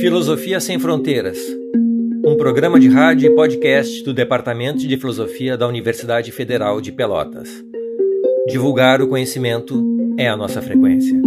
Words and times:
Filosofia 0.00 0.60
Sem 0.60 0.78
Fronteiras, 0.78 1.36
um 2.24 2.36
programa 2.36 2.78
de 2.78 2.88
rádio 2.88 3.32
e 3.32 3.34
podcast 3.34 4.04
do 4.04 4.14
Departamento 4.14 4.86
de 4.86 4.96
Filosofia 4.96 5.56
da 5.56 5.66
Universidade 5.66 6.30
Federal 6.30 6.80
de 6.80 6.92
Pelotas. 6.92 7.48
Divulgar 8.46 9.02
o 9.02 9.08
conhecimento 9.08 9.84
é 10.16 10.28
a 10.28 10.36
nossa 10.36 10.62
frequência. 10.62 11.20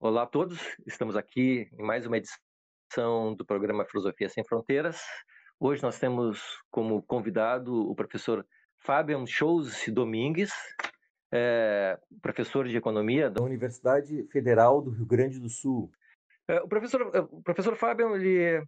Olá 0.00 0.24
a 0.24 0.26
todos, 0.26 0.58
estamos 0.88 1.14
aqui 1.14 1.68
em 1.78 1.86
mais 1.86 2.04
uma 2.04 2.16
edição 2.18 3.36
do 3.36 3.46
programa 3.46 3.84
Filosofia 3.84 4.28
Sem 4.28 4.42
Fronteiras. 4.44 4.98
Hoje 5.60 5.84
nós 5.84 6.00
temos 6.00 6.40
como 6.68 7.00
convidado 7.00 7.88
o 7.88 7.94
professor 7.94 8.44
Fabian 8.80 9.24
Shows 9.24 9.84
Domingues, 9.86 10.50
é, 11.32 11.98
professor 12.22 12.66
de 12.66 12.76
economia 12.76 13.30
da 13.30 13.42
Universidade 13.42 14.24
Federal 14.32 14.80
do 14.80 14.90
Rio 14.90 15.06
Grande 15.06 15.38
do 15.38 15.48
Sul. 15.48 15.90
É, 16.46 16.60
o 16.60 16.68
professor, 16.68 17.10
é, 17.14 17.20
o 17.20 17.42
professor 17.42 17.76
Fabian, 17.76 18.14
ele, 18.14 18.64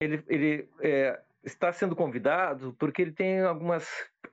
ele, 0.00 0.24
ele 0.28 0.68
é, 0.80 1.18
está 1.42 1.72
sendo 1.72 1.96
convidado 1.96 2.74
porque 2.78 3.02
ele 3.02 3.12
tem 3.12 3.40
algumas 3.40 3.88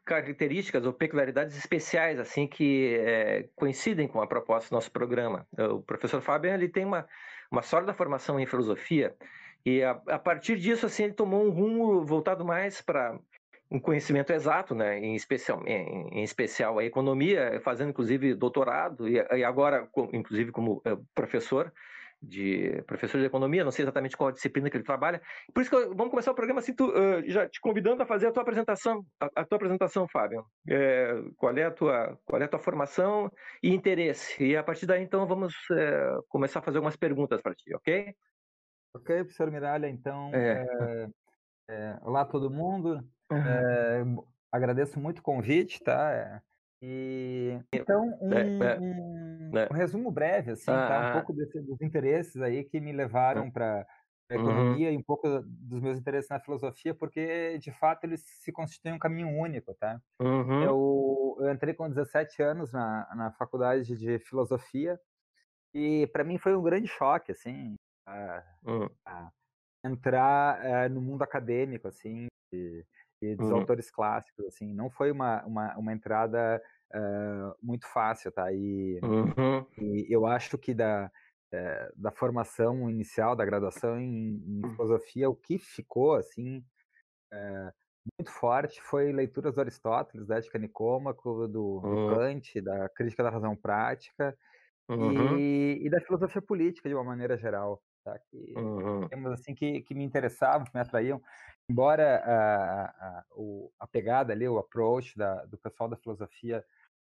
características 0.06 0.86
ou 0.86 0.94
peculiaridades 0.94 1.58
especiais 1.58 2.20
assim 2.20 2.48
que 2.48 2.96
é, 3.00 3.50
coincidem 3.56 4.08
com 4.08 4.22
a 4.22 4.28
proposta 4.28 4.70
do 4.70 4.74
nosso 4.74 4.92
programa. 4.92 5.48
É, 5.58 5.66
o 5.66 5.82
professor 5.82 6.22
Fabian 6.22 6.54
ele 6.54 6.68
tem 6.68 6.86
uma, 6.86 7.08
uma 7.50 7.62
sólida 7.62 7.94
formação 7.94 8.40
em 8.40 8.46
filosofia 8.46 9.16
e 9.66 9.84
a, 9.84 9.92
a 10.08 10.20
partir 10.20 10.58
disso 10.58 10.86
assim 10.86 11.04
ele 11.04 11.14
tomou 11.14 11.46
um 11.46 11.50
rumo 11.50 12.06
voltado 12.06 12.44
mais 12.44 12.82
para 12.82 13.18
um 13.72 13.80
conhecimento 13.80 14.32
exato, 14.34 14.74
né, 14.74 14.98
em 15.00 15.16
especial, 15.16 15.62
em, 15.68 16.20
em, 16.20 16.24
especial 16.24 16.80
a 16.80 16.86
economia, 16.86 17.62
fazendo 17.64 17.90
inclusive 17.90 18.34
doutorado 18.34 19.08
e, 19.08 19.16
e 19.16 19.44
agora, 19.44 19.88
inclusive 20.12 20.52
como 20.52 20.78
uh, 20.78 21.06
professor 21.14 21.72
de 22.22 22.82
professor 22.86 23.18
de 23.18 23.26
economia, 23.26 23.64
não 23.64 23.72
sei 23.72 23.84
exatamente 23.84 24.18
qual 24.18 24.30
a 24.30 24.34
disciplina 24.34 24.70
que 24.70 24.76
ele 24.76 24.84
trabalha. 24.84 25.22
Por 25.54 25.62
isso 25.62 25.70
que 25.70 25.76
eu, 25.76 25.96
vamos 25.96 26.10
começar 26.10 26.32
o 26.32 26.36
programa 26.36 26.60
assim, 26.60 26.74
tu, 26.74 26.90
uh, 26.90 27.24
já 27.28 27.48
te 27.48 27.62
convidando 27.62 28.04
a 28.04 28.06
fazer 28.06 28.28
a 28.28 28.32
tua 28.32 28.42
apresentação, 28.42 29.06
a, 29.20 29.30
a 29.36 29.46
tua 29.46 29.56
apresentação, 29.56 30.08
Fábio. 30.08 30.46
É, 30.68 31.14
qual 31.38 31.56
é 31.56 31.64
a 31.64 31.72
tua, 31.72 32.20
qual 32.26 32.42
é 32.42 32.46
a 32.46 32.48
tua 32.48 32.60
formação 32.60 33.32
e 33.64 33.74
interesse? 33.74 34.44
E 34.44 34.58
a 34.58 34.64
partir 34.64 34.86
daí, 34.86 35.02
então, 35.02 35.26
vamos 35.26 35.54
é, 35.72 36.18
começar 36.28 36.60
a 36.60 36.64
fazer 36.64 36.80
algumas 36.80 36.98
perguntas 36.98 37.42
para 37.42 37.56
ti, 37.56 37.74
ok? 37.74 38.14
Ok, 38.96 39.16
professor 39.18 39.50
Miralha. 39.52 39.88
Então, 39.88 40.32
é. 40.34 41.08
olá 42.02 42.26
todo 42.26 42.50
mundo. 42.50 43.00
É, 43.32 44.04
agradeço 44.52 45.00
muito 45.00 45.20
o 45.20 45.24
convite, 45.24 45.84
tá? 45.84 46.12
É, 46.12 46.42
e 46.82 47.60
então 47.74 48.18
um, 48.22 48.34
é, 48.34 48.80
um, 48.80 49.52
um 49.72 49.76
resumo 49.76 50.10
breve, 50.12 50.52
assim, 50.52 50.72
ah, 50.72 50.88
tá? 50.88 51.00
Um 51.00 51.08
ah. 51.08 51.14
pouco 51.14 51.34
desse, 51.34 51.62
dos 51.62 51.82
interesses 51.82 52.42
aí 52.42 52.64
que 52.64 52.80
me 52.80 52.94
levaram 52.94 53.52
para 53.52 53.86
a 54.32 54.36
uhum. 54.36 54.42
economia 54.42 54.88
uhum. 54.88 54.94
e 54.94 54.98
um 54.98 55.04
pouco 55.04 55.28
dos 55.44 55.82
meus 55.82 55.98
interesses 55.98 56.30
na 56.30 56.40
filosofia, 56.40 56.94
porque 56.94 57.58
de 57.58 57.72
fato 57.72 58.06
eles 58.06 58.24
se 58.24 58.52
constituem 58.52 58.94
um 58.94 59.00
caminho 59.00 59.28
único, 59.28 59.74
tá? 59.74 60.00
Uhum. 60.22 60.64
Eu, 60.64 61.38
eu, 61.42 61.52
entrei 61.52 61.74
com 61.74 61.90
17 61.90 62.42
anos 62.42 62.72
na, 62.72 63.10
na 63.16 63.32
faculdade 63.32 63.98
de 63.98 64.20
filosofia 64.20 65.00
e 65.74 66.08
para 66.08 66.24
mim 66.24 66.38
foi 66.38 66.56
um 66.56 66.64
grande 66.64 66.88
choque, 66.88 67.32
assim, 67.32 67.76
a, 68.08 68.44
uhum. 68.66 68.90
a 69.06 69.30
entrar 69.84 70.66
eh, 70.66 70.90
no 70.90 71.02
mundo 71.02 71.24
acadêmico, 71.24 71.88
assim, 71.88 72.28
e, 72.54 72.86
e 73.22 73.36
dos 73.36 73.50
uhum. 73.50 73.58
autores 73.58 73.92
clássicos, 73.92 74.46
assim, 74.46 74.74
não 74.74 74.90
foi 74.90 75.12
uma, 75.12 75.44
uma, 75.46 75.78
uma 75.78 75.94
entrada 75.94 76.62
uh, 76.94 77.56
muito 77.62 77.88
fácil, 77.88 78.32
tá? 78.32 78.52
E, 78.52 79.00
uhum. 79.04 79.66
e 79.78 80.08
eu 80.10 80.26
acho 80.26 80.58
que 80.58 80.74
da, 80.74 81.12
uh, 81.54 82.02
da 82.02 82.12
formação 82.12 82.90
inicial, 82.90 83.36
da 83.36 83.46
graduação 83.46 84.00
em, 84.00 84.42
em 84.46 84.66
hum. 84.66 84.72
filosofia, 84.72 85.30
o 85.30 85.36
que 85.36 85.58
ficou, 85.58 86.16
assim, 86.16 86.60
uh, 87.34 87.72
muito 88.18 88.32
forte 88.32 88.82
foi 88.82 89.12
leituras 89.12 89.56
do 89.56 89.62
Aristóteles, 89.62 90.26
da 90.26 90.38
Ética 90.38 90.58
Nicômaco, 90.58 91.48
do, 91.48 91.48
do 91.48 91.88
uhum. 91.88 92.16
Kant, 92.16 92.62
da 92.62 92.90
Crítica 92.90 93.24
da 93.24 93.30
Razão 93.30 93.56
Prática, 93.56 94.36
uhum. 94.90 95.38
e, 95.38 95.86
e 95.86 95.90
da 95.90 96.02
filosofia 96.02 96.42
política, 96.42 96.88
de 96.88 96.96
uma 96.96 97.04
maneira 97.04 97.38
geral. 97.38 97.82
Tá? 98.04 98.18
Que 98.30 98.54
uhum. 98.58 99.08
temas 99.08 99.34
assim 99.34 99.54
que, 99.54 99.82
que 99.82 99.94
me 99.94 100.04
interessavam, 100.04 100.66
que 100.66 100.74
me 100.74 100.82
atraíam 100.82 101.22
embora 101.70 102.18
a, 102.26 102.84
a, 102.86 103.24
a, 103.80 103.88
pegada 103.88 104.34
ali, 104.34 104.48
o 104.48 104.58
approach 104.58 105.16
da, 105.16 105.46
do 105.46 105.58
pessoal 105.58 105.88
da 105.88 105.96
filosofia 105.96 106.66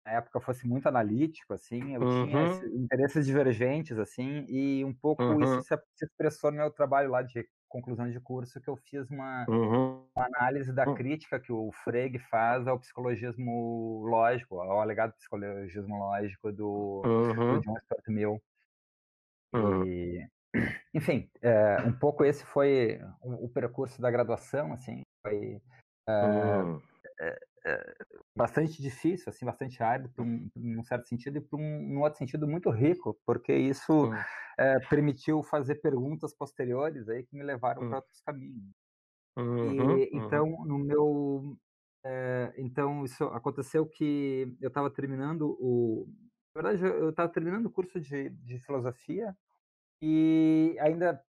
na 0.04 0.12
época 0.12 0.41
fosse 0.41 0.66
muito 0.66 0.88
analítico, 0.88 1.53
assim, 1.53 1.94
eu 1.94 2.00
uhum. 2.00 2.26
tinha 2.26 2.66
interesses 2.75 3.26
divergentes, 3.26 3.99
assim, 3.99 4.44
e 4.49 4.84
um 4.84 4.93
pouco 4.93 5.22
uhum. 5.22 5.43
isso 5.43 5.62
se, 5.62 5.76
se, 5.94 6.04
expressou 6.06 6.50
no 6.50 6.56
meu 6.56 6.71
trabalho 6.71 7.10
lá 7.10 7.22
de 7.22 7.47
conclusão 7.69 8.10
de 8.10 8.19
curso, 8.19 8.60
que 8.60 8.69
eu 8.69 8.76
fiz 8.76 9.10
uma, 9.10 9.44
uhum. 9.49 10.03
uma 10.16 10.26
análise 10.26 10.72
da 10.72 10.88
hum. 10.88 10.94
crítica 10.94 11.38
que 11.38 11.53
o 11.53 11.70
Frege 11.84 12.19
faz 12.19 12.66
ao 12.66 12.81
psicologismo 12.81 14.03
lógico, 14.06 14.59
ao 14.59 14.81
alegado 14.81 15.12
psicologismo 15.12 15.99
lógico 15.99 16.50
do, 16.50 17.03
do. 17.03 17.60
John 17.60 17.76
Stuart 17.76 18.09
Mill. 18.09 18.43
E, 19.87 20.26
enfim, 20.95 21.31
é, 21.43 21.83
um 21.83 21.93
pouco 21.93 22.25
esse 22.25 22.45
foi 22.45 23.01
o, 23.23 23.47
o, 23.47 23.49
percurso 23.49 24.01
da 24.01 24.11
graduação, 24.11 24.73
assim, 24.73 25.03
foi 25.23 25.61
é, 26.09 27.39
é, 27.67 27.95
bastante 28.37 28.81
difícil, 28.81 29.29
assim, 29.29 29.45
bastante 29.45 29.83
árido, 29.83 30.09
por 30.11 30.25
um, 30.25 30.49
num 30.57 30.83
certo 30.83 31.07
sentido, 31.07 31.39
e 31.39 31.41
por 31.41 31.59
um, 31.61 32.01
outro 32.01 32.19
sentido 32.19 32.49
muito 32.49 32.71
rico, 32.71 33.19
porque 33.27 33.55
isso 33.55 34.11
permitiu 34.91 35.43
fazer 35.43 35.77
perguntas 35.77 36.35
posteriores 36.35 37.09
aí 37.09 37.23
que 37.25 37.37
me 37.37 37.45
levaram 37.45 37.89
para 37.89 37.99
outros 37.99 38.21
caminhos. 38.21 38.73
Uhum, 39.37 39.99
e, 39.99 40.11
então, 40.13 40.47
uhum. 40.47 40.65
no 40.65 40.79
meu 40.79 41.59
então 42.57 43.05
isso 43.05 43.25
aconteceu 43.25 43.87
que 43.87 44.57
eu 44.63 44.69
estava 44.69 44.91
terminando 44.91 45.59
o 45.61 46.09
na 46.55 46.63
verdade 46.63 46.83
eu 46.83 47.11
estava 47.11 47.31
terminando 47.31 47.67
o 47.67 47.71
curso 47.71 48.01
de, 48.01 48.31
de 48.31 48.59
filosofia 48.61 49.37
e 50.01 50.77
ainda 50.81 51.23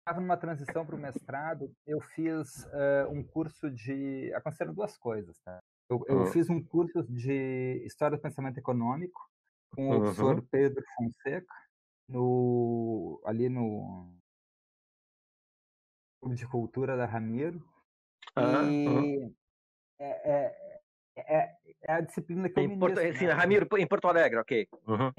estava 0.00 0.20
numa 0.20 0.36
transição 0.36 0.86
para 0.86 0.94
o 0.94 0.98
mestrado, 0.98 1.74
eu 1.86 2.00
fiz 2.00 2.64
uh, 2.64 3.10
um 3.10 3.24
curso 3.24 3.70
de. 3.70 4.32
Aconteceram 4.34 4.72
duas 4.72 4.96
coisas, 4.96 5.38
tá? 5.40 5.60
Eu, 5.88 6.04
eu 6.08 6.18
uhum. 6.18 6.26
fiz 6.26 6.48
um 6.48 6.62
curso 6.62 7.02
de 7.04 7.82
História 7.84 8.16
do 8.16 8.22
Pensamento 8.22 8.58
Econômico 8.58 9.20
com 9.74 9.88
o 9.88 9.92
uhum. 9.92 10.00
professor 10.00 10.42
Pedro 10.50 10.84
Fonseca, 10.96 11.54
no, 12.08 13.20
ali 13.24 13.48
no 13.48 14.12
Clube 16.20 16.36
de 16.36 16.46
Cultura 16.46 16.96
da 16.96 17.06
Ramiro. 17.06 17.62
E 18.36 18.88
uhum. 18.88 19.34
é, 19.98 20.30
é, 20.30 20.76
é, 21.16 21.56
é, 21.82 21.92
a 21.92 22.00
disciplina 22.00 22.48
que 22.48 22.58
eu 22.58 22.64
em 22.64 22.78
Porto, 22.78 22.96
ministro, 22.96 23.18
sim, 23.18 23.26
né? 23.26 23.32
Ramiro, 23.32 23.68
em 23.78 23.86
Porto 23.86 24.08
Alegre, 24.08 24.38
ok. 24.38 24.68
Uhum. 24.86 25.12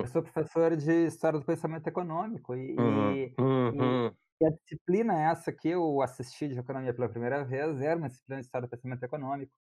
Eu 0.00 0.06
sou 0.06 0.22
professor 0.22 0.76
de 0.76 1.06
História 1.06 1.38
do 1.38 1.44
Pensamento 1.44 1.86
Econômico 1.86 2.54
e, 2.54 2.74
uhum, 2.76 3.26
uhum. 3.38 4.12
e, 4.40 4.46
a 4.46 4.50
disciplina 4.50 5.20
essa 5.30 5.52
que 5.52 5.68
eu 5.68 6.00
assisti 6.00 6.48
de 6.48 6.58
economia 6.58 6.94
pela 6.94 7.08
primeira 7.08 7.44
vez 7.44 7.80
era 7.80 7.96
uma 7.96 8.08
disciplina 8.08 8.40
de 8.40 8.46
História 8.46 8.66
do 8.66 8.70
Pensamento 8.70 9.02
Econômico 9.02 9.52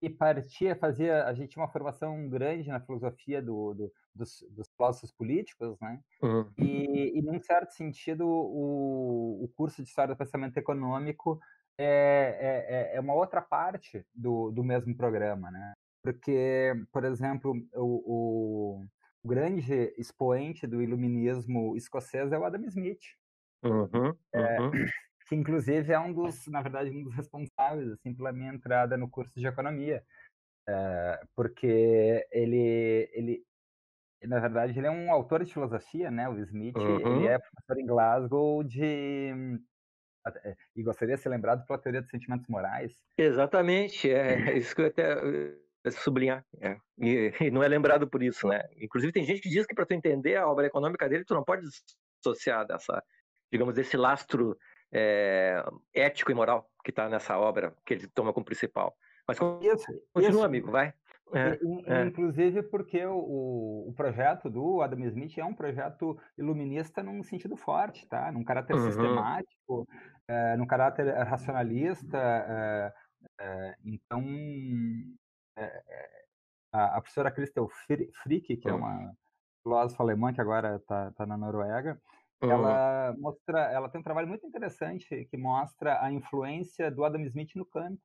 e 0.00 0.10
partia, 0.10 0.74
fazia, 0.74 1.24
a 1.24 1.32
gente 1.32 1.50
tinha 1.50 1.62
uma 1.62 1.70
formação 1.70 2.28
grande 2.28 2.68
na 2.68 2.80
filosofia 2.80 3.40
do, 3.40 3.72
do 3.74 3.92
dos, 4.14 4.44
dos, 4.50 4.68
filósofos 4.76 5.12
políticos, 5.12 5.78
né? 5.80 6.00
Uhum. 6.22 6.50
E, 6.58 7.18
e, 7.18 7.22
num 7.22 7.40
certo 7.40 7.72
sentido, 7.72 8.26
o, 8.26 9.44
o 9.44 9.48
curso 9.56 9.82
de 9.82 9.88
História 9.88 10.14
do 10.14 10.18
Pensamento 10.18 10.56
Econômico 10.56 11.40
é, 11.78 12.92
é, 12.92 12.96
é 12.96 13.00
uma 13.00 13.14
outra 13.14 13.40
parte 13.40 14.04
do, 14.14 14.50
do 14.50 14.62
mesmo 14.62 14.94
programa, 14.94 15.50
né? 15.50 15.72
Porque, 16.02 16.74
por 16.92 17.04
exemplo, 17.04 17.54
o, 17.74 18.80
o 18.80 18.86
o 19.24 19.28
grande 19.28 19.94
expoente 19.96 20.66
do 20.66 20.82
iluminismo 20.82 21.76
escocês 21.76 22.32
é 22.32 22.38
o 22.38 22.44
Adam 22.44 22.64
Smith. 22.64 23.02
Uhum, 23.64 24.16
é, 24.32 24.60
uhum. 24.60 24.70
que 25.28 25.34
inclusive 25.34 25.92
é 25.92 25.98
um 25.98 26.12
dos, 26.12 26.46
na 26.48 26.60
verdade, 26.60 26.90
um 26.90 27.04
dos 27.04 27.14
responsáveis 27.14 27.90
assim 27.92 28.14
pela 28.14 28.32
minha 28.32 28.52
entrada 28.52 28.96
no 28.96 29.08
curso 29.08 29.38
de 29.38 29.46
economia, 29.46 30.04
é, 30.68 31.20
porque 31.34 32.26
ele, 32.30 33.08
ele, 33.12 33.44
na 34.24 34.40
verdade, 34.40 34.78
ele 34.78 34.86
é 34.86 34.90
um 34.90 35.12
autor 35.12 35.44
de 35.44 35.52
filosofia, 35.52 36.10
né? 36.10 36.28
O 36.28 36.38
Smith, 36.38 36.76
uhum. 36.76 37.16
ele 37.16 37.28
é 37.28 37.38
professor 37.38 37.78
em 37.80 37.86
Glasgow 37.86 38.64
de 38.64 39.60
é, 40.44 40.56
e 40.76 40.82
gostaria 40.82 41.16
de 41.16 41.20
ser 41.20 41.28
lembrado 41.28 41.66
pela 41.66 41.78
teoria 41.78 42.00
dos 42.00 42.10
sentimentos 42.10 42.46
morais. 42.48 42.92
Exatamente, 43.16 44.10
é 44.10 44.56
isso 44.58 44.74
que 44.74 44.82
eu 44.82 44.86
até 44.86 45.16
sublinhar. 45.90 46.44
É. 46.60 46.76
E, 46.98 47.32
e, 47.48 47.50
não 47.50 47.62
é 47.62 47.68
lembrado 47.68 48.08
por 48.08 48.22
isso, 48.22 48.46
né? 48.46 48.62
Inclusive 48.76 49.12
tem 49.12 49.24
gente 49.24 49.40
que 49.40 49.48
diz 49.48 49.66
que 49.66 49.74
para 49.74 49.86
tu 49.86 49.92
entender 49.92 50.36
a 50.36 50.48
obra 50.48 50.66
econômica 50.66 51.08
dele, 51.08 51.24
tu 51.24 51.34
não 51.34 51.44
pode 51.44 51.62
dissociar 52.22 52.66
dessa, 52.66 53.02
digamos, 53.50 53.74
desse 53.74 53.96
lastro 53.96 54.56
é, 54.92 55.64
ético 55.94 56.30
e 56.30 56.34
moral 56.34 56.68
que 56.84 56.90
está 56.90 57.08
nessa 57.08 57.38
obra 57.38 57.74
que 57.84 57.94
ele 57.94 58.08
toma 58.08 58.32
como 58.32 58.44
principal. 58.44 58.94
Mas 59.26 59.36
isso, 59.36 59.86
continua, 60.12 60.30
isso. 60.30 60.44
amigo, 60.44 60.70
vai. 60.70 60.92
É, 61.34 61.58
é. 61.86 62.06
Inclusive 62.06 62.62
porque 62.64 63.04
o, 63.06 63.88
o 63.88 63.94
projeto 63.96 64.50
do 64.50 64.82
Adam 64.82 65.00
Smith 65.06 65.38
é 65.38 65.44
um 65.44 65.54
projeto 65.54 66.18
iluminista 66.36 67.02
num 67.02 67.22
sentido 67.22 67.56
forte, 67.56 68.06
tá? 68.06 68.30
Num 68.30 68.44
caráter 68.44 68.76
uhum. 68.76 68.84
sistemático, 68.84 69.88
é, 70.28 70.56
num 70.56 70.66
caráter 70.66 71.06
racionalista. 71.24 72.18
É, 72.18 72.92
é, 73.40 73.74
então, 73.84 74.22
é, 75.56 75.82
a, 76.72 76.96
a, 76.96 77.00
professora 77.00 77.30
Christel 77.30 77.68
Frick, 77.68 78.56
que 78.56 78.68
é 78.68 78.72
uma 78.72 79.12
filósofa 79.62 80.02
alemã 80.02 80.32
que 80.32 80.40
agora 80.40 80.76
está 80.76 81.10
tá 81.12 81.26
na 81.26 81.36
Noruega, 81.36 82.00
uhum. 82.42 82.50
ela 82.50 83.14
mostra, 83.18 83.60
ela 83.72 83.88
tem 83.88 84.00
um 84.00 84.04
trabalho 84.04 84.28
muito 84.28 84.46
interessante 84.46 85.26
que 85.26 85.36
mostra 85.36 86.02
a 86.02 86.10
influência 86.10 86.90
do 86.90 87.04
Adam 87.04 87.22
Smith 87.22 87.54
no 87.54 87.66
Kant. 87.66 87.98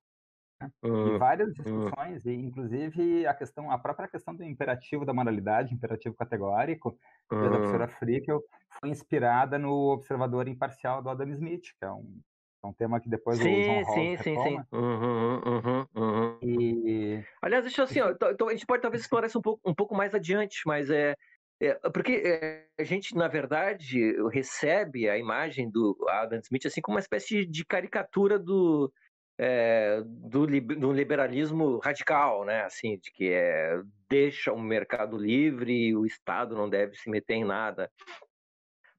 Né? 0.61 0.71
Uhum. 0.83 1.15
E 1.15 1.17
várias 1.19 1.53
discussões, 1.53 2.25
e 2.25 2.33
inclusive 2.33 3.27
a 3.27 3.33
questão, 3.33 3.69
a 3.71 3.77
própria 3.77 4.07
questão 4.07 4.35
do 4.35 4.43
imperativo 4.43 5.05
da 5.05 5.13
moralidade, 5.13 5.73
imperativo 5.73 6.15
categórico, 6.15 6.97
uhum. 7.31 7.41
da 7.43 7.49
professora 7.49 7.87
Frickel, 7.87 8.43
foi 8.79 8.89
inspirada 8.89 9.57
no 9.57 9.91
Observador 9.91 10.47
Imparcial 10.47 11.01
do 11.01 11.09
Adam 11.09 11.29
Smith, 11.29 11.73
que 11.77 11.85
é 11.85 11.91
um, 11.91 12.19
é 12.63 12.67
um 12.67 12.73
tema 12.73 12.99
que 12.99 13.09
depois 13.09 13.37
sim, 13.37 13.43
o 13.43 13.63
John 13.63 13.83
Rawls 13.83 13.93
sim, 13.93 14.17
sim, 14.17 14.43
sim. 14.43 14.59
Uhum, 14.71 15.41
uhum, 15.45 15.85
uhum. 15.95 16.39
E... 16.41 17.23
Aliás, 17.41 17.63
deixa 17.63 17.81
eu 17.81 17.85
assim, 17.85 18.01
ó, 18.01 18.07
a 18.09 18.51
gente 18.51 18.65
pode 18.65 18.81
talvez 18.81 19.03
explorar 19.03 19.27
isso 19.27 19.39
um 19.39 19.41
pouco, 19.41 19.69
um 19.69 19.73
pouco 19.73 19.95
mais 19.95 20.13
adiante, 20.13 20.61
mas 20.65 20.89
é, 20.89 21.15
é, 21.61 21.73
porque 21.89 22.21
é, 22.25 22.65
a 22.79 22.83
gente, 22.83 23.15
na 23.15 23.27
verdade, 23.27 24.15
recebe 24.31 25.09
a 25.09 25.17
imagem 25.17 25.69
do 25.69 25.97
Adam 26.07 26.39
Smith 26.39 26.65
assim 26.65 26.81
como 26.81 26.95
uma 26.95 27.01
espécie 27.01 27.45
de 27.45 27.65
caricatura 27.65 28.37
do, 28.37 28.91
é, 29.39 30.01
do, 30.05 30.45
do, 30.45 30.91
liberalismo 30.91 31.79
radical, 31.79 32.45
né? 32.45 32.63
Assim, 32.63 32.97
de 32.97 33.11
que 33.11 33.31
é, 33.31 33.81
deixa 34.07 34.51
o 34.51 34.59
mercado 34.59 35.17
livre 35.17 35.71
e 35.71 35.95
o 35.95 36.05
Estado 36.05 36.55
não 36.55 36.69
deve 36.69 36.95
se 36.95 37.09
meter 37.09 37.35
em 37.35 37.45
nada. 37.45 37.91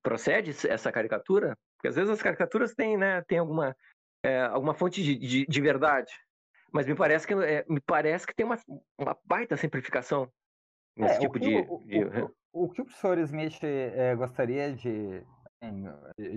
Procede 0.03 0.51
essa 0.69 0.91
caricatura? 0.91 1.57
Porque 1.79 1.89
às 1.89 1.95
vezes 1.95 2.11
as 2.11 2.21
caricaturas 2.21 2.75
têm, 2.75 2.97
né, 2.97 3.23
têm 3.23 3.39
alguma, 3.39 3.75
é, 4.23 4.41
alguma 4.43 4.75
fonte 4.75 5.03
de, 5.03 5.17
de, 5.17 5.47
de, 5.47 5.61
verdade. 5.61 6.13
Mas 6.73 6.87
me 6.87 6.95
parece 6.95 7.27
que, 7.27 7.33
é, 7.35 7.65
me 7.69 7.81
parece 7.81 8.27
que 8.27 8.35
tem 8.35 8.45
uma, 8.45 8.59
uma 8.99 9.17
baita 9.25 9.57
simplificação 9.57 10.31
nesse 10.97 11.17
é, 11.17 11.19
tipo 11.21 11.39
de, 11.39 11.55
o, 11.57 11.85
de... 11.85 12.05
O, 12.05 12.65
o, 12.65 12.69
que 12.71 12.83
o 12.83 12.85
professor 12.85 13.17
Smith 13.19 13.63
é, 13.63 14.15
gostaria 14.17 14.75
de, 14.75 15.25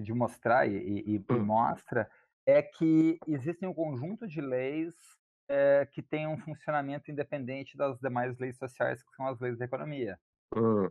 de 0.04 0.14
mostrar 0.14 0.68
e, 0.68 0.78
e, 0.78 1.16
e 1.16 1.34
hum. 1.34 1.44
mostra 1.44 2.10
é 2.46 2.62
que 2.62 3.20
existem 3.28 3.68
um 3.68 3.74
conjunto 3.74 4.28
de 4.28 4.42
leis 4.42 4.94
é, 5.50 5.88
que 5.92 6.02
têm 6.02 6.28
um 6.28 6.38
funcionamento 6.38 7.12
independente 7.12 7.76
das 7.76 8.00
demais 8.00 8.38
leis 8.38 8.58
sociais, 8.58 9.04
que 9.04 9.16
são 9.16 9.28
as 9.28 9.40
leis 9.40 9.58
da 9.58 9.66
economia. 9.66 10.20
Hum. 10.56 10.90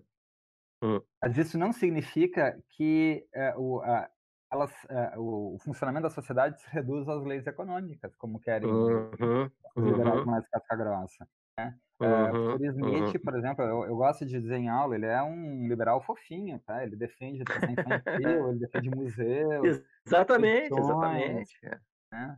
Hum. 0.82 1.00
Mas 1.22 1.36
isso 1.36 1.58
não 1.58 1.72
significa 1.72 2.58
que 2.70 3.26
é, 3.32 3.54
o, 3.56 3.80
a, 3.80 4.10
elas, 4.50 4.72
é, 4.88 5.12
o, 5.16 5.56
funcionamento 5.60 6.04
da 6.04 6.10
sociedade 6.10 6.60
se 6.60 6.68
reduz 6.70 7.08
às 7.08 7.24
leis 7.24 7.46
econômicas, 7.46 8.14
como 8.16 8.40
querem 8.40 8.68
uhum, 8.68 9.50
os 9.76 9.84
liberais 9.84 10.20
uhum. 10.20 10.26
mais 10.26 10.48
casca-grossa. 10.48 11.26
Né? 11.58 11.78
Uhum, 12.00 12.54
uh, 12.54 12.64
Smith, 12.64 13.14
uhum. 13.14 13.20
por 13.22 13.36
exemplo, 13.36 13.64
eu, 13.64 13.84
eu, 13.84 13.96
gosto 13.96 14.24
de 14.24 14.40
dizer 14.40 14.56
em 14.56 14.68
aula, 14.68 14.94
ele 14.94 15.06
é 15.06 15.22
um 15.22 15.68
liberal 15.68 16.00
fofinho, 16.02 16.58
tá? 16.60 16.82
Ele 16.82 16.96
defende 16.96 17.42
educação 17.42 17.70
infantil, 17.70 18.48
ele 18.48 18.58
defende 18.58 18.90
museus. 18.96 19.82
Exatamente, 20.06 20.78
exatamente. 20.78 21.58
Né? 22.10 22.36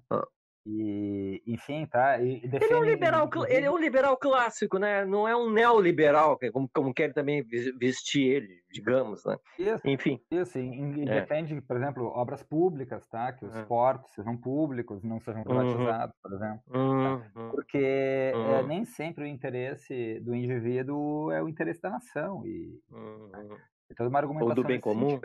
E, 0.64 1.42
enfim, 1.46 1.86
tá? 1.86 2.20
E, 2.22 2.40
defende... 2.46 2.66
ele, 2.66 2.74
é 2.74 2.76
um 2.76 2.84
liberal, 2.84 3.30
ele 3.48 3.66
é 3.66 3.70
um 3.70 3.78
liberal 3.78 4.16
clássico, 4.16 4.78
né? 4.78 5.04
Não 5.04 5.26
é 5.26 5.36
um 5.36 5.50
neoliberal, 5.50 6.38
como, 6.52 6.68
como 6.72 6.94
quer 6.94 7.12
também 7.12 7.42
vestir 7.42 8.22
ele, 8.22 8.62
digamos, 8.70 9.24
né? 9.24 9.36
Isso, 9.58 9.82
enfim. 9.84 10.20
Isso, 10.30 10.58
e, 10.58 11.02
é. 11.02 11.20
defende, 11.20 11.60
por 11.62 11.76
exemplo, 11.76 12.04
obras 12.14 12.44
públicas, 12.44 13.06
tá? 13.08 13.32
Que 13.32 13.44
os 13.44 13.56
é. 13.56 13.64
portos 13.64 14.12
sejam 14.12 14.36
públicos, 14.36 15.02
não 15.02 15.18
sejam 15.20 15.42
uhum. 15.42 15.46
privatizados, 15.46 16.14
uhum. 16.14 16.22
por 16.22 16.32
exemplo. 16.32 16.62
Tá? 16.70 17.40
Uhum. 17.40 17.50
Porque 17.50 17.78
é, 17.78 18.32
uhum. 18.34 18.54
É, 18.54 18.62
nem 18.62 18.84
sempre 18.84 19.24
o 19.24 19.26
interesse 19.26 20.20
do 20.20 20.32
indivíduo 20.32 21.32
é 21.32 21.42
o 21.42 21.48
interesse 21.48 21.82
da 21.82 21.90
nação. 21.90 22.46
E, 22.46 22.80
uhum. 22.88 23.56
e 23.90 23.94
toda 23.96 24.08
uma 24.08 24.20
argumentação. 24.20 24.48
Ou 24.50 24.54
do 24.54 24.64
bem 24.64 24.80
comum. 24.80 25.20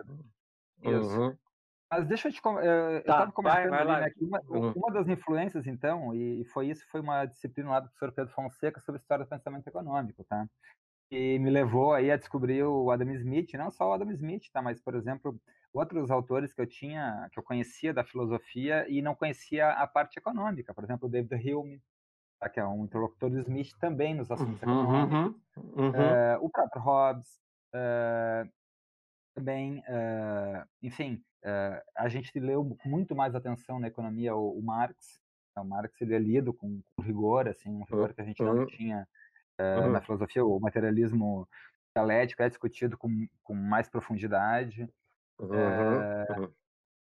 Isso. 0.84 1.20
Uhum. 1.20 1.38
Mas 1.90 2.06
deixa 2.06 2.28
eu 2.28 2.32
te. 2.34 2.42
Eu 2.44 2.98
estava 2.98 3.28
tá, 3.28 3.32
comentando 3.32 3.70
vai, 3.70 3.86
vai 3.86 4.04
ali, 4.04 4.06
né, 4.06 4.12
uma, 4.20 4.42
uhum. 4.50 4.74
uma, 4.76 4.92
das 4.92 5.08
influências, 5.08 5.66
então, 5.66 6.14
e 6.14 6.44
foi 6.46 6.68
isso, 6.68 6.86
foi 6.92 7.00
uma 7.00 7.26
disciplina 7.26 7.70
lá 7.70 7.80
do 7.80 7.90
professor 7.90 8.12
Pedro 8.12 8.34
Fonseca 8.34 8.80
sobre 8.82 9.00
história 9.00 9.24
do 9.24 9.30
pensamento 9.30 9.68
econômico, 9.68 10.24
tá? 10.26 10.46
E 11.10 11.40
me 11.40 11.50
levou 11.50 11.94
aí 11.94 12.12
a 12.12 12.18
descobrir 12.18 12.64
o 12.64 12.92
Adam 12.92 13.10
Smith, 13.12 13.54
não 13.54 13.72
só 13.72 13.90
o 13.90 13.94
Adam 13.94 14.12
Smith, 14.12 14.44
tá? 14.52 14.62
Mas, 14.62 14.82
por 14.82 14.94
exemplo, 14.96 15.40
outros 15.74 16.12
autores 16.12 16.54
que 16.54 16.60
eu 16.60 16.68
tinha, 16.68 17.30
que 17.32 17.40
eu 17.40 17.44
conhecia 17.44 17.94
da 17.94 18.04
filosofia 18.04 18.86
e 18.90 19.02
não 19.02 19.16
conhecia 19.16 19.70
a 19.70 19.88
parte 19.88 20.18
econômica. 20.20 20.74
Por 20.74 20.84
exemplo, 20.84 21.08
o 21.08 21.12
David 21.12 21.54
Hume, 21.54 21.82
tá? 22.38 22.50
que 22.50 22.60
é 22.60 22.66
um 22.66 22.84
interlocutor 22.84 23.30
do 23.30 23.40
Smith 23.40 23.72
também 23.80 24.14
nos 24.14 24.30
assuntos 24.30 24.62
uhum, 24.62 24.84
econômicos. 24.84 25.42
Uhum. 25.56 25.90
Uh, 25.90 26.46
o 26.46 26.50
próprio 26.50 26.82
Hobbes. 26.82 27.40
Uh, 27.74 28.57
também, 29.38 29.80
uh, 29.80 30.68
enfim, 30.82 31.24
Uh, 31.48 31.80
a 31.96 32.10
gente 32.10 32.38
leu 32.40 32.76
com 32.82 32.90
muito 32.90 33.16
mais 33.16 33.34
atenção 33.34 33.80
na 33.80 33.88
economia 33.88 34.36
o, 34.36 34.58
o 34.58 34.62
Marx. 34.62 35.22
O 35.58 35.64
Marx 35.64 36.02
ele 36.02 36.14
é 36.14 36.20
lido 36.20 36.54
com, 36.54 36.82
com 36.94 37.02
rigor, 37.02 37.48
assim, 37.48 37.70
um 37.70 37.84
rigor 37.84 38.14
que 38.14 38.22
a 38.22 38.26
gente 38.26 38.44
não 38.44 38.66
tinha 38.66 39.08
uh, 39.60 39.90
na 39.90 40.02
filosofia. 40.02 40.44
O 40.44 40.60
materialismo 40.60 41.48
dialético 41.96 42.44
é 42.44 42.50
discutido 42.50 42.98
com, 42.98 43.10
com 43.44 43.54
mais 43.56 43.90
profundidade. 43.90 44.90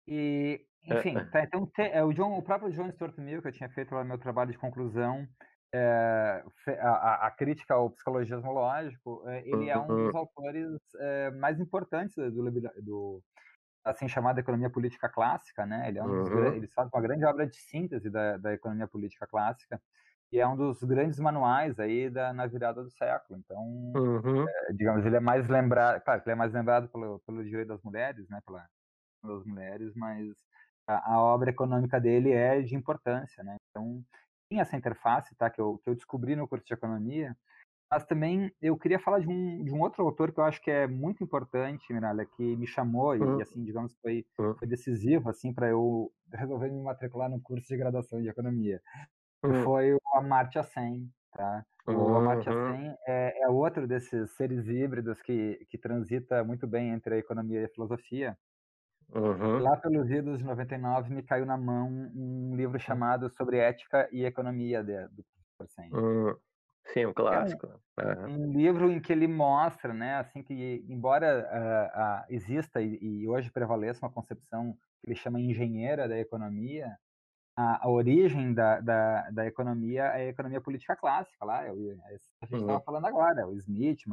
E, 0.07 0.63
enfim, 0.83 1.15
tá, 1.31 1.43
então 1.43 1.65
tem, 1.65 1.91
é, 1.91 2.03
o, 2.03 2.13
John, 2.13 2.37
o 2.37 2.43
próprio 2.43 2.71
John 2.71 2.91
Stuart 2.91 3.17
Mill, 3.17 3.41
que 3.41 3.47
eu 3.47 3.53
tinha 3.53 3.69
feito 3.69 3.95
lá 3.95 4.03
no 4.03 4.09
meu 4.09 4.19
trabalho 4.19 4.51
de 4.51 4.57
conclusão, 4.57 5.27
é, 5.75 6.43
a, 6.79 7.27
a, 7.27 7.31
crítica 7.31 7.73
ao 7.73 7.89
psicologismo 7.89 8.51
lógico, 8.51 9.23
é, 9.27 9.47
ele 9.47 9.69
é 9.69 9.77
um 9.77 9.87
dos 9.87 10.13
uhum. 10.13 10.17
autores 10.17 10.79
é, 10.99 11.31
mais 11.31 11.59
importantes 11.59 12.15
do, 12.15 12.51
do, 12.81 13.21
assim 13.83 14.07
chamada 14.07 14.39
economia 14.39 14.69
política 14.69 15.09
clássica, 15.09 15.65
né? 15.65 15.89
Ele 15.89 15.99
é 15.99 16.03
um 16.03 16.07
uhum. 16.07 16.23
dos, 16.23 16.55
ele 16.55 16.67
faz 16.67 16.89
uma 16.93 17.01
grande 17.01 17.25
obra 17.25 17.45
de 17.45 17.57
síntese 17.57 18.09
da, 18.09 18.37
da 18.37 18.53
economia 18.53 18.87
política 18.87 19.27
clássica 19.27 19.81
e 20.31 20.39
é 20.39 20.47
um 20.47 20.55
dos 20.55 20.81
grandes 20.83 21.19
manuais 21.19 21.77
aí 21.79 22.09
da 22.09 22.31
na 22.31 22.47
virada 22.47 22.81
do 22.81 22.91
século. 22.91 23.37
Então, 23.39 23.61
uhum. 23.95 24.47
é, 24.47 24.73
digamos, 24.73 25.05
ele 25.05 25.17
é 25.17 25.19
mais 25.19 25.47
lembrado, 25.47 26.01
claro, 26.03 26.21
ele 26.25 26.31
é 26.31 26.35
mais 26.35 26.53
lembrado 26.53 26.87
pelo 26.89 27.19
pelo 27.25 27.43
direito 27.43 27.67
das 27.67 27.83
mulheres, 27.83 28.27
né? 28.29 28.39
Pela 28.45 28.65
pelas 29.21 29.43
mulheres, 29.43 29.93
mas 29.95 30.31
a, 30.87 31.13
a, 31.13 31.21
obra 31.21 31.49
econômica 31.49 31.99
dele 31.99 32.31
é 32.31 32.61
de 32.61 32.75
importância, 32.75 33.43
né? 33.43 33.57
Então, 33.69 34.03
tem 34.49 34.59
essa 34.59 34.75
interface, 34.75 35.35
tá? 35.35 35.49
Que 35.49 35.61
eu 35.61 35.79
que 35.83 35.89
eu 35.89 35.95
descobri 35.95 36.35
no 36.35 36.47
curso 36.47 36.65
de 36.65 36.73
economia 36.73 37.35
mas 37.89 38.03
também 38.03 38.51
eu 38.61 38.77
queria 38.77 38.99
falar 38.99 39.19
de 39.19 39.27
um, 39.27 39.63
de 39.63 39.71
um 39.71 39.79
outro 39.79 40.03
autor 40.03 40.31
que 40.31 40.39
eu 40.39 40.43
acho 40.43 40.61
que 40.61 40.71
é 40.71 40.87
muito 40.87 41.23
importante, 41.23 41.93
Miralha, 41.93 42.25
que 42.25 42.55
me 42.55 42.65
chamou 42.65 43.15
e, 43.15 43.21
uhum. 43.21 43.39
assim, 43.39 43.63
digamos, 43.63 43.95
foi, 44.01 44.25
uhum. 44.39 44.55
foi 44.55 44.67
decisivo, 44.67 45.29
assim, 45.29 45.53
para 45.53 45.69
eu 45.69 46.11
resolver 46.33 46.69
me 46.69 46.81
matricular 46.81 47.29
no 47.29 47.39
curso 47.39 47.67
de 47.67 47.77
graduação 47.77 48.21
de 48.21 48.27
economia. 48.27 48.81
Que 49.41 49.51
uhum. 49.51 49.63
foi 49.63 49.93
o 49.93 49.99
Amartya 50.15 50.63
Sen, 50.63 51.09
tá? 51.31 51.63
O 51.87 52.15
Amartya 52.15 52.51
Sen 52.51 52.95
é, 53.07 53.43
é 53.43 53.47
outro 53.47 53.87
desses 53.87 54.31
seres 54.31 54.67
híbridos 54.67 55.21
que, 55.21 55.65
que 55.69 55.77
transita 55.77 56.43
muito 56.43 56.65
bem 56.65 56.89
entre 56.89 57.15
a 57.15 57.19
economia 57.19 57.61
e 57.61 57.65
a 57.65 57.69
filosofia. 57.69 58.35
Uhum. 59.13 59.59
Lá 59.59 59.77
pelos 59.77 60.09
idos 60.09 60.39
de 60.39 60.43
99 60.43 61.13
me 61.13 61.23
caiu 61.23 61.45
na 61.45 61.57
mão 61.57 62.11
um 62.15 62.55
livro 62.55 62.79
chamado 62.79 63.29
Sobre 63.29 63.57
Ética 63.57 64.09
e 64.11 64.25
Economia 64.25 64.83
de, 64.83 65.07
do 65.09 65.23
professor. 65.57 65.97
Uhum. 65.97 66.35
Sim, 66.93 67.07
um 67.07 67.13
clássico. 67.13 67.67
É 67.97 68.27
um, 68.27 68.43
um, 68.43 68.51
livro 68.51 68.91
em 68.91 68.99
que 68.99 69.11
ele 69.11 69.27
mostra, 69.27 69.93
né, 69.93 70.17
assim 70.17 70.43
que 70.43 70.85
embora 70.87 71.47
uh, 71.49 71.99
uh, 71.99 72.33
exista 72.33 72.81
e, 72.81 72.99
e, 73.01 73.27
hoje 73.27 73.51
prevaleça 73.51 74.05
uma 74.05 74.11
concepção 74.11 74.77
que 75.01 75.09
ele 75.09 75.15
chama 75.15 75.39
engenheira 75.39 76.07
da 76.07 76.17
economia, 76.17 76.95
a, 77.57 77.87
a 77.87 77.89
origem 77.89 78.53
da, 78.53 78.79
da, 78.81 79.29
da, 79.31 79.47
economia 79.47 80.03
é 80.03 80.27
a 80.27 80.29
economia 80.29 80.61
política 80.61 80.95
clássica, 80.95 81.43
lá, 81.43 81.63
que 81.63 81.69
a 81.69 81.71
gente 81.71 82.21
estava 82.41 82.73
uhum. 82.73 82.81
falando 82.81 83.05
agora, 83.05 83.47
o 83.47 83.57
Smith, 83.57 84.05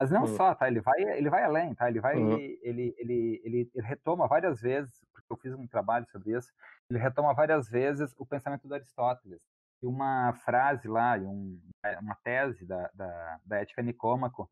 mas, 0.00 0.10
não 0.10 0.22
uhum. 0.22 0.36
só, 0.36 0.54
tá? 0.54 0.66
Ele 0.66 0.80
vai, 0.80 1.02
ele 1.02 1.28
vai 1.28 1.44
além, 1.44 1.74
tá? 1.74 1.88
Ele 1.88 2.00
vai, 2.00 2.16
uhum. 2.16 2.32
ele, 2.32 2.58
ele, 2.62 2.96
ele, 2.98 3.40
ele, 3.44 3.70
retoma 3.82 4.26
várias 4.26 4.60
vezes, 4.60 4.92
porque 5.12 5.32
eu 5.32 5.36
fiz 5.36 5.54
um 5.54 5.66
trabalho 5.66 6.06
sobre 6.10 6.36
isso, 6.36 6.50
ele 6.88 6.98
retoma 6.98 7.34
várias 7.34 7.68
vezes 7.68 8.14
o 8.18 8.24
pensamento 8.24 8.66
do 8.66 8.74
Aristóteles 8.74 9.40
uma 9.82 10.32
frase 10.44 10.86
lá, 10.86 11.16
um, 11.16 11.58
uma 12.00 12.14
tese 12.22 12.66
da, 12.66 12.90
da, 12.94 13.40
da 13.44 13.58
ética 13.60 13.82
Nicômaco, 13.82 14.48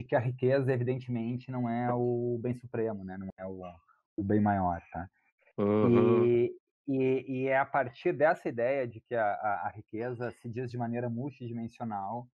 de 0.00 0.06
que 0.06 0.16
a 0.16 0.20
riqueza, 0.20 0.72
evidentemente, 0.72 1.50
não 1.50 1.68
é 1.68 1.92
o 1.92 2.38
bem 2.42 2.54
supremo, 2.54 3.04
né? 3.04 3.16
não 3.16 3.28
é 3.38 3.46
o, 3.46 3.62
o 4.16 4.24
bem 4.24 4.40
maior. 4.40 4.80
Tá? 4.92 5.08
Uhum. 5.58 6.24
E, 6.24 6.52
e, 6.88 7.24
e, 7.28 7.48
é 7.48 7.58
a 7.58 7.66
partir 7.66 8.12
dessa 8.12 8.48
ideia 8.48 8.86
de 8.88 9.00
que 9.00 9.14
a, 9.14 9.24
a, 9.24 9.66
a, 9.66 9.68
riqueza 9.70 10.30
se 10.32 10.48
diz 10.48 10.70
de 10.70 10.76
maneira 10.76 11.08
multidimensional 11.08 12.26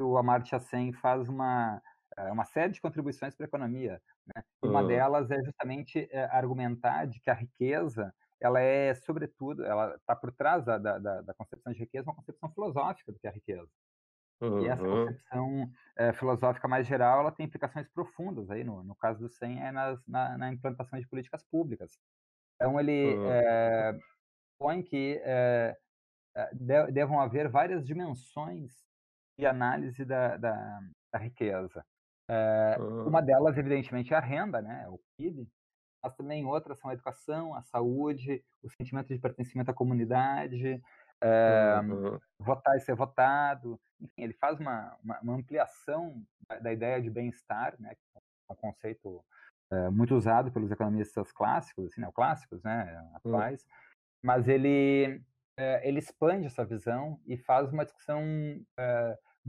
o 0.00 0.18
Amartya 0.18 0.58
Sen 0.58 0.92
faz 0.92 1.28
uma, 1.28 1.80
eh, 2.16 2.32
uma 2.32 2.44
série 2.44 2.72
de 2.72 2.80
contribuições 2.80 3.34
para 3.34 3.46
a 3.46 3.48
economia. 3.48 4.00
Né? 4.26 4.42
Uma 4.62 4.80
uhum. 4.80 4.88
delas 4.88 5.30
é 5.30 5.42
justamente 5.42 6.08
é, 6.10 6.24
argumentar 6.24 7.06
de 7.06 7.20
que 7.20 7.30
a 7.30 7.34
riqueza 7.34 8.12
ela 8.40 8.60
é, 8.60 8.94
sobretudo, 8.94 9.64
ela 9.64 9.94
está 9.94 10.14
por 10.14 10.30
trás 10.32 10.64
da, 10.64 10.76
da, 10.76 10.98
da, 10.98 11.34
concepção 11.34 11.72
de 11.72 11.78
riqueza, 11.78 12.08
uma 12.10 12.16
concepção 12.16 12.52
filosófica 12.52 13.10
do 13.10 13.18
que 13.18 13.26
é 13.26 13.30
a 13.30 13.32
riqueza. 13.32 13.70
Uhum. 14.40 14.60
E 14.60 14.68
essa 14.68 14.82
concepção 14.82 15.70
é, 15.96 16.12
filosófica 16.12 16.68
mais 16.68 16.86
geral, 16.86 17.20
ela 17.20 17.32
tem 17.32 17.46
implicações 17.46 17.88
profundas 17.88 18.50
aí, 18.50 18.62
no, 18.62 18.82
no 18.84 18.94
caso 18.96 19.20
do 19.20 19.28
SEM, 19.30 19.60
é 19.60 19.72
nas, 19.72 20.04
na, 20.06 20.36
na 20.36 20.52
implantação 20.52 20.98
de 20.98 21.08
políticas 21.08 21.42
públicas. 21.44 21.98
Então, 22.56 22.78
ele 22.78 23.14
uhum. 23.14 23.30
é, 23.30 23.98
põe 24.58 24.82
que 24.82 25.20
é, 25.24 25.76
devam 26.92 27.20
haver 27.20 27.48
várias 27.48 27.86
dimensões 27.86 28.84
de 29.38 29.46
análise 29.46 30.04
da, 30.04 30.36
da, 30.36 30.80
da 31.12 31.18
riqueza. 31.18 31.84
É, 32.28 32.76
Uma 33.06 33.20
delas, 33.20 33.56
evidentemente, 33.56 34.12
é 34.12 34.16
a 34.16 34.20
renda, 34.20 34.62
né? 34.62 34.86
o 34.88 34.98
PIB, 35.16 35.48
mas 36.02 36.14
também 36.14 36.44
outras 36.44 36.78
são 36.78 36.90
a 36.90 36.94
educação, 36.94 37.54
a 37.54 37.62
saúde, 37.62 38.42
o 38.62 38.70
sentimento 38.70 39.08
de 39.08 39.18
pertencimento 39.18 39.70
à 39.70 39.74
comunidade, 39.74 40.82
é, 41.22 41.80
uhum. 41.82 42.18
votar 42.38 42.76
e 42.76 42.80
ser 42.80 42.94
votado. 42.94 43.80
Enfim, 44.00 44.22
ele 44.22 44.34
faz 44.34 44.58
uma, 44.60 44.96
uma, 45.02 45.20
uma 45.20 45.34
ampliação 45.34 46.22
da, 46.48 46.58
da, 46.58 46.72
ideia 46.72 47.00
de 47.00 47.10
bem-estar, 47.10 47.74
né? 47.78 47.94
que 47.94 48.18
é 48.18 48.52
um 48.52 48.56
conceito 48.56 49.24
é, 49.72 49.88
muito 49.88 50.14
usado 50.14 50.52
pelos 50.52 50.70
economistas 50.70 51.32
clássicos, 51.32 51.86
assim, 51.86 52.00
neoclássicos, 52.00 52.62
né? 52.62 53.00
Hum. 53.00 53.16
atuais, 53.16 53.62
uhum. 53.62 53.68
mas 54.22 54.48
ele, 54.48 55.22
é, 55.56 55.88
ele 55.88 55.98
expande 55.98 56.46
essa 56.46 56.64
visão 56.64 57.18
e 57.26 57.36
faz 57.38 57.72
uma 57.72 57.84
discussão 57.84 58.22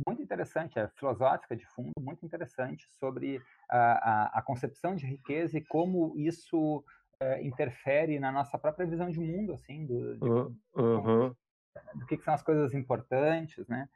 muito 0.06 0.22
interessante, 0.22 0.78
é 0.78 0.88
filosófica 0.90 1.56
de 1.56 1.66
fundo, 1.66 1.94
muito 2.00 2.26
interessante 2.26 2.88
sobre 3.00 3.42
a, 3.70 3.78
a, 3.78 4.40
a 4.40 4.42
concepção 4.42 4.96
de 4.96 5.06
riqueza 5.06 5.58
e 5.58 5.64
como 5.64 6.14
isso 6.18 6.84
é, 7.20 7.42
interfere 7.44 8.20
na 8.20 8.32
nossa 8.32 8.58
própria 8.58 8.86
visão 8.86 9.10
de 9.10 9.20
mundo, 9.20 9.54
assim, 9.54 9.86
do, 9.86 10.18
de, 10.18 10.30
uhum. 10.80 11.36
do 11.96 12.06
que, 12.08 12.18
que, 12.18 12.24
são 12.24 12.34
as 12.34 12.44
coisas 12.44 12.74
importantes, 12.74 13.66
né? 13.68 13.88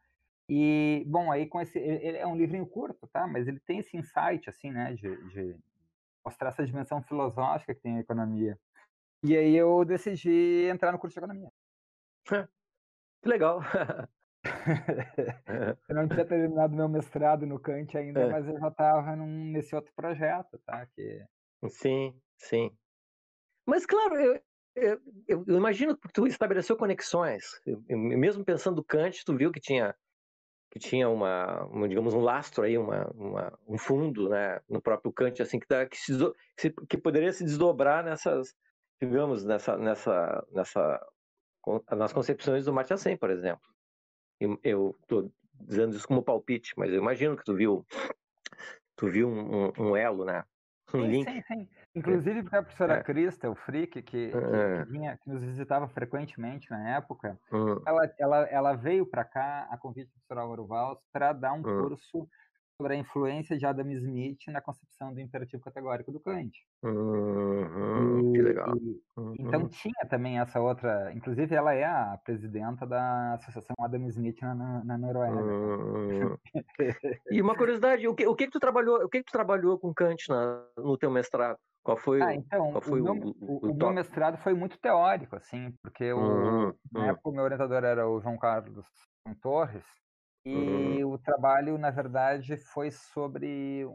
E, 0.48 1.04
bom, 1.06 1.32
aí 1.32 1.46
com 1.46 1.62
esse, 1.62 1.78
ele 1.78 2.18
é 2.18 2.26
um 2.26 2.36
livrinho 2.36 2.66
curto, 2.66 3.08
tá? 3.08 3.28
Mas 3.28 3.48
ele 3.48 3.60
tem 3.60 3.80
esse 3.80 3.96
insight, 3.96 4.50
assim, 4.50 4.72
né, 4.72 4.94
de, 4.94 5.16
de 5.30 5.56
mostrar 6.26 6.50
essa 6.50 6.66
dimensão 6.66 7.04
filosófica 7.04 7.76
que 7.76 7.82
tem 7.82 7.98
a 7.98 8.02
economia. 8.02 8.58
E 9.24 9.36
aí 9.36 9.56
eu 9.56 9.84
decidi 9.84 10.68
entrar 10.72 10.92
no 10.92 11.00
curso 11.00 11.14
de 11.14 11.20
economia. 11.20 11.52
Que 13.22 13.28
legal. 13.28 13.60
eu 15.90 15.96
não 15.96 16.08
tinha 16.08 16.26
terminado 16.26 16.76
meu 16.76 16.88
mestrado 16.88 17.46
no 17.46 17.60
Kant 17.60 17.98
ainda, 17.98 18.22
é. 18.22 18.30
mas 18.30 18.48
eu 18.48 18.58
já 18.60 18.68
estava 18.70 19.16
nesse 19.16 19.76
outro 19.76 19.92
projeto, 19.94 20.58
tá? 20.66 20.86
Que... 20.88 21.26
Sim, 21.68 22.14
sim. 22.38 22.72
Mas, 23.66 23.86
claro, 23.86 24.16
eu, 24.16 24.42
eu, 24.76 25.02
eu, 25.28 25.58
imagino 25.58 25.98
que 25.98 26.08
tu 26.14 26.26
estabeleceu 26.26 26.78
conexões. 26.78 27.44
Eu, 27.66 27.84
mesmo 27.98 28.46
pensando 28.46 28.84
Kant, 28.84 29.24
tu 29.26 29.36
viu 29.36 29.52
que 29.52 29.60
tinha 29.60 29.96
que 30.72 30.80
tinha 30.80 31.10
uma, 31.10 31.64
uma, 31.66 31.88
digamos 31.88 32.14
um 32.14 32.22
lastro 32.22 32.64
aí 32.64 32.78
uma, 32.78 33.08
uma, 33.16 33.60
um 33.68 33.78
fundo 33.78 34.30
né 34.30 34.62
no 34.70 34.80
próprio 34.80 35.12
Kant 35.12 35.42
assim 35.42 35.60
que, 35.60 35.68
dá, 35.68 35.86
que, 35.86 35.98
se, 35.98 36.14
que 36.88 36.98
poderia 36.98 37.34
se 37.34 37.44
desdobrar 37.44 38.04
nessas 38.04 38.54
digamos 39.02 39.44
nessa 39.44 39.76
nessa 39.78 40.46
nessa 40.52 41.08
nas 41.92 42.14
concepções 42.14 42.66
do 42.66 42.74
Martin 42.74 42.98
Sen 42.98 43.18
por 43.18 43.32
exemplo 43.32 43.68
eu 44.64 44.96
estou 45.02 45.32
dizendo 45.60 45.96
isso 45.96 46.08
como 46.08 46.24
palpite, 46.24 46.74
mas 46.78 46.92
eu 46.92 46.98
imagino 46.98 47.36
que 47.36 47.44
tu 47.44 47.54
viu, 47.54 47.86
tu 48.96 49.10
viu 49.10 49.28
um, 49.28 49.72
um, 49.78 49.98
elo, 49.98 50.26
né? 50.26 50.44
Um 50.92 51.02
sim, 51.02 51.08
link. 51.08 51.32
Sim, 51.32 51.42
sim. 51.44 51.70
Inclusive 51.94 52.42
porque 52.42 52.56
a 52.56 52.64
professora 52.64 52.94
é. 52.96 53.04
Crista, 53.04 53.48
o 53.48 53.54
Frick, 53.54 54.02
que, 54.02 54.02
que, 54.02 54.32
é. 54.36 54.86
que, 54.86 54.92
vinha, 54.92 55.18
que, 55.18 55.30
nos 55.30 55.40
visitava 55.40 55.88
frequentemente 55.88 56.68
na 56.72 56.96
época, 56.96 57.40
uhum. 57.52 57.80
ela, 57.86 58.14
ela, 58.18 58.38
ela 58.48 58.74
veio 58.74 59.06
para 59.06 59.24
cá, 59.24 59.68
a 59.70 59.78
convite 59.78 60.08
do 60.08 60.14
professor 60.14 60.40
Álvaro 60.40 60.66
Valls, 60.66 61.00
para 61.14 61.32
dar 61.32 61.54
um 61.54 61.58
uhum. 61.58 61.82
curso 61.90 62.28
sobre 62.80 62.94
a 62.94 62.98
influência 62.98 63.58
de 63.58 63.66
Adam 63.66 63.92
Smith 63.92 64.40
na 64.48 64.62
concepção 64.62 65.14
do 65.14 65.20
imperativo 65.20 65.62
categórico 65.62 66.14
do 66.14 66.20
Kant. 66.22 66.50
Uhum, 66.82 68.30
e, 68.30 68.32
que 68.32 68.42
legal. 68.42 68.74
E, 68.78 69.02
uhum. 69.18 69.36
Então 69.38 69.68
tinha 69.68 70.08
também 70.10 70.40
essa 70.40 70.62
outra, 70.62 71.12
inclusive 71.14 71.54
ela 71.54 71.74
é 71.74 71.84
a 71.84 72.18
presidenta 72.24 72.88
da 72.88 73.34
Associação 73.34 73.76
Adam 73.82 74.08
Smith 74.08 74.42
na, 74.42 74.82
na 74.86 74.98
Noruega. 74.98 75.36
Uhum. 75.36 76.38
e 77.30 77.42
uma 77.42 77.58
curiosidade, 77.58 78.08
o 78.08 78.16
que, 78.16 78.26
o 78.26 78.34
que 78.34 78.46
que 78.46 78.54
tu 78.54 78.62
trabalhou, 78.62 79.04
o 79.04 79.10
que 79.10 79.20
que 79.20 79.26
tu 79.26 79.34
trabalhou 79.34 79.78
com 79.78 79.94
Kant 79.94 80.30
na, 80.30 80.66
no 80.78 80.98
teu 80.98 81.12
mestrado? 81.12 81.58
Qual 81.84 81.98
foi, 81.98 82.22
ah, 82.22 82.34
então, 82.34 82.72
qual 82.72 82.82
foi 82.82 83.02
o, 83.02 83.04
meu, 83.04 83.36
o, 83.42 83.68
o, 83.68 83.72
o 83.72 83.76
meu 83.76 83.92
mestrado 83.92 84.38
foi 84.38 84.54
muito 84.54 84.80
teórico, 84.80 85.36
assim, 85.36 85.74
porque 85.82 86.14
o, 86.14 86.18
uhum, 86.18 86.74
na 86.94 87.00
uhum. 87.00 87.06
época 87.08 87.30
o 87.30 87.32
meu 87.34 87.44
orientador 87.44 87.84
era 87.84 88.08
o 88.08 88.22
João 88.22 88.38
Carlos 88.38 88.86
Torres, 89.42 89.84
e 90.46 91.04
uhum. 91.04 91.14
o 91.14 91.18
trabalho, 91.18 91.78
na 91.78 91.92
verdade, 91.92 92.58
foi 92.58 92.92
sobre. 92.92 93.86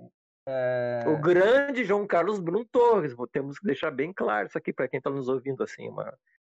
É... 0.47 1.05
O 1.07 1.21
grande 1.21 1.85
João 1.85 2.07
Carlos 2.07 2.39
Bruno 2.39 2.65
Torres, 2.67 3.15
temos 3.33 3.59
que 3.59 3.67
deixar 3.67 3.91
bem 3.91 4.13
claro 4.13 4.47
isso 4.47 4.59
aqui 4.59 4.73
para 4.73 4.89
quem 4.89 4.99
está 4.99 5.11
nos 5.11 5.29
ouvindo, 5.29 5.63
assim, 5.63 5.89
uma, 5.89 6.15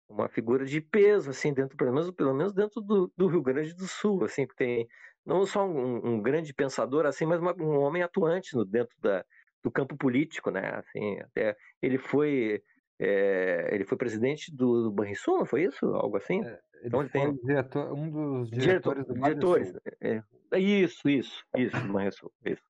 uma 0.09 0.27
figura 0.27 0.65
de 0.65 0.81
peso, 0.81 1.29
assim, 1.29 1.53
dentro, 1.53 1.77
pelo 1.77 1.93
menos, 1.93 2.11
pelo 2.11 2.33
menos 2.33 2.53
dentro 2.53 2.81
do, 2.81 3.11
do 3.15 3.27
Rio 3.27 3.41
Grande 3.41 3.73
do 3.75 3.87
Sul, 3.87 4.23
assim, 4.23 4.47
que 4.47 4.55
tem 4.55 4.87
não 5.25 5.45
só 5.45 5.65
um, 5.65 6.05
um 6.05 6.21
grande 6.21 6.53
pensador, 6.53 7.05
assim, 7.05 7.25
mas 7.25 7.39
uma, 7.39 7.55
um 7.59 7.79
homem 7.79 8.03
atuante 8.03 8.55
no, 8.55 8.63
dentro 8.65 8.95
da, 8.99 9.23
do 9.63 9.71
campo 9.71 9.97
político, 9.97 10.51
né? 10.51 10.75
Assim, 10.75 11.19
até 11.19 11.55
ele 11.81 11.97
foi 11.97 12.61
é, 12.99 13.69
ele 13.71 13.83
foi 13.83 13.97
presidente 13.97 14.55
do 14.55 14.91
Banrisul, 14.91 15.39
não 15.39 15.45
foi 15.45 15.63
isso? 15.63 15.85
Algo 15.87 16.15
assim? 16.17 16.43
É, 16.45 16.59
então, 16.85 17.01
ele 17.01 17.09
tem... 17.09 17.35
diretor, 17.37 17.93
um 17.93 18.09
dos 18.09 18.49
diretores 18.49 19.05
Diretor, 19.05 19.13
do 19.13 19.13
diretores. 19.13 19.73
É, 20.01 20.21
é, 20.51 20.59
isso, 20.59 21.09
isso, 21.09 21.45
isso, 21.57 21.87
Banrisul, 21.87 22.31
isso. 22.45 22.63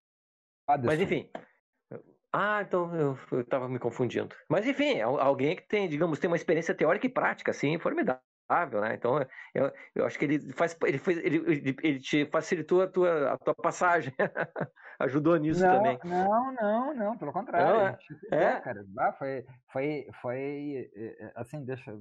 Mas 0.84 1.00
enfim. 1.00 1.29
Ah, 2.34 2.62
então 2.62 2.93
eu 3.31 3.41
estava 3.41 3.69
me 3.69 3.79
confundindo. 3.79 4.36
Mas 4.50 4.65
enfim, 4.65 4.95
é 4.95 5.03
alguém 5.03 5.55
que 5.55 5.67
tem, 5.67 5.88
digamos, 5.88 6.19
tem 6.19 6.29
uma 6.29 6.36
experiência 6.36 6.75
teórica 6.75 7.05
e 7.05 7.10
prática, 7.10 7.51
assim, 7.51 7.77
formidável 7.79 8.22
né? 8.81 8.93
Então, 8.93 9.19
eu, 9.53 9.72
eu 9.95 10.05
acho 10.05 10.19
que 10.19 10.25
ele 10.25 10.53
faz, 10.53 10.77
ele, 10.84 10.98
fez, 10.98 11.17
ele, 11.17 11.75
ele, 11.81 12.00
te 12.00 12.25
facilitou 12.27 12.81
a 12.81 12.88
tua, 12.88 13.34
a 13.34 13.38
tua 13.38 13.55
passagem, 13.55 14.13
ajudou 15.00 15.38
nisso 15.38 15.65
não, 15.65 15.75
também. 15.75 16.00
Não, 16.03 16.53
não, 16.53 16.93
não, 16.93 17.17
pelo 17.17 17.34
contrário. 17.34 17.98
Não, 18.31 18.38
é, 18.38 18.43
é, 18.43 18.60
cara, 18.62 18.86
foi, 19.17 19.45
foi, 19.72 20.07
foi, 20.22 20.91
eh, 20.95 21.15
eh, 21.19 21.31
assim, 21.36 21.63
deixa. 21.65 21.98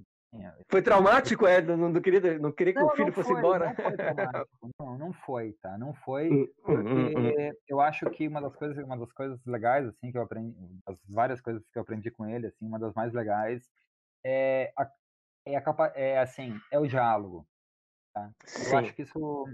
Foi 0.68 0.82
traumático, 0.82 1.46
é? 1.46 1.60
Não, 1.60 1.76
não, 1.76 2.00
queria, 2.00 2.38
não 2.38 2.50
queria 2.52 2.72
que 2.72 2.80
não, 2.80 2.86
o 2.86 2.96
filho 2.96 3.12
fosse 3.12 3.30
foi, 3.30 3.38
embora. 3.38 3.68
Não 3.68 3.74
foi 3.74 3.96
traumático. 3.96 4.48
Não, 4.80 4.98
não 4.98 5.12
foi, 5.12 5.52
tá? 5.62 5.78
Não 5.78 5.94
foi, 5.94 6.30
hum, 6.30 6.48
hum, 6.66 6.74
hum, 6.74 7.12
porque 7.12 7.58
eu 7.68 7.80
acho 7.80 8.08
que 8.10 8.26
uma 8.26 8.40
das 8.40 8.54
coisas, 8.56 8.84
uma 8.84 8.96
das 8.96 9.12
coisas 9.12 9.38
legais, 9.46 9.86
assim, 9.86 10.10
que 10.10 10.18
eu 10.18 10.22
aprendi, 10.22 10.56
as 10.86 10.96
várias 11.08 11.40
coisas 11.40 11.62
que 11.70 11.78
eu 11.78 11.82
aprendi 11.82 12.10
com 12.10 12.26
ele, 12.26 12.46
assim, 12.46 12.66
uma 12.66 12.78
das 12.78 12.92
mais 12.94 13.12
legais 13.12 13.70
é 14.24 14.72
a, 14.76 14.90
é, 15.46 15.56
a 15.56 15.60
capa 15.60 15.92
é 15.94 16.18
assim, 16.18 16.58
é 16.70 16.78
o 16.78 16.86
diálogo. 16.86 17.46
Tá? 18.12 18.30
Eu 18.70 18.78
acho 18.78 18.94
que 18.94 19.02
isso 19.02 19.46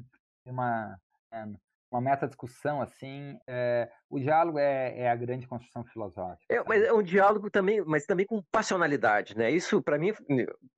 é 0.47 0.51
uma, 0.51 0.99
é, 1.33 1.45
uma 1.91 2.01
meta-discussão, 2.01 2.81
assim, 2.81 3.39
é, 3.47 3.91
o 4.09 4.19
diálogo 4.19 4.59
é, 4.59 4.97
é, 4.97 5.11
a 5.11 5.17
grande 5.17 5.47
construção 5.47 5.85
filosófica. 5.85 6.45
É, 6.49 6.63
mas 6.65 6.83
é 6.83 6.93
um 6.93 7.03
diálogo 7.03 7.51
também, 7.51 7.83
mas 7.85 8.07
também 8.07 8.25
com 8.25 8.43
passionalidade, 8.51 9.37
né? 9.37 9.51
Isso, 9.51 9.83
para 9.83 9.99
mim, 9.99 10.13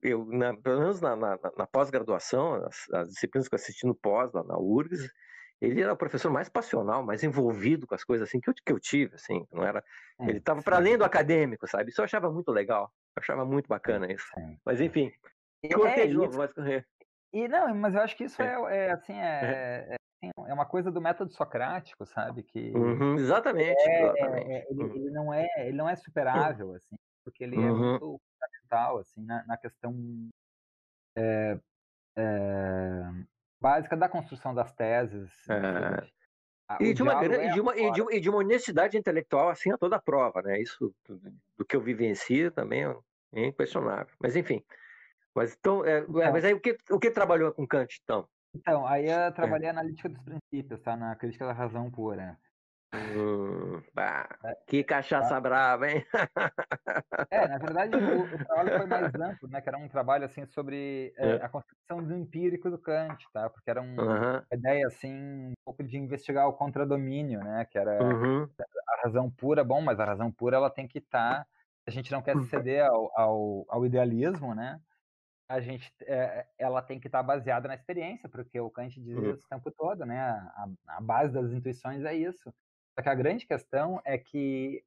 eu, 0.01 0.25
na, 0.25 0.55
pelo 0.57 0.79
menos 0.79 0.99
na, 0.99 1.15
na, 1.15 1.39
na 1.55 1.67
pós-graduação, 1.67 2.55
as, 2.65 2.89
as, 2.91 3.09
disciplinas 3.09 3.47
que 3.47 3.53
eu 3.53 3.57
assisti 3.57 3.85
no 3.85 3.93
pós, 3.93 4.33
lá 4.33 4.43
na 4.43 4.57
URGS, 4.57 5.07
ele 5.61 5.81
era 5.81 5.93
o 5.93 5.97
professor 5.97 6.31
mais 6.31 6.49
passional, 6.49 7.05
mais 7.05 7.23
envolvido 7.23 7.85
com 7.85 7.93
as 7.93 8.03
coisas 8.03 8.27
assim 8.27 8.39
que 8.39 8.49
eu, 8.49 8.53
que 8.53 8.73
eu 8.73 8.79
tive, 8.79 9.13
assim, 9.15 9.45
não 9.51 9.63
era, 9.63 9.83
é, 10.19 10.29
ele 10.29 10.39
estava 10.39 10.63
para 10.63 10.77
além 10.77 10.97
do 10.97 11.05
acadêmico, 11.05 11.67
sabe? 11.67 11.91
Isso 11.91 12.01
eu 12.01 12.05
achava 12.05 12.31
muito 12.31 12.51
legal. 12.51 12.91
Eu 13.15 13.21
achava 13.21 13.45
muito 13.45 13.67
bacana 13.67 14.11
isso. 14.11 14.25
Sim. 14.33 14.57
Mas 14.65 14.81
enfim, 14.81 15.11
cortei 15.73 16.05
é, 16.05 16.07
de 16.07 16.13
novo, 16.15 16.37
mas 16.37 16.51
correr. 16.51 16.85
E 17.31 17.47
não, 17.47 17.73
mas 17.75 17.93
eu 17.93 18.01
acho 18.01 18.17
que 18.17 18.25
isso 18.25 18.41
é, 18.41 18.55
é, 18.69 18.77
é 18.87 18.91
assim, 18.91 19.13
é, 19.13 19.95
é, 20.27 20.49
é, 20.49 20.53
uma 20.53 20.65
coisa 20.65 20.91
do 20.91 21.01
método 21.01 21.31
socrático, 21.33 22.05
sabe? 22.05 22.43
Que 22.43 22.71
uhum, 22.71 23.15
exatamente. 23.15 23.81
exatamente. 23.81 24.67
Ele, 24.69 24.83
uhum. 24.83 24.95
ele, 24.95 25.11
não 25.11 25.33
é, 25.33 25.47
ele 25.57 25.77
não 25.77 25.89
é 25.89 25.95
superável, 25.95 26.73
assim, 26.73 26.95
porque 27.23 27.43
ele 27.43 27.57
uhum. 27.57 27.67
é 27.67 27.71
muito 27.71 28.21
fundamental, 28.33 28.99
assim, 28.99 29.23
na, 29.25 29.45
na 29.45 29.57
questão 29.57 29.95
básica 33.61 33.95
da 33.95 34.09
construção 34.09 34.53
das 34.53 34.73
teses. 34.73 35.31
E 36.79 36.93
de, 36.93 37.03
uma, 37.03 37.23
e, 37.23 37.53
de 37.53 37.61
uma, 37.61 37.77
e, 37.77 37.91
de, 37.91 38.01
e 38.15 38.19
de 38.19 38.29
uma 38.29 38.39
honestidade 38.39 38.97
intelectual 38.97 39.49
assim 39.49 39.71
a 39.71 39.77
toda 39.77 39.97
a 39.97 40.01
prova, 40.01 40.41
né? 40.41 40.59
Isso 40.59 40.93
do, 41.07 41.65
que 41.65 41.75
eu 41.75 41.81
vivencio 41.81 42.51
também 42.51 42.83
é 43.33 43.45
inquestionável. 43.45 44.13
Mas 44.19 44.35
enfim. 44.35 44.63
Mas 45.35 45.55
então, 45.57 45.85
é, 45.85 45.99
então 45.99 46.31
mas 46.31 46.45
aí 46.45 46.53
o 46.53 46.59
que, 46.59 46.77
o 46.89 46.99
que 46.99 47.11
trabalhou 47.11 47.51
com 47.51 47.67
Kant 47.67 47.99
então? 48.03 48.27
Então, 48.55 48.85
aí 48.85 49.09
eu 49.09 49.31
trabalhei 49.31 49.67
é. 49.67 49.71
analítica 49.71 50.09
dos 50.09 50.21
princípios, 50.21 50.81
tá? 50.81 50.95
Na 50.95 51.15
crítica 51.15 51.45
da 51.45 51.53
razão 51.53 51.89
pura. 51.89 52.37
Hum, 52.93 53.81
bah, 53.91 54.29
é. 54.43 54.55
que 54.67 54.83
cachaça 54.83 55.39
brava, 55.41 55.89
hein? 55.89 56.05
É, 57.31 57.47
na 57.47 57.57
verdade, 57.57 57.95
o, 57.95 58.21
o, 58.21 58.37
trabalho 58.45 58.77
foi 58.77 58.85
mais 58.85 59.15
amplo, 59.15 59.49
né? 59.49 59.61
Que 59.61 59.69
era 59.69 59.77
um 59.79 59.89
trabalho, 59.89 60.25
assim, 60.25 60.45
sobre 60.45 61.11
é, 61.17 61.35
a 61.37 61.49
concepção 61.49 62.03
do 62.03 62.13
empírico 62.13 62.69
do 62.69 62.77
Kant, 62.77 63.25
tá? 63.33 63.49
Porque 63.49 63.69
era 63.69 63.81
um, 63.81 63.99
uhum. 63.99 64.33
uma 64.33 64.45
ideia, 64.51 64.85
assim, 64.85 65.11
um 65.11 65.53
pouco 65.65 65.83
de 65.83 65.97
investigar 65.97 66.47
o 66.47 66.53
contradomínio, 66.53 67.39
né? 67.39 67.65
Que 67.65 67.79
era 67.79 68.03
uhum. 68.03 68.47
a 68.87 69.01
razão 69.03 69.29
pura, 69.31 69.63
bom, 69.63 69.81
mas 69.81 69.99
a 69.99 70.05
razão 70.05 70.31
pura, 70.31 70.57
ela 70.57 70.69
tem 70.69 70.87
que 70.87 70.99
estar... 70.99 71.39
Tá, 71.39 71.47
a 71.85 71.91
gente 71.91 72.11
não 72.11 72.21
quer 72.21 72.37
hum. 72.37 72.43
ceder 72.43 72.85
ao, 72.85 73.11
ao, 73.13 73.65
ao 73.67 73.85
idealismo, 73.85 74.55
né? 74.55 74.79
A 75.53 75.61
gente 75.61 75.93
é, 76.01 76.47
ela 76.57 76.81
tem 76.81 76.99
que 76.99 77.07
estar 77.07 77.19
tá 77.19 77.23
baseada 77.23 77.67
na 77.67 77.75
experiência, 77.75 78.27
porque 78.27 78.59
o 78.59 78.69
Kant 78.69 78.99
diz 78.99 79.15
uhum. 79.15 79.31
isso 79.31 79.45
o 79.45 79.49
tempo 79.49 79.71
todo, 79.71 80.05
né? 80.05 80.19
A, 80.19 80.67
a, 80.87 81.01
base 81.01 81.31
das 81.31 81.51
intuições 81.51 82.03
é 82.03 82.15
isso. 82.15 82.53
Só 82.95 83.03
que 83.03 83.09
a 83.09 83.15
grande 83.15 83.45
questão 83.45 84.01
é 84.03 84.17
que 84.17 84.83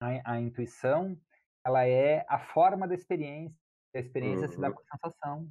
a, 0.00 0.32
a 0.32 0.40
intuição 0.40 1.18
ela 1.64 1.86
é 1.86 2.24
a 2.28 2.38
forma 2.38 2.88
da 2.88 2.94
experiência. 2.94 3.58
A 3.94 3.98
experiência 3.98 4.46
uhum. 4.46 4.52
se 4.52 4.60
dá 4.60 4.70
por 4.70 4.82
sensação. 4.84 5.48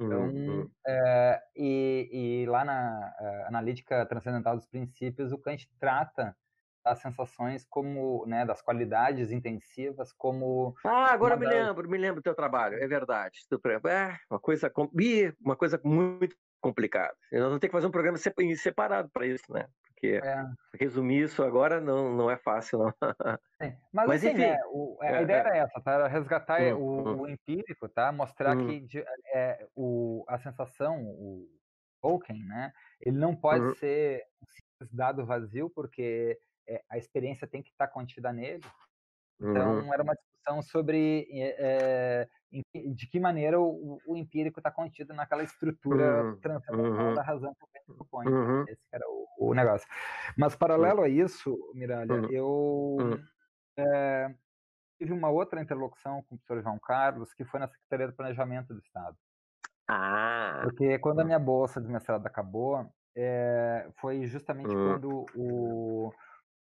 Então, 0.00 0.28
uhum. 0.28 0.70
é, 0.86 1.42
e, 1.54 2.08
e, 2.12 2.46
lá 2.46 2.64
na 2.64 3.14
uh, 3.20 3.46
analítica 3.46 4.04
transcendental 4.06 4.56
dos 4.56 4.66
princípios, 4.66 5.30
o 5.30 5.38
Kant 5.38 5.68
trata 5.78 6.36
das 6.84 7.00
sensações 7.00 7.64
como, 7.68 8.24
né, 8.26 8.44
das 8.44 8.60
qualidades 8.60 9.30
intensivas 9.30 10.12
como... 10.12 10.74
Ah, 10.84 11.12
agora 11.12 11.36
me 11.36 11.46
das... 11.46 11.54
lembro, 11.54 11.88
me 11.88 11.98
lembro 11.98 12.16
do 12.16 12.24
teu 12.24 12.34
trabalho, 12.34 12.82
é 12.82 12.86
verdade. 12.86 13.40
É 13.88 14.18
uma 14.30 14.40
coisa, 14.40 14.72
uma 15.44 15.56
coisa 15.56 15.80
muito 15.84 16.36
complicada. 16.60 17.14
Eu 17.30 17.50
não 17.50 17.58
tenho 17.58 17.70
que 17.70 17.76
fazer 17.76 17.86
um 17.86 17.90
programa 17.90 18.16
separado 18.18 19.10
para 19.10 19.26
isso, 19.26 19.52
né? 19.52 19.66
Porque 20.02 20.20
é. 20.24 20.44
resumir 20.80 21.22
isso 21.22 21.44
agora 21.44 21.80
não, 21.80 22.12
não 22.12 22.28
é 22.28 22.36
fácil, 22.36 22.80
não. 22.80 22.90
Sim. 23.60 23.76
Mas, 23.92 24.08
Mas, 24.08 24.24
assim, 24.24 24.30
enfim, 24.30 24.40
né, 24.40 24.58
o, 24.66 24.98
a 25.00 25.06
é, 25.06 25.22
ideia 25.22 25.36
é. 25.36 25.40
era 25.40 25.56
essa, 25.58 25.80
tá? 25.80 26.08
Resgatar 26.08 26.60
hum, 26.60 26.78
o, 26.78 27.08
hum. 27.08 27.20
o, 27.20 27.28
empírico, 27.28 27.88
tá? 27.88 28.10
Mostrar 28.10 28.56
hum. 28.56 28.66
que 28.66 28.80
de, 28.80 29.04
é, 29.32 29.64
o, 29.76 30.24
a 30.26 30.38
sensação, 30.38 31.00
o 31.04 31.48
token, 32.00 32.44
né? 32.44 32.72
Ele 33.00 33.16
não 33.16 33.36
pode 33.36 33.64
hum. 33.64 33.74
ser 33.76 34.24
um 34.42 34.46
simples 34.46 34.92
dado 34.92 35.24
vazio, 35.24 35.70
porque 35.70 36.36
é, 36.68 36.82
a 36.90 36.98
experiência 36.98 37.46
tem 37.46 37.62
que 37.62 37.70
estar 37.70 37.86
tá 37.86 37.92
contida 37.92 38.32
nele. 38.32 38.62
Então, 39.40 39.80
uhum. 39.80 39.92
era 39.92 40.02
uma 40.02 40.14
discussão 40.14 40.62
sobre 40.62 41.26
é, 41.32 42.28
de 42.94 43.06
que 43.06 43.18
maneira 43.18 43.60
o, 43.60 44.00
o 44.06 44.16
empírico 44.16 44.60
está 44.60 44.70
contido 44.70 45.14
naquela 45.14 45.42
estrutura 45.42 46.24
uhum. 46.24 46.36
transcendental 46.40 47.06
uhum. 47.06 47.14
da 47.14 47.22
razão 47.22 47.54
que 47.54 47.64
o 47.90 47.94
propõe. 47.94 48.28
Uhum. 48.28 48.64
Esse 48.68 48.82
era 48.92 49.04
o, 49.08 49.50
o, 49.50 49.54
negócio. 49.54 49.88
Mas, 50.36 50.54
paralelo 50.54 51.02
a 51.02 51.08
isso, 51.08 51.58
Miralha, 51.74 52.14
uhum. 52.14 52.30
eu 52.30 53.20
é, 53.76 54.34
tive 54.98 55.12
uma 55.12 55.30
outra 55.30 55.60
interlocução 55.60 56.22
com 56.22 56.34
o 56.34 56.38
professor 56.38 56.62
João 56.62 56.78
Carlos, 56.78 57.32
que 57.32 57.44
foi 57.44 57.58
na 57.58 57.68
Secretaria 57.68 58.06
do 58.06 58.14
Planejamento 58.14 58.74
do 58.74 58.80
Estado. 58.80 59.16
Ah! 59.88 60.60
Porque 60.62 60.98
quando 60.98 61.20
a 61.20 61.24
minha 61.24 61.38
bolsa 61.38 61.80
de 61.80 61.88
mestrado 61.88 62.26
acabou, 62.26 62.86
é, 63.16 63.88
foi 64.00 64.24
justamente 64.26 64.74
hum. 64.74 64.88
quando 64.88 65.26
o 65.34 66.12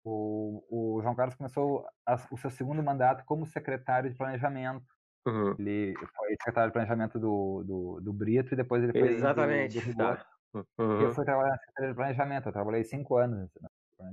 o, 0.04 0.64
o 0.70 1.02
João 1.02 1.16
Carlos 1.16 1.36
começou 1.36 1.88
a, 2.06 2.16
o 2.30 2.38
seu 2.38 2.50
segundo 2.50 2.84
mandato 2.84 3.24
como 3.26 3.46
secretário 3.46 4.10
de 4.10 4.18
planejamento. 4.18 4.86
Uhum. 5.26 5.56
Ele 5.58 5.94
foi 6.16 6.30
secretário 6.32 6.70
de 6.70 6.74
planejamento 6.74 7.18
do, 7.18 7.64
do, 7.64 8.02
do, 8.02 8.14
Brito 8.14 8.54
e 8.54 8.58
depois 8.58 8.84
ele 8.84 8.92
foi 8.92 9.14
Exatamente. 9.14 9.80
do, 9.80 9.86
do 9.86 9.98
tá. 9.98 10.26
Uhum. 10.54 11.02
Eu 11.02 11.14
fui 11.14 11.24
trabalhar 11.24 11.52
na 11.52 11.58
secretaria 11.58 11.90
de 11.90 11.96
planejamento. 11.96 12.50
Eu 12.50 12.54
trabalhei 12.54 12.84
cinco 12.84 13.16
anos. 13.16 13.50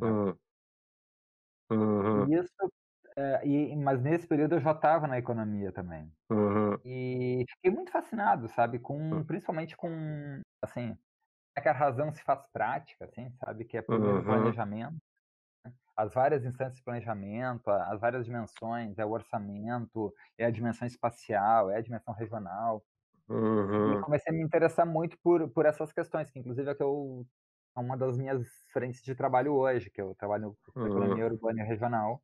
Uhum. 0.01 0.35
Uhum. 1.73 2.33
Isso, 2.33 2.73
é, 3.17 3.47
e, 3.47 3.77
mas 3.77 4.01
nesse 4.01 4.27
período 4.27 4.55
eu 4.55 4.61
já 4.61 4.71
estava 4.71 5.09
na 5.09 5.19
economia 5.19 5.73
também. 5.73 6.13
Uhum. 6.31 6.79
E 6.85 7.45
fiquei 7.51 7.71
muito 7.73 7.91
fascinado, 7.91 8.49
sabe, 8.49 8.79
com 8.79 8.97
hum. 8.97 9.25
principalmente 9.25 9.77
com 9.77 10.41
assim, 10.63 10.97
é 11.57 11.61
que 11.61 11.69
a 11.69 11.73
razão 11.73 12.13
se 12.13 12.23
faz 12.23 12.41
prática, 12.53 13.05
assim, 13.05 13.31
sabe, 13.45 13.65
que 13.65 13.77
é 13.77 13.83
por 13.83 13.99
meio 13.99 14.19
do 14.19 14.25
planejamento 14.25 14.97
as 16.01 16.15
várias 16.15 16.45
instâncias 16.45 16.77
de 16.77 16.83
planejamento, 16.83 17.69
as 17.69 18.01
várias 18.01 18.25
dimensões, 18.25 18.99
é 18.99 19.05
o 19.05 19.11
orçamento, 19.11 20.15
é 20.39 20.47
a 20.47 20.51
dimensão 20.51 20.87
espacial, 20.89 21.71
é 21.71 21.77
a 21.77 21.81
dimensão 21.83 22.15
regional. 22.15 22.83
Uhum. 23.29 23.99
E 23.99 24.01
comecei 24.01 24.33
a 24.33 24.37
me 24.37 24.43
interessar 24.43 24.87
muito 24.87 25.19
por, 25.23 25.49
por 25.51 25.67
essas 25.67 25.93
questões, 25.93 26.31
que 26.31 26.39
inclusive 26.39 26.71
é 26.71 26.75
que 26.75 26.83
eu 26.83 27.27
é 27.77 27.81
uma 27.81 27.97
das 27.97 28.17
minhas 28.17 28.49
frentes 28.73 29.01
de 29.03 29.15
trabalho 29.15 29.55
hoje, 29.55 29.91
que 29.91 30.01
eu 30.01 30.15
trabalho 30.17 30.57
com 30.73 30.81
uhum. 30.81 30.87
economia 30.89 31.27
urbana 31.27 31.63
e 31.63 31.67
regional, 31.67 32.21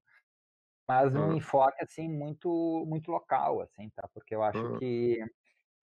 mas 0.88 1.14
um 1.14 1.26
uhum. 1.26 1.36
enfoque 1.36 1.82
assim 1.84 2.08
muito 2.08 2.84
muito 2.88 3.10
local, 3.10 3.60
assim, 3.60 3.90
tá? 3.90 4.08
Porque 4.14 4.34
eu 4.34 4.42
acho 4.42 4.78
que 4.78 5.20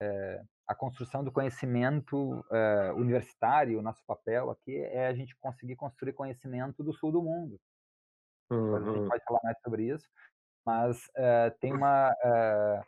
é, 0.02 0.42
a 0.66 0.74
construção 0.74 1.22
do 1.22 1.32
conhecimento 1.32 2.44
é, 2.50 2.92
universitário, 2.92 3.78
o 3.78 3.82
nosso 3.82 4.04
papel 4.04 4.50
aqui 4.50 4.76
é 4.76 5.06
a 5.06 5.14
gente 5.14 5.36
conseguir 5.36 5.76
construir 5.76 6.12
conhecimento 6.12 6.82
do 6.82 6.92
sul 6.92 7.12
do 7.12 7.22
mundo. 7.22 7.58
Uhum. 8.50 8.76
A 8.76 8.80
gente 8.80 8.98
uhum. 8.98 9.08
pode 9.08 9.24
falar 9.24 9.40
mais 9.42 9.58
sobre 9.62 9.84
isso, 9.84 10.08
mas 10.66 11.06
uh, 11.16 11.58
tem 11.60 11.72
uma 11.72 12.10
uh, 12.10 12.84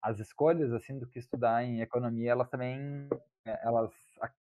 as 0.00 0.18
escolhas 0.18 0.72
assim 0.72 0.98
do 0.98 1.06
que 1.06 1.18
estudar 1.18 1.62
em 1.62 1.82
economia, 1.82 2.32
elas 2.32 2.48
também 2.48 3.08
eh, 3.46 3.60
elas 3.62 3.92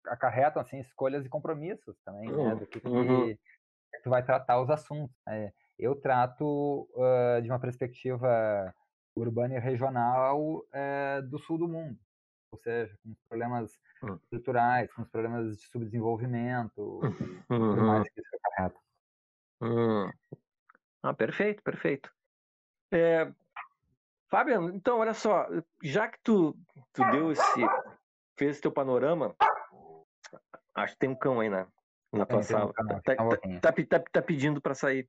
acarretam 0.07 0.63
assim 0.63 0.79
escolhas 0.79 1.27
e 1.27 1.29
compromissos 1.29 1.97
também, 2.05 2.31
né, 2.31 2.55
do 2.55 2.67
que, 2.67 2.87
uhum. 2.87 3.27
que 3.27 3.39
tu 4.05 4.11
vai 4.11 4.25
tratar 4.25 4.61
os 4.61 4.71
assuntos. 4.71 5.17
Né? 5.27 5.53
Eu 5.77 5.97
trato 5.97 6.89
uh, 6.95 7.43
de 7.43 7.51
uma 7.51 7.59
perspectiva 7.59 8.73
urbana 9.17 9.57
e 9.57 9.59
regional 9.59 10.63
do 11.29 11.39
sul 11.41 11.59
do 11.59 11.67
mundo, 11.67 11.99
ou 12.53 12.59
seja, 12.61 12.97
com 13.03 13.11
os 13.11 13.19
problemas 13.29 13.73
hum. 14.05 14.15
estruturais, 14.23 14.93
com 14.93 15.03
os 15.03 15.09
problemas 15.09 15.57
de 15.57 15.67
subdesenvolvimento, 15.67 17.01
uhum. 17.03 17.41
tudo 17.49 17.83
mais 17.83 18.09
que 18.09 18.21
isso 18.21 18.37
acarreta. 18.37 18.79
Hum. 19.61 20.11
Ah, 21.03 21.15
perfeito, 21.15 21.63
perfeito. 21.63 22.11
É, 22.93 23.33
Fabiano, 24.29 24.71
então, 24.75 24.99
olha 24.99 25.15
só, 25.15 25.49
já 25.83 26.07
que 26.07 26.19
tu, 26.23 26.55
tu 26.93 27.03
deu 27.11 27.33
esse, 27.33 27.61
fez 28.37 28.51
esse 28.53 28.61
teu 28.61 28.71
panorama, 28.71 29.35
acho 30.75 30.93
que 30.93 30.99
tem 30.99 31.09
um 31.09 31.15
cão 31.15 31.41
aí 31.41 31.49
na, 31.49 31.67
na 32.13 32.27
tua 32.27 32.43
sala. 32.43 32.71
Um 32.71 32.73
tá, 32.73 33.01
tá, 33.01 33.17
tá, 33.61 33.73
tá, 33.73 34.05
tá, 34.13 34.23
pedindo 34.23 34.61
para 34.61 34.75
sair. 34.75 35.09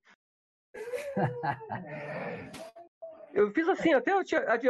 eu 3.34 3.52
fiz 3.52 3.68
assim, 3.68 3.94
até 3.94 4.14
eu 4.14 4.22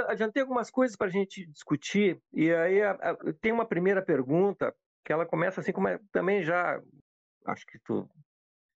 adiantei 0.08 0.42
algumas 0.42 0.72
coisas 0.72 0.98
para 0.98 1.08
a 1.08 1.12
gente 1.12 1.46
discutir, 1.46 2.20
e 2.34 2.52
aí 2.52 2.82
a, 2.82 2.92
a, 2.92 3.16
tem 3.40 3.52
uma 3.52 3.66
primeira 3.66 4.02
pergunta 4.02 4.76
que 5.06 5.14
ela 5.14 5.28
começa 5.28 5.62
assim, 5.62 5.72
como 5.72 5.88
é, 5.88 6.00
também 6.12 6.44
já 6.44 6.82
acho 7.46 7.68
que 7.68 7.78
tu 7.80 8.10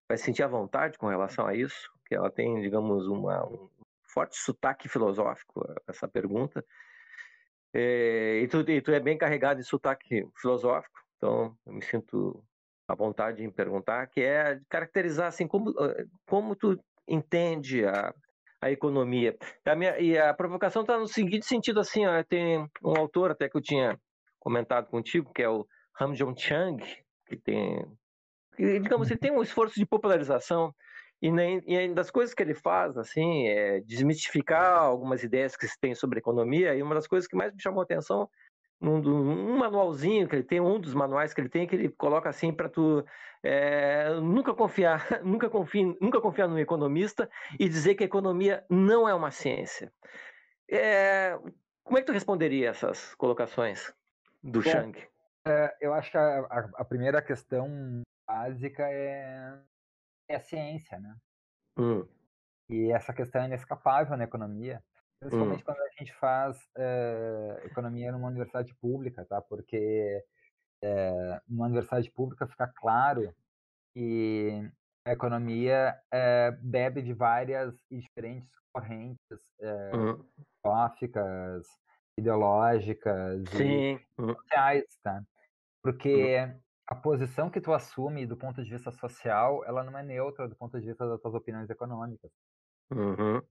vai 0.07 0.17
sentir 0.17 0.43
à 0.43 0.47
vontade 0.47 0.97
com 0.97 1.07
relação 1.07 1.45
a 1.47 1.55
isso, 1.55 1.91
que 2.05 2.15
ela 2.15 2.29
tem, 2.29 2.61
digamos, 2.61 3.07
uma, 3.07 3.45
um 3.45 3.69
forte 4.03 4.37
sotaque 4.37 4.87
filosófico, 4.87 5.65
essa 5.87 6.07
pergunta. 6.07 6.63
É, 7.73 8.39
e, 8.41 8.47
tu, 8.47 8.59
e 8.69 8.81
tu 8.81 8.91
é 8.91 8.99
bem 8.99 9.17
carregado 9.17 9.59
de 9.59 9.65
sotaque 9.65 10.27
filosófico, 10.39 10.99
então 11.17 11.57
eu 11.65 11.73
me 11.73 11.81
sinto 11.81 12.43
à 12.87 12.93
vontade 12.93 13.43
em 13.43 13.49
perguntar, 13.49 14.07
que 14.07 14.21
é 14.21 14.59
caracterizar 14.69 15.27
assim 15.27 15.47
como, 15.47 15.73
como 16.27 16.55
tu 16.55 16.77
entende 17.07 17.85
a, 17.85 18.13
a 18.61 18.71
economia. 18.71 19.35
A 19.65 19.75
minha, 19.75 19.97
e 19.99 20.17
a 20.17 20.33
provocação 20.33 20.83
está 20.83 20.97
no 20.97 21.07
seguinte 21.07 21.45
sentido 21.45 21.79
assim, 21.79 22.05
ó, 22.05 22.23
tem 22.23 22.59
um 22.83 22.97
autor 22.97 23.31
até 23.31 23.49
que 23.49 23.57
eu 23.57 23.61
tinha 23.61 23.99
comentado 24.39 24.87
contigo, 24.87 25.33
que 25.33 25.41
é 25.41 25.49
o 25.49 25.65
Ham 25.99 26.13
Jong 26.13 26.39
Chang, 26.39 26.83
que 27.25 27.37
tem 27.37 27.83
digamos, 28.57 29.09
ele 29.09 29.19
tem 29.19 29.31
um 29.31 29.41
esforço 29.41 29.75
de 29.75 29.85
popularização 29.85 30.73
e, 31.21 31.31
nem, 31.31 31.61
e 31.65 31.93
das 31.93 32.11
coisas 32.11 32.33
que 32.33 32.43
ele 32.43 32.53
faz, 32.53 32.97
assim, 32.97 33.47
é 33.47 33.79
desmistificar 33.81 34.79
algumas 34.79 35.23
ideias 35.23 35.55
que 35.55 35.67
se 35.67 35.79
tem 35.79 35.95
sobre 35.95 36.19
economia. 36.19 36.75
E 36.75 36.83
uma 36.83 36.95
das 36.95 37.07
coisas 37.07 37.27
que 37.27 37.35
mais 37.35 37.53
me 37.53 37.61
chamou 37.61 37.81
a 37.81 37.83
atenção 37.83 38.29
num, 38.79 38.99
um 38.99 39.57
manualzinho 39.57 40.27
que 40.27 40.35
ele 40.35 40.43
tem, 40.43 40.59
um 40.59 40.79
dos 40.79 40.93
manuais 40.93 41.33
que 41.33 41.39
ele 41.39 41.49
tem, 41.49 41.65
que 41.65 41.75
ele 41.75 41.89
coloca 41.89 42.29
assim 42.29 42.51
para 42.51 42.67
tu 42.67 43.05
é, 43.41 44.09
nunca 44.21 44.53
confiar, 44.53 45.07
nunca 45.23 45.49
confie, 45.49 45.97
nunca 46.01 46.19
confiar 46.19 46.47
no 46.47 46.59
economista 46.59 47.29
e 47.57 47.69
dizer 47.69 47.95
que 47.95 48.03
a 48.03 48.05
economia 48.05 48.65
não 48.69 49.07
é 49.07 49.13
uma 49.13 49.31
ciência. 49.31 49.91
É, 50.69 51.37
como 51.83 51.97
é 51.97 52.01
que 52.01 52.07
tu 52.07 52.13
responderia 52.13 52.69
essas 52.69 53.15
colocações 53.15 53.93
do 54.43 54.61
Bom, 54.61 54.69
Chang? 54.69 55.07
É, 55.45 55.75
eu 55.81 55.93
acho 55.93 56.11
que 56.11 56.17
a, 56.17 56.69
a, 56.75 56.85
primeira 56.85 57.21
questão 57.21 58.01
básica 58.27 58.83
é, 58.83 59.59
é 60.29 60.35
a 60.35 60.39
ciência, 60.39 60.99
né? 60.99 61.15
Hum. 61.77 62.07
E 62.69 62.91
essa 62.91 63.13
questão 63.13 63.41
é 63.41 63.45
inescapável 63.45 64.15
na 64.17 64.23
economia, 64.23 64.83
principalmente 65.19 65.61
hum. 65.61 65.65
quando 65.65 65.81
a 65.81 65.89
gente 65.99 66.13
faz 66.15 66.57
é, 66.77 67.61
economia 67.65 68.11
numa 68.11 68.27
universidade 68.27 68.73
pública, 68.75 69.25
tá? 69.25 69.41
Porque 69.41 70.23
é, 70.83 71.41
numa 71.47 71.65
universidade 71.65 72.09
pública 72.11 72.47
fica 72.47 72.67
claro 72.67 73.33
que 73.93 74.69
a 75.05 75.11
economia 75.11 75.97
é, 76.11 76.51
bebe 76.51 77.01
de 77.01 77.13
várias 77.13 77.75
e 77.91 77.99
diferentes 77.99 78.49
correntes 78.73 79.53
é, 79.59 79.95
uhum. 79.95 80.25
filosóficas, 80.61 81.67
ideológicas 82.17 83.43
Sim. 83.49 83.95
e 83.95 84.05
sociais, 84.15 84.85
tá? 85.03 85.23
Porque 85.83 86.37
uhum. 86.37 86.59
A 86.93 86.95
posição 86.95 87.49
que 87.49 87.59
tu 87.59 87.73
assume 87.73 88.25
do 88.27 88.37
ponto 88.37 88.63
de 88.63 88.69
vista 88.69 88.91
social, 88.91 89.65
ela 89.65 89.83
não 89.83 89.97
é 89.97 90.03
neutra 90.03 90.47
do 90.47 90.55
ponto 90.55 90.79
de 90.79 90.85
vista 90.85 91.07
das 91.07 91.19
tuas 91.19 91.33
opiniões 91.33 91.67
econômicas. 91.67 92.31
Uhum. 92.91 93.41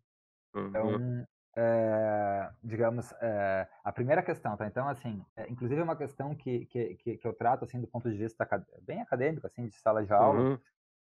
Então, 0.55 1.27
é, 1.57 2.51
digamos, 2.63 3.13
é, 3.21 3.69
a 3.83 3.93
primeira 3.93 4.23
questão, 4.23 4.57
tá? 4.57 4.65
Então, 4.67 4.89
assim, 4.89 5.25
é, 5.37 5.51
inclusive 5.51 5.81
é 5.81 5.85
uma 5.85 5.97
questão 5.97 6.37
que, 6.37 6.67
que, 6.67 6.95
que, 7.17 7.27
eu 7.27 7.35
trato, 7.35 7.65
assim, 7.65 7.81
do 7.81 7.89
ponto 7.89 8.09
de 8.09 8.17
vista 8.17 8.49
bem 8.83 9.03
acadêmico, 9.03 9.47
assim, 9.47 9.67
de 9.67 9.75
sala 9.75 10.05
de 10.05 10.13
aula, 10.13 10.41
uhum. 10.41 10.59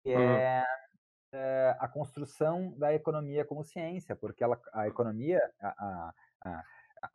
que 0.03 0.13
é, 0.13 0.63
é, 1.33 1.77
a 1.81 1.89
construção 1.89 2.77
da 2.77 2.93
economia 2.93 3.47
como 3.47 3.65
ciência, 3.65 4.15
porque 4.15 4.45
ela, 4.45 4.61
a 4.75 4.87
economia, 4.87 5.41
a, 5.59 5.69
a, 5.69 6.15
a, 6.45 6.65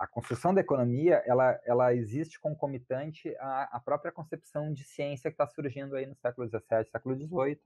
construção 0.07 0.53
da 0.53 0.61
economia, 0.61 1.23
ela, 1.25 1.59
ela 1.65 1.93
existe 1.93 2.39
concomitante 2.39 3.35
à, 3.39 3.77
à 3.77 3.79
própria 3.79 4.11
concepção 4.11 4.71
de 4.73 4.83
ciência 4.83 5.29
que 5.29 5.35
está 5.35 5.47
surgindo 5.47 5.95
aí 5.95 6.05
no 6.05 6.15
século 6.15 6.47
XVII, 6.47 6.89
século 6.91 7.15
XVIII. 7.15 7.61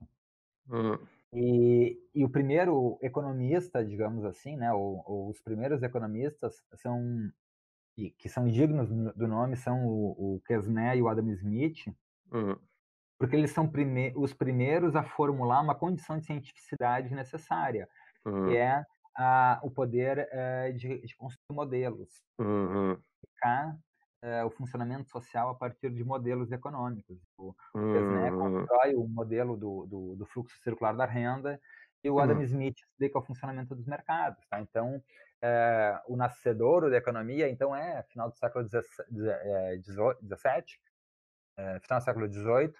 Uhum. 0.68 0.98
E, 1.32 1.98
e, 2.14 2.24
o 2.24 2.28
primeiro 2.28 2.98
economista, 3.02 3.84
digamos 3.84 4.24
assim, 4.24 4.56
né, 4.56 4.72
ou, 4.72 5.02
ou 5.06 5.28
os 5.28 5.40
primeiros 5.40 5.82
economistas 5.82 6.64
são 6.74 7.30
que 8.18 8.28
são 8.28 8.46
dignos 8.46 8.90
do 8.90 9.26
nome 9.26 9.56
são 9.56 9.86
o, 9.86 10.36
o 10.36 10.40
Kesné 10.46 10.98
e 10.98 11.02
o 11.02 11.08
Adam 11.08 11.30
Smith, 11.30 11.86
uhum. 12.30 12.54
porque 13.18 13.34
eles 13.34 13.52
são 13.52 13.66
prime 13.66 14.12
os 14.14 14.34
primeiros 14.34 14.94
a 14.94 15.02
formular 15.02 15.62
uma 15.62 15.74
condição 15.74 16.18
de 16.18 16.26
cientificidade 16.26 17.14
necessária, 17.14 17.88
que 18.22 18.56
é 18.56 18.84
a, 19.16 19.58
o 19.62 19.70
poder 19.70 20.28
é, 20.30 20.72
de, 20.72 21.00
de, 21.00 21.16
construir 21.16 21.54
modelos, 21.54 22.22
uhum. 22.38 22.98
é, 24.22 24.44
o 24.44 24.50
funcionamento 24.50 25.08
social 25.08 25.48
a 25.50 25.54
partir 25.54 25.90
de 25.90 26.04
modelos 26.04 26.52
econômicos. 26.52 27.18
O 27.38 27.54
uhum. 27.74 28.38
constrói 28.38 28.94
o 28.94 29.08
modelo 29.08 29.56
do, 29.56 29.86
do, 29.86 30.16
do, 30.16 30.26
fluxo 30.26 30.60
circular 30.62 30.92
da 30.92 31.06
renda 31.06 31.60
e 32.04 32.10
o 32.10 32.20
Adam 32.20 32.36
uhum. 32.36 32.42
Smith 32.42 32.78
explica 32.78 33.18
o 33.18 33.22
funcionamento 33.22 33.74
dos 33.74 33.86
mercados. 33.86 34.46
Tá? 34.48 34.60
Então, 34.60 35.02
é, 35.42 36.00
o 36.06 36.16
nascedouro 36.16 36.90
da 36.90 36.96
economia, 36.96 37.48
então, 37.48 37.74
é 37.74 38.02
final 38.04 38.28
do 38.28 38.36
século 38.36 38.68
XVII, 38.68 38.82
final 41.80 42.00
do 42.00 42.04
século 42.04 42.28
XVIII, 42.30 42.74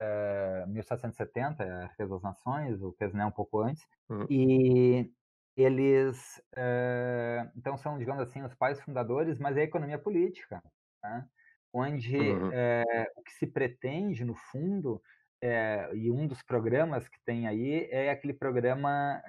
é, 0.00 0.64
1770, 0.66 1.62
é 1.64 1.70
a 1.70 1.86
Riqueza 1.86 2.14
das 2.14 2.22
Nações, 2.22 2.82
o 2.82 2.92
Kesné 2.92 3.24
um 3.26 3.30
pouco 3.30 3.60
antes, 3.60 3.84
uhum. 4.08 4.26
e 4.30 5.12
eles, 5.58 6.40
é, 6.54 7.50
então, 7.56 7.76
são, 7.76 7.98
digamos 7.98 8.22
assim, 8.22 8.42
os 8.42 8.54
pais 8.54 8.80
fundadores, 8.80 9.40
mas 9.40 9.56
é 9.56 9.62
a 9.62 9.64
economia 9.64 9.98
política, 9.98 10.62
tá? 11.02 11.26
onde 11.72 12.16
uhum. 12.16 12.50
é, 12.52 13.10
o 13.16 13.22
que 13.22 13.32
se 13.32 13.46
pretende, 13.46 14.24
no 14.24 14.36
fundo, 14.36 15.02
é, 15.42 15.90
e 15.94 16.12
um 16.12 16.28
dos 16.28 16.42
programas 16.42 17.08
que 17.08 17.20
tem 17.24 17.48
aí 17.48 17.88
é 17.90 18.10
aquele 18.10 18.32
programa 18.32 19.20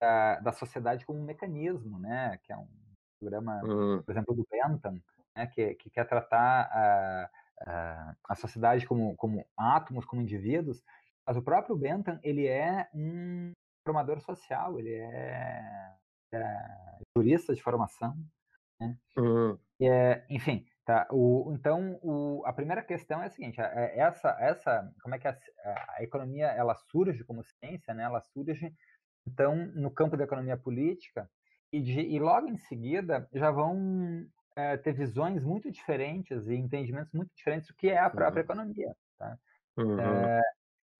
da, 0.00 0.40
da, 0.40 0.52
sociedade 0.52 1.06
como 1.06 1.20
um 1.20 1.24
mecanismo, 1.24 1.98
né? 1.98 2.38
que 2.42 2.52
é 2.52 2.56
um 2.56 2.68
programa, 3.20 3.60
uhum. 3.64 4.02
por 4.02 4.10
exemplo, 4.10 4.34
do 4.34 4.46
Bentham, 4.50 5.00
né? 5.36 5.46
que, 5.46 5.74
que 5.74 5.90
quer 5.90 6.06
tratar 6.08 6.68
a, 6.72 7.30
a, 7.66 8.14
a 8.30 8.34
sociedade 8.34 8.84
como, 8.84 9.16
como 9.16 9.46
átomos, 9.56 10.04
como 10.04 10.22
indivíduos, 10.22 10.82
mas 11.26 11.36
o 11.36 11.42
próprio 11.42 11.76
Bentham 11.76 12.18
ele 12.22 12.46
é 12.46 12.88
um 12.92 13.52
formador 13.84 14.20
social, 14.20 14.78
ele 14.78 14.94
é, 14.94 15.92
é 16.32 16.98
jurista 17.16 17.54
de 17.54 17.62
formação, 17.62 18.16
né? 18.80 18.96
Uhum. 19.16 19.58
É, 19.80 20.24
enfim, 20.30 20.66
tá. 20.84 21.06
O, 21.10 21.52
então, 21.54 21.98
o, 22.02 22.42
a 22.46 22.52
primeira 22.52 22.82
questão 22.82 23.22
é 23.22 23.26
a 23.26 23.30
seguinte: 23.30 23.60
é, 23.60 23.98
essa, 23.98 24.36
essa, 24.40 24.92
como 25.02 25.14
é 25.14 25.18
que 25.18 25.28
a, 25.28 25.36
a, 25.96 26.02
economia 26.02 26.46
ela 26.46 26.74
surge 26.74 27.22
como 27.24 27.44
ciência, 27.44 27.92
né? 27.94 28.04
Ela 28.04 28.20
surge 28.20 28.72
então 29.26 29.54
no 29.74 29.90
campo 29.90 30.16
da 30.16 30.24
economia 30.24 30.56
política 30.56 31.28
e, 31.72 31.80
de, 31.80 32.00
e 32.00 32.18
logo 32.18 32.46
em 32.46 32.56
seguida 32.56 33.28
já 33.32 33.50
vão 33.50 34.26
é, 34.56 34.76
ter 34.76 34.92
visões 34.92 35.42
muito 35.42 35.70
diferentes 35.70 36.46
e 36.46 36.54
entendimentos 36.54 37.12
muito 37.12 37.30
diferentes 37.34 37.68
do 37.68 37.74
que 37.74 37.88
é 37.88 37.98
a 37.98 38.10
própria 38.10 38.40
uhum. 38.40 38.44
economia, 38.44 38.96
tá? 39.18 39.38
Uhum. 39.76 39.98
É, 39.98 40.42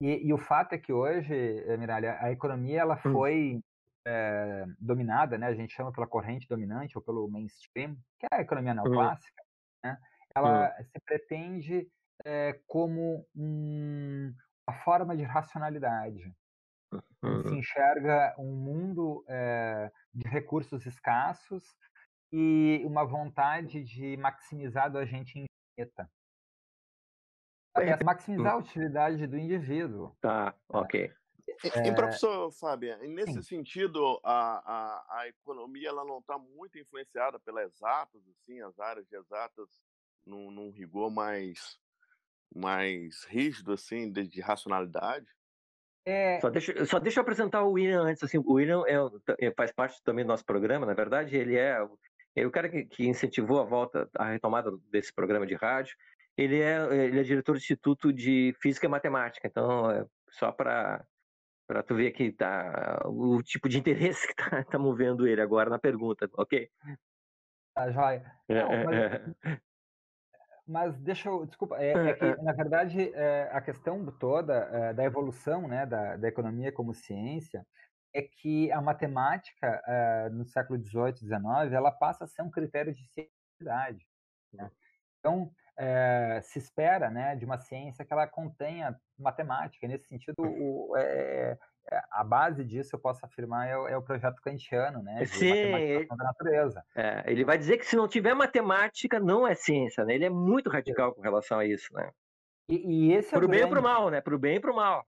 e, 0.00 0.26
e, 0.26 0.33
o 0.33 0.38
fato 0.38 0.74
é 0.74 0.78
que 0.78 0.92
hoje, 0.92 1.35
eh, 1.35 1.76
Miralha, 1.76 2.18
a 2.20 2.30
economia 2.30 2.80
ela 2.80 2.94
hum. 2.94 3.12
foi 3.12 3.61
é, 4.07 4.64
dominada, 4.78 5.38
né? 5.38 5.46
A 5.46 5.54
gente 5.54 5.74
chama 5.74 5.92
pela 5.92 6.07
corrente 6.07 6.48
dominante 6.48 6.96
ou 6.96 7.02
pelo 7.02 7.28
mainstream, 7.28 7.96
que 8.18 8.26
é 8.30 8.37
a 8.37 8.40
economia 8.40 8.72
hum. 8.72 8.76
neoclássica, 8.76 9.42
uhum. 9.85 9.90
né? 9.90 9.98
Ela 10.37 10.74
uhum. 10.76 10.85
se 10.85 11.00
pretende 11.04 11.88
é, 12.24 12.61
como 12.66 13.26
um, 13.35 14.35
uma 14.68 14.78
forma 14.80 15.16
de 15.16 15.22
racionalidade. 15.22 16.35
Uhum. 17.22 17.48
Se 17.48 17.54
enxerga 17.54 18.35
um 18.38 18.52
mundo 18.54 19.24
é, 19.28 19.90
de 20.12 20.28
recursos 20.28 20.85
escassos 20.87 21.64
e 22.33 22.83
uma 22.85 23.04
vontade 23.04 23.83
de 23.83 24.16
maximizar 24.16 24.90
do 24.90 24.98
agente 24.98 25.38
infinita. 25.38 26.11
É 27.77 28.05
maximizar 28.05 28.53
a 28.55 28.59
utilidade 28.59 29.27
do 29.27 29.37
indivíduo. 29.37 30.15
Tá, 30.21 30.47
né? 30.47 30.55
ok. 30.69 31.13
É... 31.75 31.89
E, 31.89 31.95
professor 31.95 32.51
Fábio, 32.53 32.97
nesse 33.09 33.35
Sim. 33.35 33.43
sentido, 33.43 34.21
a, 34.23 34.63
a, 34.65 35.21
a 35.21 35.29
economia 35.29 35.89
ela 35.89 36.05
não 36.05 36.19
está 36.19 36.39
muito 36.39 36.79
influenciada 36.79 37.39
pelas 37.39 37.73
exatas, 37.73 38.23
assim, 38.29 38.61
as 38.61 38.79
áreas 38.79 39.07
de 39.09 39.17
exatas 39.17 39.69
num, 40.27 40.51
num 40.51 40.71
rigor 40.71 41.11
mais, 41.11 41.79
mais 42.55 43.25
rígido, 43.25 43.73
assim, 43.73 44.11
de, 44.11 44.27
de 44.27 44.41
racionalidade? 44.41 45.27
É... 46.05 46.41
Só, 46.41 46.51
deixa, 46.51 46.85
só 46.87 46.99
deixa 46.99 47.21
eu 47.21 47.23
apresentar 47.23 47.63
o 47.63 47.73
William 47.73 48.03
antes. 48.03 48.23
Assim, 48.23 48.39
o 48.39 48.53
William 48.53 48.83
é, 49.39 49.51
faz 49.53 49.73
parte 49.73 50.03
também 50.03 50.25
do 50.25 50.29
nosso 50.29 50.45
programa, 50.45 50.87
na 50.87 50.95
verdade, 50.95 51.37
ele 51.37 51.57
é, 51.57 51.79
é 52.37 52.47
o 52.47 52.51
cara 52.51 52.69
que, 52.69 52.85
que 52.85 53.07
incentivou 53.07 53.61
a 53.61 53.65
volta, 53.65 54.09
a 54.17 54.31
retomada 54.31 54.71
desse 54.91 55.13
programa 55.13 55.47
de 55.47 55.55
rádio 55.55 55.97
ele 56.37 56.61
é, 56.61 57.07
ele 57.07 57.20
é 57.20 57.23
diretor 57.23 57.53
do 57.53 57.59
Instituto 57.59 58.12
de 58.12 58.55
Física 58.61 58.87
e 58.87 58.88
Matemática, 58.88 59.47
então 59.47 59.90
é 59.90 60.07
só 60.31 60.51
para 60.51 61.05
para 61.66 61.83
tu 61.83 61.94
ver 61.94 62.11
que 62.11 62.31
tá 62.31 63.03
o 63.07 63.42
tipo 63.42 63.68
de 63.68 63.79
interesse 63.81 64.27
que 64.27 64.35
tá, 64.35 64.64
tá 64.64 64.79
movendo 64.79 65.27
ele 65.27 65.40
agora 65.40 65.70
na 65.70 65.79
pergunta, 65.79 66.29
ok? 66.35 66.68
Tá, 67.75 67.90
joia. 67.90 68.33
É, 68.49 68.55
Não, 68.55 68.73
é, 68.73 68.85
mas, 68.85 69.61
mas, 70.66 70.99
deixa 70.99 71.29
eu, 71.29 71.47
desculpa, 71.47 71.77
é, 71.79 71.92
é 71.92 72.14
que 72.14 72.42
na 72.42 72.53
verdade 72.53 73.12
é, 73.14 73.49
a 73.53 73.61
questão 73.61 74.05
toda 74.18 74.55
é, 74.55 74.92
da 74.92 75.05
evolução, 75.05 75.66
né, 75.66 75.87
da, 75.87 76.16
da 76.16 76.29
economia 76.29 76.70
como 76.70 76.94
ciência, 76.94 77.66
é 78.12 78.23
que 78.23 78.70
a 78.70 78.81
matemática 78.81 79.83
no 80.31 80.44
século 80.44 80.79
XVIII, 80.79 81.16
XIX, 81.16 81.73
ela 81.73 81.90
passa 81.90 82.25
a 82.25 82.29
ser 82.29 82.42
um 82.42 82.51
critério 82.51 82.94
de 82.94 83.05
cientificidade. 83.09 84.07
Né? 84.53 84.70
Então, 85.18 85.51
é, 85.77 86.41
se 86.43 86.59
espera 86.59 87.11
né, 87.11 87.35
de 87.37 87.45
uma 87.45 87.59
ciência 87.59 88.05
que 88.05 88.13
ela 88.13 88.27
contenha 88.27 88.97
matemática. 89.19 89.87
Nesse 89.87 90.07
sentido, 90.07 90.35
o, 90.39 90.95
é, 90.97 91.59
a 92.11 92.25
base 92.25 92.65
disso, 92.65 92.95
eu 92.95 93.01
posso 93.01 93.25
afirmar, 93.25 93.69
é 93.69 93.77
o, 93.77 93.89
é 93.89 93.97
o 93.97 94.03
projeto 94.03 94.41
kantiano, 94.43 95.03
né? 95.03 95.25
Sim, 95.27 96.07
da 96.09 96.25
natureza. 96.25 96.83
É, 96.95 97.25
ele 97.27 97.45
vai 97.45 97.59
dizer 97.59 97.79
que 97.79 97.87
se 97.87 97.97
não 97.97 98.09
tiver 98.09 98.35
matemática, 98.35 99.19
não 99.21 99.47
é 99.47 99.55
ciência, 99.55 100.05
né? 100.05 100.15
Ele 100.15 100.25
é 100.25 100.31
muito 100.31 100.71
radical 100.71 101.15
com 101.15 101.21
relação 101.21 101.59
a 101.59 101.67
isso, 101.67 101.93
né? 101.93 102.11
E, 102.69 103.11
e 103.11 103.13
esse 103.13 103.35
é 103.35 103.39
pro 103.39 103.49
bem 103.49 103.61
grande... 103.61 103.73
e 103.73 103.75
pro 103.75 103.83
mal, 103.83 104.11
né? 104.11 104.21
Pro 104.21 104.39
bem 104.39 104.57
e 104.57 104.61
pro 104.61 104.75
mal. 104.75 105.05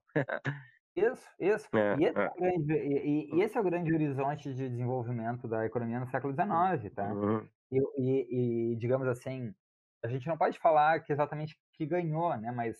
Isso, 0.95 1.29
isso. 1.39 1.67
É, 1.77 1.95
e, 1.99 2.05
esse 2.05 2.19
é. 2.19 2.31
grande, 2.35 2.73
e, 2.73 3.35
e, 3.35 3.41
esse 3.41 3.55
é 3.55 3.61
o 3.61 3.63
grande 3.63 3.93
horizonte 3.93 4.51
de 4.51 4.67
desenvolvimento 4.67 5.47
da 5.47 5.63
economia 5.63 5.99
no 5.99 6.07
século 6.07 6.33
XIX, 6.33 6.91
tá? 6.91 7.13
Uhum. 7.13 7.47
E, 7.71 8.71
e, 8.71 8.75
digamos 8.77 9.07
assim, 9.07 9.53
a 10.03 10.07
gente 10.07 10.27
não 10.27 10.37
pode 10.37 10.59
falar 10.59 11.01
que 11.01 11.11
exatamente 11.11 11.57
que 11.73 11.85
ganhou, 11.85 12.35
né? 12.37 12.51
Mas 12.51 12.77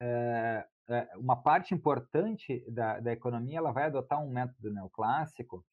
é, 0.00 0.66
é, 0.88 1.08
uma 1.16 1.36
parte 1.36 1.74
importante 1.74 2.64
da, 2.68 3.00
da 3.00 3.12
economia 3.12 3.58
ela 3.58 3.72
vai 3.72 3.84
adotar 3.84 4.22
um 4.22 4.30
método 4.30 4.72
neoclássico 4.72 5.64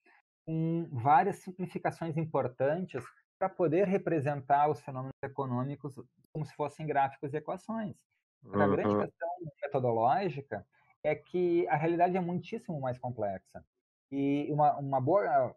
com 0.45 0.87
várias 0.91 1.37
simplificações 1.37 2.17
importantes 2.17 3.03
para 3.37 3.49
poder 3.49 3.87
representar 3.87 4.69
os 4.69 4.81
fenômenos 4.81 5.13
econômicos 5.23 5.95
como 6.33 6.45
se 6.45 6.55
fossem 6.55 6.85
gráficos 6.85 7.33
e 7.33 7.37
equações. 7.37 7.95
Uhum. 8.43 8.61
A 8.61 8.67
grande 8.67 8.95
questão 8.95 9.29
metodológica 9.61 10.65
é 11.03 11.15
que 11.15 11.67
a 11.67 11.75
realidade 11.75 12.17
é 12.17 12.19
muitíssimo 12.19 12.79
mais 12.79 12.97
complexa. 12.97 13.63
E 14.11 14.47
uma, 14.51 14.77
uma 14.77 15.01
boa 15.01 15.55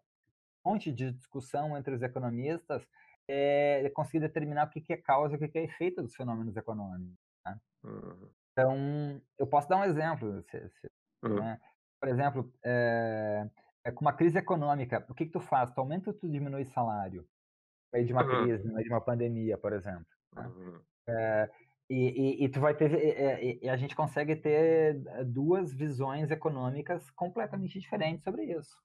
fonte 0.63 0.91
de 0.91 1.11
discussão 1.11 1.77
entre 1.77 1.93
os 1.93 2.01
economistas 2.01 2.85
é 3.27 3.89
conseguir 3.89 4.19
determinar 4.19 4.67
o 4.67 4.69
que, 4.69 4.93
é 4.93 4.97
causa 4.97 5.33
e 5.33 5.37
o 5.37 5.51
que, 5.51 5.57
é 5.57 5.63
efeito 5.63 6.01
dos 6.01 6.15
fenômenos 6.15 6.55
econômicos. 6.55 7.17
Né? 7.45 7.59
Uhum. 7.83 8.29
Então, 8.51 9.21
eu 9.39 9.47
posso 9.47 9.67
dar 9.69 9.77
um 9.77 9.83
exemplo. 9.83 10.43
Se, 10.43 10.69
se, 10.69 10.91
uhum. 11.23 11.35
né? 11.35 11.59
Por 11.99 12.09
exemplo, 12.09 12.51
é, 12.65 13.47
é, 13.85 13.91
com 13.91 14.01
uma 14.01 14.13
crise 14.13 14.37
econômica, 14.37 15.05
o 15.09 15.13
que, 15.13 15.25
que 15.25 15.31
tu 15.31 15.39
faz? 15.39 15.71
Tu 15.71 15.79
aumenta 15.79 16.09
ou 16.09 16.15
tu 16.15 16.29
diminui 16.29 16.65
salário? 16.65 17.21
No 17.21 17.97
meio 17.97 18.05
de 18.05 18.13
uma 18.13 18.23
uhum. 18.23 18.43
crise, 18.43 18.67
no 18.67 18.73
meio 18.73 18.85
de 18.85 18.93
uma 18.93 19.01
pandemia, 19.01 19.57
por 19.57 19.73
exemplo. 19.73 20.05
Né? 20.35 20.51
É, 21.07 21.49
e, 21.89 21.95
e, 21.95 22.45
e, 22.45 22.49
tu 22.49 22.59
vai 22.59 22.73
ter. 22.73 22.93
E, 22.93 23.59
e, 23.61 23.69
a 23.69 23.75
gente 23.75 23.95
consegue 23.95 24.35
ter 24.35 24.95
duas 25.25 25.73
visões 25.73 26.31
econômicas 26.31 27.09
completamente 27.11 27.79
diferentes 27.79 28.23
sobre 28.23 28.45
isso. 28.45 28.75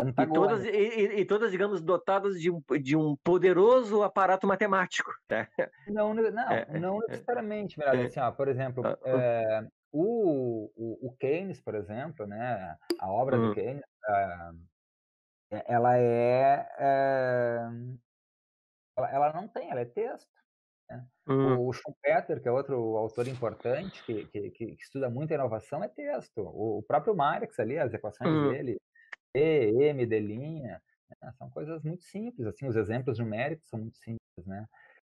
E 0.00 0.26
todas, 0.32 0.64
e, 0.64 1.20
e, 1.20 1.24
todas, 1.24 1.50
digamos, 1.50 1.82
dotadas 1.82 2.40
de 2.40 2.50
um, 2.50 2.62
de 2.80 2.96
um 2.96 3.16
poderoso 3.16 4.02
aparato 4.02 4.46
matemático. 4.46 5.10
Né? 5.28 5.46
Não, 5.88 6.14
não, 6.14 6.24
é, 6.50 6.78
não 6.78 7.02
é, 7.02 7.06
necessariamente, 7.08 7.82
é, 7.82 8.04
assim, 8.04 8.20
ó, 8.20 8.30
por 8.30 8.48
exemplo, 8.48 8.82
é, 9.04 9.66
o, 9.92 10.70
o, 10.74 11.08
o, 11.08 11.16
Keynes, 11.18 11.60
por 11.60 11.74
exemplo, 11.74 12.26
né, 12.26 12.76
a 12.98 13.10
obra 13.10 13.36
do 13.36 13.50
hum. 13.50 13.54
Keynes, 13.54 13.82
é, 15.50 15.64
ela 15.66 15.98
é, 15.98 16.66
ela, 18.96 19.10
ela, 19.10 19.32
não 19.34 19.48
tem, 19.48 19.70
ela 19.70 19.80
é 19.80 19.84
texto. 19.84 20.30
Né? 20.88 21.06
Hum. 21.28 21.66
O 21.66 21.72
Schumpeter, 21.72 22.40
que 22.40 22.48
é 22.48 22.52
outro 22.52 22.96
autor 22.96 23.28
importante, 23.28 24.02
que, 24.04 24.24
que, 24.26 24.50
que, 24.50 24.64
estuda 24.80 25.10
muito 25.10 25.32
a 25.32 25.34
inovação, 25.34 25.84
é 25.84 25.88
texto. 25.88 26.40
O, 26.40 26.78
o 26.78 26.82
próprio 26.82 27.14
Marx 27.14 27.58
ali, 27.60 27.78
as 27.78 27.92
equações 27.92 28.30
hum. 28.30 28.50
dele, 28.50 28.80
M, 29.34 30.06
D', 30.06 30.20
né? 30.60 30.80
são 31.36 31.50
coisas 31.50 31.82
muito 31.82 32.04
simples, 32.04 32.46
assim, 32.46 32.66
os 32.66 32.76
exemplos 32.76 33.18
numéricos 33.18 33.68
são 33.68 33.78
muito 33.78 33.98
simples, 33.98 34.46
né? 34.46 34.66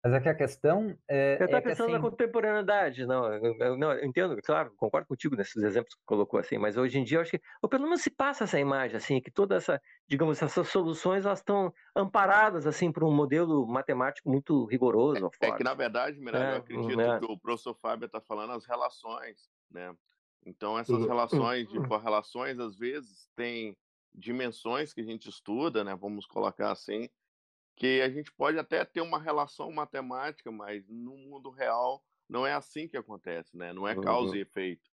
Mas 0.04 0.12
é 0.12 0.20
que 0.20 0.28
a 0.28 0.34
questão 0.34 0.96
é. 1.08 1.36
Eu 1.40 1.46
estava 1.46 1.58
é 1.58 1.60
pensando 1.60 1.86
assim... 1.86 1.92
na 1.94 2.00
contemporaneidade, 2.00 3.04
não 3.04 3.32
eu, 3.34 3.76
não, 3.76 3.92
eu 3.92 4.04
entendo, 4.04 4.36
claro, 4.42 4.72
concordo 4.76 5.08
contigo 5.08 5.34
nesses 5.34 5.60
exemplos 5.62 5.92
que 5.94 6.00
colocou 6.06 6.38
assim, 6.38 6.56
mas 6.56 6.76
hoje 6.76 7.00
em 7.00 7.04
dia 7.04 7.18
eu 7.18 7.22
acho 7.22 7.32
que, 7.32 7.40
ou 7.60 7.68
pelo 7.68 7.82
menos 7.82 8.02
se 8.02 8.10
passa 8.10 8.44
essa 8.44 8.60
imagem, 8.60 8.96
assim, 8.96 9.20
que 9.20 9.30
toda 9.30 9.56
essa, 9.56 9.80
digamos, 10.06 10.40
essas 10.40 10.68
soluções 10.68 11.26
elas 11.26 11.40
estão 11.40 11.72
amparadas, 11.96 12.64
assim, 12.64 12.92
por 12.92 13.02
um 13.02 13.12
modelo 13.12 13.66
matemático 13.66 14.30
muito 14.30 14.64
rigoroso. 14.66 15.30
É, 15.40 15.48
é 15.48 15.56
que, 15.56 15.64
na 15.64 15.74
verdade, 15.74 16.18
Miranda, 16.20 16.44
é, 16.44 16.52
eu 16.52 16.58
acredito 16.58 17.00
é. 17.00 17.18
que 17.18 17.24
o 17.24 17.38
professor 17.38 17.74
Fábio 17.74 18.06
está 18.06 18.20
falando 18.20 18.52
as 18.52 18.64
relações, 18.66 19.50
né? 19.68 19.92
Então, 20.46 20.78
essas 20.78 21.04
relações 21.04 21.68
de 21.68 21.86
correlações, 21.88 22.58
às 22.60 22.76
vezes, 22.76 23.28
têm 23.36 23.76
dimensões 24.18 24.92
que 24.92 25.00
a 25.00 25.04
gente 25.04 25.28
estuda, 25.28 25.84
né? 25.84 25.94
Vamos 25.94 26.26
colocar 26.26 26.72
assim, 26.72 27.08
que 27.76 28.00
a 28.02 28.10
gente 28.10 28.32
pode 28.32 28.58
até 28.58 28.84
ter 28.84 29.00
uma 29.00 29.20
relação 29.20 29.70
matemática, 29.70 30.50
mas 30.50 30.88
no 30.88 31.16
mundo 31.16 31.50
real 31.50 32.04
não 32.28 32.46
é 32.46 32.52
assim 32.52 32.88
que 32.88 32.96
acontece, 32.96 33.56
né? 33.56 33.72
Não 33.72 33.86
é 33.86 33.94
causa 33.94 34.32
uhum. 34.32 34.36
e 34.36 34.40
efeito. 34.40 34.90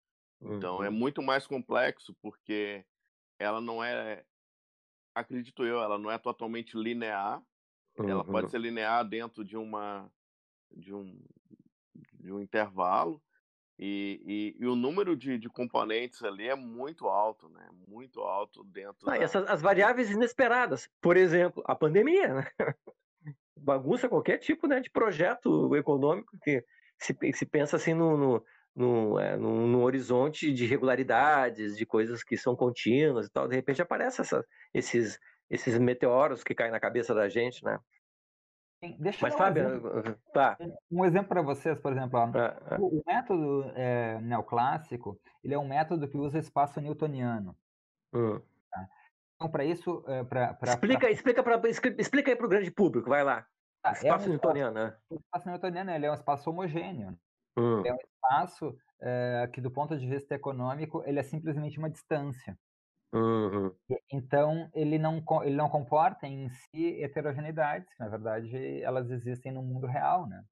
Então 0.43 0.83
é 0.83 0.89
uhum. 0.89 0.95
muito 0.95 1.23
mais 1.23 1.47
complexo 1.47 2.15
porque 2.23 2.85
ela 3.39 3.61
não 3.61 3.85
é, 3.85 4.25
acredito 5.15 5.65
eu, 5.65 5.81
ela 5.81 5.99
não 5.99 6.11
é 6.11 6.17
totalmente 6.17 6.77
linear. 6.77 7.43
Uhum. 7.99 8.09
Ela 8.09 8.25
pode 8.25 8.47
uhum. 8.47 8.51
ser 8.51 8.61
linear 8.61 9.07
dentro 9.07 9.45
de 9.45 9.57
uma 9.57 10.11
de 10.71 10.95
um 10.95 11.23
de 12.15 12.33
um 12.33 12.41
intervalo, 12.41 13.23
e, 13.83 14.21
e, 14.59 14.63
e, 14.63 14.67
o 14.67 14.77
número 14.77 15.17
de, 15.17 15.39
de, 15.39 15.49
componentes 15.49 16.23
ali 16.23 16.47
é 16.47 16.55
muito 16.55 17.09
alto, 17.09 17.49
né? 17.49 17.67
Muito 17.89 18.21
alto 18.21 18.63
dentro. 18.65 19.09
Ah, 19.09 19.17
da... 19.17 19.25
essas, 19.25 19.49
as 19.49 19.63
variáveis 19.63 20.11
inesperadas, 20.11 20.87
por 21.01 21.17
exemplo, 21.17 21.63
a 21.67 21.75
pandemia, 21.75 22.35
né? 22.35 22.47
bagunça 23.57 24.09
qualquer 24.09 24.37
tipo 24.37 24.67
né, 24.67 24.81
de 24.81 24.91
projeto 24.91 25.75
econômico 25.77 26.37
que 26.43 26.63
se, 26.99 27.17
se 27.33 27.47
pensa 27.47 27.77
assim 27.77 27.95
no, 27.95 28.17
no, 28.19 28.45
no, 28.77 29.19
é, 29.19 29.37
no, 29.37 29.67
no, 29.67 29.83
horizonte 29.83 30.53
de 30.53 30.67
regularidades, 30.67 31.77
de 31.77 31.87
coisas 31.87 32.23
que 32.23 32.37
são 32.37 32.55
contínuas 32.55 33.27
e 33.27 33.31
tal. 33.31 33.49
De 33.49 33.57
repente 33.57 33.81
aparecem 33.81 34.25
esses, 34.75 35.19
esses 35.49 35.79
meteoros 35.79 36.45
que 36.45 36.55
caem 36.55 36.71
na 36.71 36.81
cabeça 36.81 37.15
da 37.15 37.31
gente, 37.31 37.65
né? 37.65 37.79
Deixa 38.99 39.19
Mas, 39.21 39.35
Fábio, 39.35 39.63
um 39.63 39.69
exemplo, 39.69 40.19
tá. 40.33 40.59
um 40.91 41.05
exemplo 41.05 41.29
para 41.29 41.43
vocês, 41.43 41.79
por 41.79 41.93
exemplo, 41.93 42.19
ó, 42.19 42.39
é, 42.39 42.75
é. 42.75 42.79
o 42.79 43.03
método 43.07 43.71
é, 43.75 44.19
neoclássico, 44.23 45.21
ele 45.45 45.53
é 45.53 45.59
um 45.59 45.69
método 45.69 46.09
que 46.09 46.17
usa 46.17 46.39
espaço 46.39 46.81
newtoniano. 46.81 47.55
Hum. 48.15 48.41
Tá? 48.71 48.89
Então, 49.37 49.51
para 49.51 49.65
isso, 49.65 50.03
é, 50.07 50.25
para 50.25 50.57
explica, 50.63 51.01
pra... 51.01 51.11
explica, 51.11 51.43
pra, 51.43 51.61
explica 51.69 52.31
aí 52.31 52.37
para 52.37 52.47
o 52.47 52.49
grande 52.49 52.71
público, 52.71 53.11
vai 53.11 53.23
lá. 53.23 53.47
Ah, 53.83 53.93
espaço 53.93 54.25
é 54.25 54.29
um 54.29 54.31
newtoniano, 54.31 54.75
né? 54.75 54.97
O 55.11 55.17
espaço 55.17 55.49
newtoniano 55.49 55.91
ele 55.91 56.07
é 56.07 56.11
um 56.11 56.15
espaço 56.15 56.49
homogêneo. 56.49 57.19
Hum. 57.59 57.83
É 57.85 57.93
um 57.93 57.97
espaço 57.97 58.77
é, 59.01 59.51
que, 59.53 59.61
do 59.61 59.71
ponto 59.71 59.99
de 59.99 60.07
vista 60.07 60.35
econômico, 60.35 61.03
ele 61.07 61.19
é 61.19 61.23
simplesmente 61.23 61.79
uma 61.79 61.91
distância. 61.91 62.59
Uhum. 63.13 63.75
Então, 64.13 64.71
ele 64.73 64.99
não, 64.99 65.23
ele 65.43 65.57
não 65.57 65.69
comporta 65.69 66.27
em 66.27 66.49
si 66.49 67.03
heterogeneidades, 67.03 67.93
que 67.93 67.99
na 67.99 68.09
verdade 68.09 68.83
elas 68.83 69.11
existem 69.11 69.51
no 69.51 69.63
mundo 69.63 69.87
real, 69.87 70.27
né? 70.29 70.45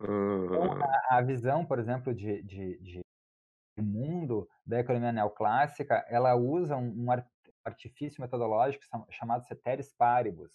Uhum. 0.00 0.44
Então, 0.44 0.72
a, 0.80 1.16
a, 1.16 1.22
visão, 1.22 1.64
por 1.66 1.78
exemplo, 1.78 2.14
de, 2.14 2.40
de, 2.42 2.78
de, 2.78 3.00
mundo 3.80 4.48
da 4.64 4.78
economia 4.80 5.12
neoclássica, 5.12 6.04
ela 6.08 6.34
usa 6.34 6.76
um, 6.76 7.06
um 7.06 7.08
artifício 7.64 8.20
metodológico 8.20 8.84
chamado 9.10 9.44
ceteris 9.46 9.92
paribus, 9.92 10.52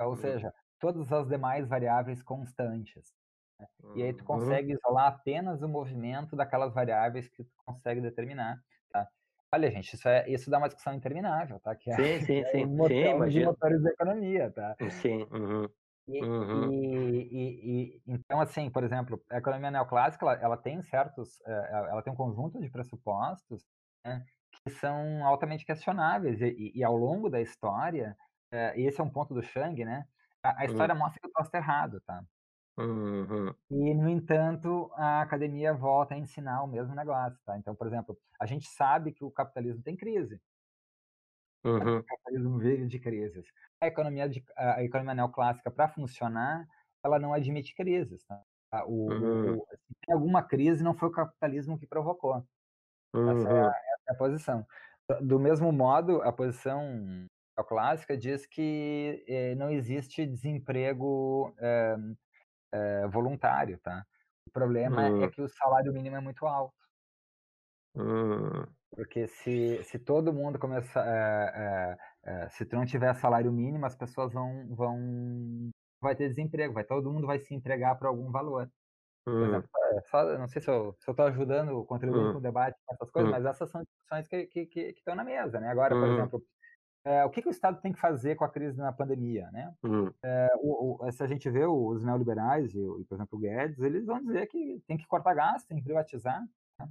ou 0.00 0.10
uhum. 0.10 0.16
seja, 0.16 0.52
todas 0.78 1.10
as 1.12 1.28
demais 1.28 1.66
variáveis 1.66 2.22
constantes. 2.22 3.14
Né? 3.58 3.66
E 3.96 4.02
aí 4.02 4.12
tu 4.12 4.24
consegue 4.24 4.72
isolar 4.72 5.06
apenas 5.06 5.62
o 5.62 5.68
movimento 5.68 6.36
daquelas 6.36 6.74
variáveis 6.74 7.28
que 7.28 7.44
tu 7.44 7.50
consegue 7.64 8.00
determinar. 8.00 8.58
Tá? 8.90 9.08
Olha, 9.54 9.70
gente, 9.70 9.94
isso, 9.94 10.08
é, 10.08 10.28
isso 10.28 10.50
dá 10.50 10.58
uma 10.58 10.66
discussão 10.66 10.92
interminável, 10.92 11.60
tá? 11.60 11.76
Que 11.76 11.90
é, 11.90 11.94
sim, 11.94 12.20
sim, 12.26 12.38
é 12.40 12.44
sim. 12.46 12.64
Motor, 12.64 12.88
sim, 12.88 13.10
imagina. 13.10 13.46
motores 13.46 13.82
da 13.82 13.90
economia, 13.90 14.50
tá? 14.50 14.76
Sim. 14.90 15.26
Uhum. 15.30 15.68
E, 16.08 16.22
uhum. 16.22 16.72
E, 16.72 17.22
e, 17.22 17.92
e, 17.94 18.02
então, 18.06 18.40
assim, 18.40 18.68
por 18.68 18.82
exemplo, 18.82 19.22
a 19.30 19.38
economia 19.38 19.70
neoclássica, 19.70 20.26
ela, 20.26 20.34
ela 20.34 20.56
tem 20.56 20.82
certos, 20.82 21.40
eh, 21.46 21.68
ela 21.70 22.02
tem 22.02 22.12
um 22.12 22.16
conjunto 22.16 22.60
de 22.60 22.68
pressupostos 22.68 23.64
né, 24.04 24.24
que 24.64 24.70
são 24.72 25.24
altamente 25.24 25.64
questionáveis 25.64 26.40
e, 26.42 26.82
ao 26.84 26.96
longo 26.96 27.30
da 27.30 27.40
história, 27.40 28.16
eh, 28.50 28.80
e 28.80 28.86
esse 28.86 29.00
é 29.00 29.04
um 29.04 29.08
ponto 29.08 29.32
do 29.32 29.42
Chang, 29.42 29.82
né? 29.84 30.04
A, 30.42 30.62
a 30.62 30.64
história 30.66 30.94
uhum. 30.94 31.00
mostra 31.00 31.20
que 31.20 31.28
o 31.28 31.30
troço 31.30 31.48
está 31.48 31.58
errado, 31.58 32.00
tá? 32.00 32.22
Uhum. 32.76 33.54
E, 33.70 33.94
no 33.94 34.08
entanto, 34.08 34.90
a 34.94 35.20
academia 35.20 35.72
volta 35.72 36.14
a 36.14 36.18
ensinar 36.18 36.62
o 36.62 36.66
mesmo 36.66 36.94
negócio, 36.94 37.38
tá? 37.44 37.56
Então, 37.56 37.74
por 37.74 37.86
exemplo, 37.86 38.18
a 38.40 38.46
gente 38.46 38.66
sabe 38.66 39.12
que 39.12 39.24
o 39.24 39.30
capitalismo 39.30 39.82
tem 39.82 39.96
crise. 39.96 40.40
Uhum. 41.64 41.98
O 41.98 42.02
capitalismo 42.02 42.58
vive 42.58 42.86
de 42.86 42.98
crises. 42.98 43.46
A 43.80 43.86
economia, 43.86 44.28
de, 44.28 44.44
a 44.56 44.82
economia 44.82 45.14
neoclássica, 45.14 45.70
para 45.70 45.88
funcionar, 45.88 46.66
ela 47.02 47.18
não 47.18 47.32
admite 47.32 47.74
crises, 47.74 48.24
tá? 48.24 48.42
O, 48.86 49.12
uhum. 49.12 49.58
o, 49.58 49.66
se 49.70 49.94
tem 50.04 50.14
alguma 50.14 50.42
crise, 50.42 50.82
não 50.82 50.94
foi 50.94 51.08
o 51.08 51.12
capitalismo 51.12 51.78
que 51.78 51.86
provocou. 51.86 52.44
Essa, 53.14 53.48
é 53.48 53.60
a, 53.60 53.66
essa 53.68 54.04
é 54.08 54.12
a 54.12 54.16
posição. 54.16 54.66
Do 55.20 55.38
mesmo 55.38 55.70
modo, 55.70 56.22
a 56.22 56.32
posição 56.32 57.28
neoclássica 57.56 58.16
diz 58.16 58.46
que 58.46 59.24
eh, 59.28 59.54
não 59.54 59.70
existe 59.70 60.26
desemprego 60.26 61.54
eh, 61.58 61.96
é, 62.74 63.06
voluntário, 63.08 63.78
tá? 63.78 64.04
O 64.46 64.50
problema 64.50 65.08
hum. 65.08 65.22
é 65.22 65.30
que 65.30 65.40
o 65.40 65.48
salário 65.48 65.92
mínimo 65.92 66.16
é 66.16 66.20
muito 66.20 66.46
alto. 66.46 66.74
Hum. 67.96 68.66
Porque 68.90 69.26
se, 69.26 69.82
se 69.84 69.98
todo 69.98 70.32
mundo 70.32 70.58
começar. 70.58 71.04
É, 71.06 71.96
é, 72.24 72.48
se 72.50 72.64
tu 72.64 72.76
não 72.76 72.84
tiver 72.84 73.14
salário 73.14 73.52
mínimo, 73.52 73.86
as 73.86 73.96
pessoas 73.96 74.32
vão. 74.32 74.66
vão 74.74 75.70
vai 76.00 76.14
ter 76.14 76.28
desemprego, 76.28 76.74
vai, 76.74 76.84
todo 76.84 77.10
mundo 77.10 77.26
vai 77.26 77.38
se 77.38 77.54
empregar 77.54 77.96
por 77.96 78.06
algum 78.06 78.30
valor. 78.30 78.70
Por 79.24 79.32
hum. 79.32 79.46
exemplo, 79.46 79.68
só, 80.10 80.38
não 80.38 80.46
sei 80.46 80.60
se 80.60 80.70
eu 80.70 80.94
estou 80.98 81.24
ajudando, 81.24 81.84
contribuindo 81.86 82.32
com 82.32 82.38
o 82.38 82.42
debate 82.42 82.78
com 82.84 82.94
essas 82.94 83.10
coisas, 83.10 83.30
mas 83.30 83.44
essas 83.46 83.70
são 83.70 83.82
discussões 83.82 84.28
que, 84.28 84.46
que, 84.46 84.66
que, 84.66 84.92
que 84.92 84.98
estão 84.98 85.14
na 85.14 85.24
mesa, 85.24 85.58
né? 85.58 85.68
Agora, 85.68 85.94
por 85.94 86.06
exemplo, 86.06 86.42
é, 87.04 87.22
o 87.22 87.28
que, 87.28 87.42
que, 87.42 87.48
o 87.48 87.50
Estado 87.50 87.80
tem 87.82 87.92
que 87.92 88.00
fazer 88.00 88.34
com 88.34 88.44
a 88.44 88.48
crise 88.48 88.78
na 88.78 88.90
pandemia, 88.90 89.50
né? 89.52 89.74
Uhum. 89.82 90.10
É, 90.22 90.48
o, 90.56 91.04
o, 91.04 91.12
se 91.12 91.22
a 91.22 91.26
gente 91.26 91.50
vê 91.50 91.66
os 91.66 92.02
neoliberais 92.02 92.74
e, 92.74 92.78
e, 92.78 93.04
por 93.04 93.16
exemplo, 93.16 93.38
o 93.38 93.40
Guedes, 93.40 93.78
eles 93.78 94.06
vão 94.06 94.22
dizer 94.22 94.46
que 94.46 94.82
tem 94.86 94.96
que 94.96 95.06
cortar 95.06 95.34
gastos, 95.34 95.66
tem 95.66 95.76
que 95.76 95.84
privatizar. 95.84 96.42
Né? 96.80 96.88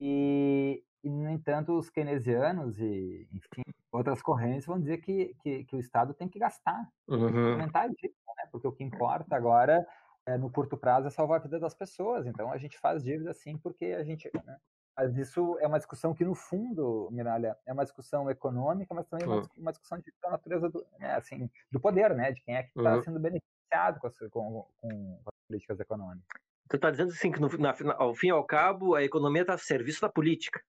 E, 0.00 0.82
e, 1.04 1.08
no 1.08 1.30
entanto, 1.30 1.78
os 1.78 1.88
keynesianos 1.88 2.76
e, 2.80 3.28
enfim, 3.32 3.62
outras 3.92 4.20
correntes 4.20 4.66
vão 4.66 4.80
dizer 4.80 4.98
que, 4.98 5.36
que, 5.40 5.64
que 5.64 5.76
o 5.76 5.80
Estado 5.80 6.12
tem 6.12 6.28
que 6.28 6.40
gastar, 6.40 6.88
uhum. 7.06 7.52
aumentar 7.52 7.82
a 7.82 7.88
dívida, 7.88 8.14
né? 8.36 8.48
Porque 8.50 8.66
o 8.66 8.72
que 8.72 8.82
importa 8.82 9.36
agora, 9.36 9.86
é, 10.26 10.36
no 10.36 10.50
curto 10.50 10.76
prazo, 10.76 11.06
é 11.06 11.10
salvar 11.10 11.38
a 11.38 11.42
vida 11.44 11.60
das 11.60 11.74
pessoas. 11.74 12.26
Então, 12.26 12.50
a 12.50 12.58
gente 12.58 12.76
faz 12.78 13.04
dívida 13.04 13.32
sim 13.32 13.56
porque 13.56 13.84
a 13.86 14.02
gente... 14.02 14.28
Né? 14.44 14.56
Mas 14.96 15.16
isso 15.18 15.58
é 15.60 15.66
uma 15.66 15.78
discussão 15.78 16.14
que, 16.14 16.24
no 16.24 16.34
fundo, 16.34 17.08
Miralha, 17.12 17.56
é 17.66 17.72
uma 17.72 17.84
discussão 17.84 18.30
econômica, 18.30 18.94
mas 18.94 19.06
também 19.06 19.26
uma, 19.26 19.46
uma 19.56 19.70
discussão 19.70 19.98
de 19.98 20.12
da 20.22 20.30
natureza 20.30 20.70
do, 20.70 20.86
né, 20.98 21.14
assim, 21.14 21.50
do 21.70 21.78
poder, 21.78 22.14
né? 22.14 22.32
De 22.32 22.40
quem 22.40 22.56
é 22.56 22.62
que 22.62 22.70
está 22.76 22.96
uhum. 22.96 23.02
sendo 23.02 23.20
beneficiado 23.20 24.00
com 24.00 24.06
as, 24.06 24.18
com, 24.30 24.66
com 24.80 25.22
as 25.26 25.34
políticas 25.46 25.80
econômicas. 25.80 26.24
Tu 26.68 26.76
está 26.76 26.90
dizendo 26.90 27.10
assim 27.10 27.30
que, 27.30 27.40
no, 27.40 27.48
na, 27.58 27.74
ao 27.98 28.14
fim 28.14 28.28
e 28.28 28.30
ao 28.30 28.44
cabo, 28.44 28.94
a 28.94 29.04
economia 29.04 29.42
está 29.42 29.54
a 29.54 29.58
serviço 29.58 30.00
da 30.00 30.08
política. 30.08 30.60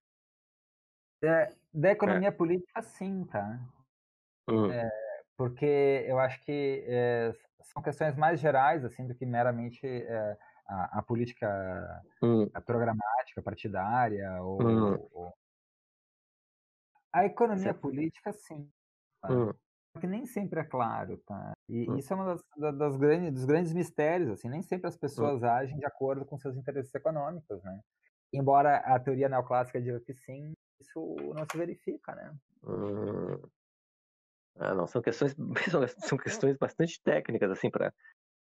É, 1.23 1.55
da 1.73 1.91
economia 1.91 2.27
é. 2.27 2.31
política, 2.31 2.81
sim, 2.81 3.23
tá? 3.25 3.59
Uhum. 4.49 4.71
É, 4.71 4.89
porque 5.37 6.05
eu 6.05 6.19
acho 6.19 6.39
que 6.41 6.83
é, 6.85 7.33
são 7.61 7.81
questões 7.81 8.15
mais 8.15 8.39
gerais, 8.39 8.83
assim, 8.83 9.07
do 9.07 9.15
que 9.15 9.25
meramente 9.25 9.85
é, 9.85 10.37
a, 10.67 10.99
a, 10.99 11.01
política 11.01 12.03
uhum. 12.21 12.49
programática, 12.65 13.41
partidária, 13.41 14.41
ou, 14.41 14.61
uhum. 14.61 15.07
ou... 15.11 15.33
A 17.13 17.25
economia 17.25 17.73
política, 17.73 18.33
sim. 18.33 18.69
Tá? 19.21 19.29
que 19.99 20.07
nem 20.07 20.25
sempre 20.25 20.59
é 20.59 20.63
claro, 20.63 21.17
tá? 21.25 21.53
E 21.67 21.85
isso 21.97 22.13
é 22.13 22.15
uma 22.15 22.25
das, 22.25 22.77
das, 22.77 22.97
grandes, 22.97 23.33
dos 23.33 23.45
grandes 23.45 23.73
mistérios, 23.73 24.29
assim, 24.29 24.49
nem 24.49 24.61
sempre 24.61 24.87
as 24.87 24.95
pessoas 24.95 25.43
agem 25.43 25.77
de 25.77 25.85
acordo 25.85 26.25
com 26.25 26.37
seus 26.37 26.55
interesses 26.55 26.93
econômicos, 26.93 27.63
né? 27.63 27.79
Embora 28.31 28.77
a 28.77 28.99
teoria 28.99 29.29
neoclássica 29.29 29.81
diga 29.81 29.99
que 29.99 30.13
sim, 30.13 30.53
isso 30.79 31.15
não 31.33 31.45
se 31.49 31.57
verifica, 31.57 32.13
né? 32.13 32.35
Hum. 32.63 33.41
Ah, 34.59 34.73
não, 34.73 34.87
são 34.87 35.01
questões, 35.01 35.35
são 36.09 36.17
questões 36.17 36.57
bastante 36.57 37.01
técnicas, 37.03 37.51
assim, 37.51 37.69
para 37.69 37.93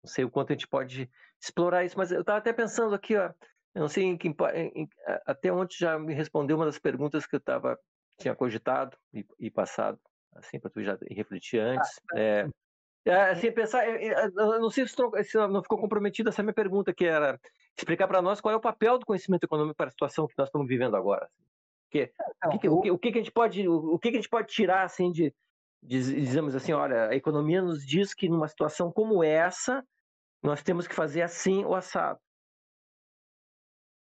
não 0.03 0.11
sei 0.11 0.25
o 0.25 0.31
quanto 0.31 0.53
a 0.53 0.55
gente 0.55 0.69
pode 0.69 1.11
explorar 1.41 1.85
isso, 1.85 1.97
mas 1.97 2.11
eu 2.11 2.21
estava 2.21 2.39
até 2.39 2.53
pensando 2.53 2.95
aqui, 2.95 3.17
ó, 3.17 3.31
eu 3.75 3.81
não 3.81 3.89
sei 3.89 4.05
em, 4.05 4.17
que, 4.17 4.29
em, 4.29 4.89
até 5.27 5.53
onde 5.53 5.77
já 5.79 5.99
me 5.99 6.15
respondeu 6.15 6.57
uma 6.57 6.67
das 6.67 6.79
perguntas 6.79 7.27
que 7.27 7.37
eu 7.37 7.41
tava, 7.41 7.79
tinha 8.19 8.35
cogitado 8.35 8.97
e, 9.13 9.25
e 9.39 9.51
passado, 9.51 9.99
assim, 10.35 10.59
para 10.59 10.71
tu 10.71 10.83
já 10.83 10.99
refletir 11.11 11.61
antes. 11.61 12.01
Ah, 12.13 12.19
é, 12.19 12.49
é, 13.07 13.31
assim, 13.31 13.53
pensar, 13.53 13.87
eu 13.89 14.61
não 14.61 14.71
sei 14.71 14.87
se, 14.87 14.95
se 15.25 15.39
não 15.39 15.63
ficou 15.63 15.79
comprometida 15.79 16.31
essa 16.31 16.43
minha 16.43 16.55
pergunta, 16.55 16.93
que 16.93 17.05
era 17.05 17.39
explicar 17.77 18.09
para 18.09 18.21
nós 18.21 18.41
qual 18.41 18.53
é 18.53 18.57
o 18.57 18.61
papel 18.61 18.99
do 18.99 19.07
conhecimento 19.07 19.45
econômico 19.45 19.77
para 19.77 19.89
a 19.89 19.91
situação 19.91 20.27
que 20.27 20.35
nós 20.37 20.49
estamos 20.49 20.67
vivendo 20.67 20.97
agora. 20.97 21.25
Assim. 21.25 21.49
Que, 21.91 22.13
não, 22.45 22.51
o, 22.51 22.59
que, 22.59 22.69
o, 22.69 22.81
que, 22.81 22.91
o 22.91 22.99
que 22.99 23.09
a 23.09 23.13
gente 23.13 23.33
pode, 23.33 23.67
o, 23.67 23.95
o 23.95 23.99
que 23.99 24.09
a 24.09 24.13
gente 24.13 24.29
pode 24.29 24.49
tirar 24.49 24.83
assim 24.83 25.11
de, 25.11 25.35
de, 25.83 26.21
dizemos 26.21 26.55
assim, 26.55 26.73
olha, 26.73 27.09
a 27.09 27.14
economia 27.14 27.62
nos 27.62 27.85
diz 27.87 28.14
que 28.14 28.29
numa 28.29 28.49
situação 28.49 28.91
como 28.93 29.23
essa 29.23 29.85
nós 30.43 30.62
temos 30.62 30.87
que 30.87 30.95
fazer 30.95 31.23
assim 31.23 31.64
o 31.64 31.75
assado. 31.75 32.21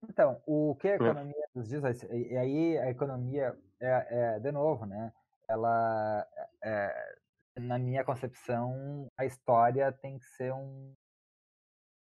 Então, 0.09 0.41
o 0.47 0.77
que 0.77 0.89
a 0.89 0.95
economia 0.95 1.45
é. 1.45 1.49
nos 1.55 1.69
diz, 1.69 1.83
e 2.11 2.37
aí 2.37 2.79
a 2.79 2.91
economia 2.91 3.57
é, 3.81 4.07
é 4.11 4.39
de 4.39 4.53
novo, 4.53 4.87
né? 4.87 5.13
Ela, 5.49 6.27
é, 6.63 7.17
na 7.57 7.79
minha 7.79 8.05
concepção, 8.05 9.09
a 9.17 9.25
história 9.25 9.93
tem 9.93 10.19
que 10.19 10.27
ser 10.27 10.53
um 10.53 10.93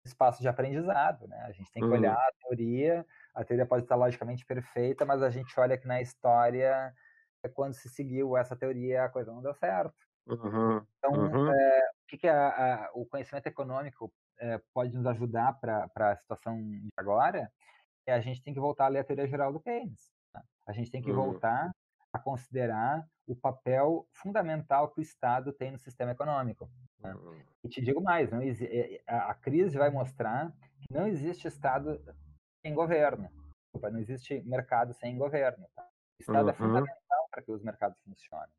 espaço 0.05 0.41
de 0.41 0.47
aprendizado, 0.47 1.27
né? 1.27 1.41
A 1.45 1.51
gente 1.51 1.71
tem 1.71 1.81
que 1.81 1.87
uhum. 1.87 1.95
olhar 1.95 2.13
a 2.13 2.31
teoria, 2.41 3.05
a 3.33 3.43
teoria 3.43 3.65
pode 3.65 3.83
estar 3.83 3.95
logicamente 3.95 4.45
perfeita, 4.45 5.05
mas 5.05 5.21
a 5.21 5.29
gente 5.29 5.57
olha 5.59 5.77
que 5.77 5.87
na 5.87 6.01
história, 6.01 6.93
é 7.43 7.49
quando 7.49 7.73
se 7.73 7.89
seguiu 7.89 8.37
essa 8.37 8.55
teoria, 8.55 9.05
a 9.05 9.09
coisa 9.09 9.31
não 9.31 9.41
deu 9.41 9.53
certo. 9.53 9.95
Uhum. 10.27 10.85
Então, 10.97 11.11
uhum. 11.11 11.51
É, 11.51 11.89
o 11.89 12.07
que, 12.07 12.17
que 12.17 12.27
a, 12.27 12.47
a, 12.47 12.91
o 12.93 13.05
conhecimento 13.05 13.47
econômico 13.47 14.11
é, 14.39 14.61
pode 14.73 14.95
nos 14.95 15.05
ajudar 15.07 15.59
para 15.59 15.89
a 15.95 16.15
situação 16.15 16.57
de 16.61 16.89
agora? 16.97 17.51
É 18.05 18.13
a 18.13 18.19
gente 18.19 18.41
tem 18.41 18.53
que 18.53 18.59
voltar 18.59 18.85
a 18.85 18.87
ler 18.89 18.99
a 18.99 19.03
teoria 19.03 19.27
geral 19.27 19.51
do 19.51 19.59
Keynes. 19.59 20.11
Tá? 20.33 20.43
A 20.67 20.71
gente 20.71 20.91
tem 20.91 21.01
que 21.01 21.11
uhum. 21.11 21.17
voltar 21.17 21.71
a 22.13 22.19
considerar 22.19 23.07
o 23.27 23.35
papel 23.35 24.05
fundamental 24.11 24.89
que 24.89 24.99
o 24.99 25.01
Estado 25.01 25.53
tem 25.53 25.71
no 25.71 25.79
sistema 25.79 26.11
econômico. 26.11 26.69
Né? 26.99 27.13
Uhum. 27.13 27.39
E 27.63 27.69
te 27.69 27.81
digo 27.81 28.01
mais, 28.01 28.29
não, 28.31 28.41
a 29.07 29.33
crise 29.35 29.77
vai 29.77 29.89
mostrar 29.89 30.51
que 30.81 30.93
não 30.93 31.07
existe 31.07 31.47
Estado 31.47 32.01
sem 32.65 32.73
governo. 32.73 33.29
Não 33.73 33.99
existe 33.99 34.41
mercado 34.41 34.93
sem 34.93 35.17
governo. 35.17 35.65
Tá? 35.75 35.87
O 36.21 36.31
Estado 36.31 36.37
é 36.37 36.43
uhum. 36.43 36.49
é 36.49 36.53
fundamental 36.53 37.27
para 37.31 37.41
que 37.41 37.51
os 37.51 37.63
mercados 37.63 37.99
funcionem. 38.03 38.53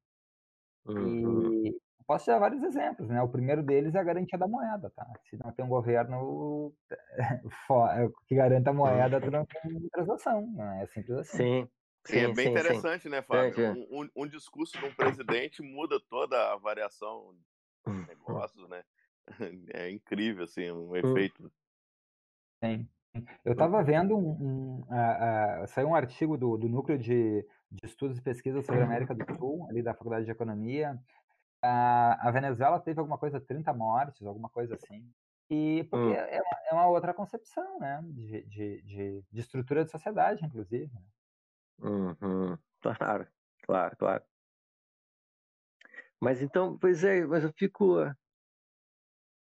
Uhum. 0.87 1.67
E 1.67 1.81
posso 2.07 2.27
dar 2.27 2.39
vários 2.39 2.63
exemplos, 2.63 3.09
né? 3.09 3.23
O 3.23 3.29
primeiro 3.29 3.63
deles 3.63 3.95
é 3.95 3.99
a 3.99 4.05
garantia 4.05 4.39
da 4.39 4.49
moeda, 4.49 4.91
tá? 4.91 5.07
Se 5.29 5.37
não 5.43 5.53
tem 5.53 5.65
um 5.65 5.69
governo 5.69 6.75
que 8.27 8.35
garanta 8.35 8.71
a 8.71 8.75
moeda, 8.75 9.21
tu 9.21 9.31
não 9.31 9.47
tem 9.47 9.89
transação, 9.91 10.47
né? 10.53 10.83
É 10.83 10.87
simples 10.87 11.19
assim. 11.19 11.37
Sim. 11.37 11.69
Sim, 12.05 12.19
é 12.19 12.35
bem 12.35 12.47
sim, 12.47 12.51
interessante, 12.51 13.03
sim. 13.05 13.09
né, 13.09 13.23
Fábio? 13.23 13.65
É, 13.65 13.73
um, 13.73 14.09
um, 14.17 14.27
discurso 14.27 14.77
de 14.77 14.85
um 14.85 14.93
presidente 14.93 15.63
muda 15.63 16.01
toda 16.11 16.53
a 16.53 16.57
variação 16.57 17.33
de 17.87 17.93
negócios, 18.09 18.69
né? 18.69 18.83
É 19.73 19.89
incrível, 19.89 20.43
assim, 20.43 20.69
um 20.73 20.91
hum. 20.91 20.97
efeito. 20.97 21.51
Sim. 22.63 22.89
Eu 23.45 23.53
estava 23.53 23.83
vendo 23.83 24.17
um, 24.17 24.31
um 24.31 24.81
uh, 24.89 25.65
uh, 25.65 25.67
saiu 25.69 25.89
um 25.89 25.95
artigo 25.95 26.37
do, 26.39 26.57
do 26.57 26.69
núcleo 26.69 26.99
de, 26.99 27.47
de 27.71 27.87
estudos 27.87 28.19
e 28.19 28.23
pesquisas 28.23 28.65
sobre 28.65 28.81
a 28.81 28.85
América 28.85 29.15
do 29.15 29.37
Sul, 29.37 29.67
ali 29.69 29.83
da 29.83 29.95
Faculdade 29.95 30.25
de 30.25 30.31
Economia. 30.31 30.99
Uh, 31.63 32.17
a 32.21 32.31
Venezuela 32.31 32.81
teve 32.81 32.99
alguma 32.99 33.19
coisa, 33.19 33.41
30 33.41 33.73
mortes, 33.75 34.27
alguma 34.27 34.49
coisa 34.49 34.75
assim. 34.75 35.13
E 35.51 35.85
porque 35.91 36.07
hum. 36.07 36.15
é, 36.15 36.41
uma, 36.41 36.59
é, 36.71 36.73
uma, 36.73 36.87
outra 36.87 37.13
concepção, 37.13 37.79
né, 37.79 38.01
de, 38.05 38.43
de, 38.45 38.83
de, 38.83 39.25
de 39.31 39.41
estrutura 39.41 39.85
de 39.85 39.91
sociedade, 39.91 40.45
inclusive. 40.45 40.91
Né? 40.95 41.91
Uhum. 41.91 42.59
Claro, 42.81 43.27
claro, 43.63 43.97
claro. 43.97 44.25
Mas 46.19 46.41
então, 46.41 46.79
pois 46.79 47.05
é, 47.05 47.27
mas 47.27 47.45
eu 47.45 47.53
fico. 47.53 47.97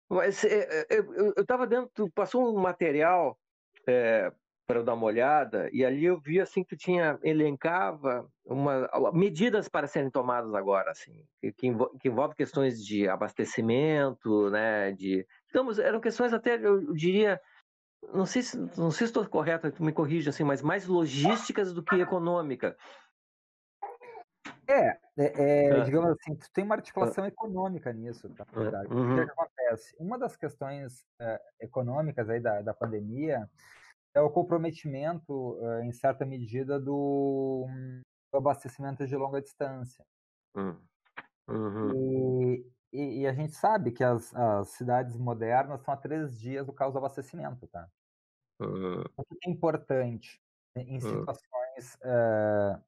Mas 0.08 0.42
é, 0.42 0.86
eu 0.90 1.32
estava 1.36 1.66
dentro, 1.66 2.10
passou 2.10 2.52
um 2.52 2.60
material 2.60 3.38
é, 3.86 4.32
para 4.66 4.78
eu 4.78 4.84
dar 4.84 4.94
uma 4.94 5.06
olhada, 5.06 5.68
e 5.72 5.84
ali 5.84 6.04
eu 6.04 6.18
vi 6.20 6.40
assim 6.40 6.62
que 6.62 6.76
tinha, 6.76 7.18
elencava 7.24 8.24
uma, 8.44 8.88
medidas 9.12 9.68
para 9.68 9.88
serem 9.88 10.10
tomadas 10.10 10.54
agora, 10.54 10.92
assim, 10.92 11.24
que, 11.40 11.52
que, 11.52 11.66
envolve, 11.66 11.98
que 11.98 12.08
envolve 12.08 12.36
questões 12.36 12.84
de 12.84 13.08
abastecimento, 13.08 14.48
né, 14.50 14.92
de, 14.92 15.26
então, 15.48 15.68
eram 15.80 16.00
questões 16.00 16.32
até, 16.32 16.54
eu 16.54 16.92
diria, 16.94 17.40
não 18.14 18.24
sei 18.24 18.42
se 18.42 18.56
não 18.56 18.90
sei 18.90 19.06
se 19.06 19.10
estou 19.10 19.26
correto, 19.26 19.72
me 19.82 19.92
corrija 19.92 20.30
assim, 20.30 20.44
mas 20.44 20.62
mais 20.62 20.86
logísticas 20.86 21.72
do 21.72 21.82
que 21.82 21.96
econômica. 21.96 22.76
É, 24.70 24.98
é, 25.18 25.66
é 25.66 25.80
digamos 25.82 26.10
assim, 26.10 26.38
tem 26.52 26.64
uma 26.64 26.76
articulação 26.76 27.26
econômica 27.26 27.92
nisso, 27.92 28.28
tá? 28.30 28.46
Verdade. 28.52 28.92
Uhum. 28.92 29.12
O 29.12 29.14
que, 29.16 29.20
é 29.20 29.24
que, 29.24 29.32
acontece? 29.32 29.96
Uma 29.98 30.18
das 30.18 30.36
questões 30.36 31.04
é, 31.20 31.40
econômicas 31.60 32.28
aí 32.30 32.40
da, 32.40 32.62
da 32.62 32.72
pandemia 32.72 33.48
é 34.14 34.20
o 34.20 34.30
comprometimento, 34.30 35.58
é, 35.60 35.84
em 35.84 35.92
certa 35.92 36.24
medida, 36.24 36.78
do, 36.78 37.66
do, 38.32 38.38
abastecimento 38.38 39.06
de 39.06 39.16
longa 39.16 39.40
distância. 39.40 40.04
Hum. 40.56 40.76
Uhum. 41.48 41.92
E, 41.92 42.66
e, 42.92 43.20
e, 43.20 43.26
a 43.26 43.32
gente 43.32 43.54
sabe 43.54 43.90
que 43.90 44.04
as, 44.04 44.34
as 44.34 44.68
cidades 44.70 45.16
modernas 45.16 45.80
estão 45.80 45.94
a 45.94 45.96
três 45.96 46.38
dias 46.38 46.66
do 46.66 46.72
caos 46.72 46.92
do 46.92 46.98
abastecimento, 46.98 47.66
tá? 47.68 47.88
Uhum. 48.60 49.02
O 49.16 49.24
que 49.24 49.48
é 49.48 49.50
importante 49.50 50.40
em 50.76 50.98
hum. 50.98 51.00
situações 51.00 51.94
uh, 52.04 52.80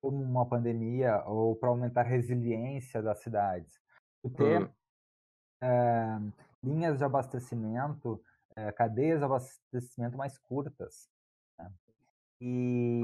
como 0.00 0.22
uma 0.22 0.46
pandemia 0.46 1.22
ou 1.26 1.56
para 1.56 1.68
aumentar 1.68 2.02
a 2.02 2.08
resiliência 2.08 3.02
das 3.02 3.18
cidades? 3.20 3.80
Tu 4.22 4.30
ter 4.30 4.62
uhum. 4.62 4.68
uh, 5.62 6.32
linhas 6.62 6.98
de 6.98 7.04
abastecimento, 7.04 8.20
uh, 8.56 8.74
cadeias 8.76 9.18
de 9.18 9.24
abastecimento 9.24 10.16
mais 10.16 10.38
curtas. 10.38 11.08
Né? 11.58 11.72
E, 12.40 13.02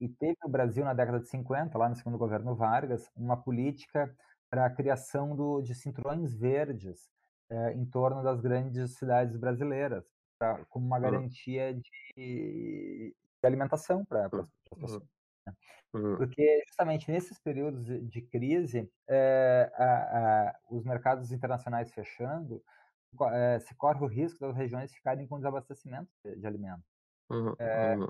e 0.00 0.08
teve 0.08 0.36
no 0.42 0.48
Brasil, 0.48 0.84
na 0.84 0.94
década 0.94 1.20
de 1.20 1.28
50, 1.28 1.76
lá 1.76 1.88
no 1.88 1.96
segundo 1.96 2.18
governo 2.18 2.54
Vargas, 2.54 3.10
uma 3.14 3.36
política 3.36 4.14
para 4.50 4.66
a 4.66 4.70
criação 4.70 5.36
do, 5.36 5.60
de 5.62 5.74
cinturões 5.74 6.34
verdes 6.34 7.08
é, 7.50 7.72
em 7.74 7.84
torno 7.84 8.22
das 8.22 8.40
grandes 8.40 8.96
cidades 8.96 9.36
brasileiras, 9.36 10.04
pra, 10.38 10.64
como 10.66 10.86
uma 10.86 10.98
garantia 10.98 11.74
de, 11.74 11.84
de 12.16 13.14
alimentação 13.42 14.04
para 14.04 14.26
as 14.26 14.78
pessoas. 14.78 15.19
Né? 15.50 16.16
Porque 16.16 16.62
justamente 16.66 17.10
nesses 17.10 17.38
períodos 17.38 17.84
de 17.84 18.22
crise, 18.22 18.90
é, 19.08 19.70
a, 19.74 19.84
a, 19.84 20.54
os 20.70 20.84
mercados 20.84 21.32
internacionais 21.32 21.92
fechando, 21.92 22.62
é, 23.32 23.58
se 23.58 23.74
corre 23.74 24.04
o 24.04 24.08
risco 24.08 24.40
das 24.40 24.56
regiões 24.56 24.92
ficarem 24.92 25.26
com 25.26 25.36
desabastecimento 25.36 26.10
de, 26.24 26.36
de 26.36 26.46
alimentos. 26.46 26.84
Uhum, 27.30 27.54
uhum 27.98 28.08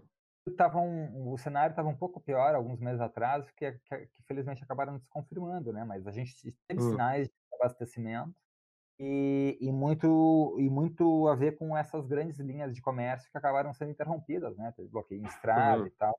tava 0.56 0.78
um, 0.78 1.32
o 1.32 1.38
cenário 1.38 1.72
estava 1.72 1.88
um 1.88 1.96
pouco 1.96 2.20
pior 2.20 2.54
alguns 2.54 2.80
meses 2.80 3.00
atrás, 3.00 3.50
que, 3.52 3.72
que, 3.72 3.96
que 4.06 4.22
felizmente 4.26 4.62
acabaram 4.62 4.98
se 4.98 5.08
confirmando, 5.08 5.72
né? 5.72 5.84
Mas 5.84 6.06
a 6.06 6.10
gente 6.10 6.34
teve 6.66 6.82
hum. 6.82 6.90
sinais 6.90 7.28
de 7.28 7.34
abastecimento 7.54 8.34
e, 8.98 9.58
e, 9.60 9.70
muito, 9.70 10.56
e 10.58 10.68
muito 10.68 11.28
a 11.28 11.34
ver 11.34 11.56
com 11.56 11.76
essas 11.76 12.06
grandes 12.06 12.38
linhas 12.38 12.74
de 12.74 12.82
comércio 12.82 13.30
que 13.30 13.38
acabaram 13.38 13.72
sendo 13.72 13.90
interrompidas, 13.90 14.56
né? 14.56 14.72
Teve 14.76 14.88
bloqueio 14.88 15.22
em 15.22 15.26
estrada 15.26 15.82
uhum. 15.82 15.86
e 15.86 15.90
tal. 15.90 16.18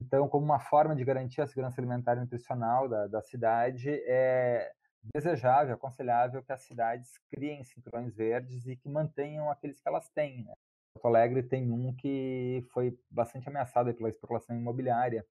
Então, 0.00 0.28
como 0.28 0.44
uma 0.44 0.60
forma 0.60 0.94
de 0.94 1.04
garantir 1.04 1.40
a 1.40 1.46
segurança 1.46 1.80
alimentar 1.80 2.16
e 2.16 2.20
nutricional 2.20 2.88
da, 2.88 3.06
da 3.06 3.22
cidade, 3.22 3.90
é 3.90 4.72
desejável, 5.14 5.74
aconselhável 5.74 6.42
que 6.42 6.52
as 6.52 6.62
cidades 6.62 7.18
criem 7.30 7.62
cinturões 7.64 8.14
verdes 8.14 8.66
e 8.66 8.76
que 8.76 8.88
mantenham 8.88 9.50
aqueles 9.50 9.80
que 9.80 9.88
elas 9.88 10.08
têm. 10.10 10.44
Né? 10.44 10.52
Porto 10.94 11.06
Alegre 11.06 11.42
tem 11.42 11.70
um 11.70 11.94
que 11.94 12.64
foi 12.72 12.98
bastante 13.10 13.48
ameaçado 13.48 13.92
pela 13.94 14.08
especulação 14.08 14.56
imobiliária. 14.56 15.24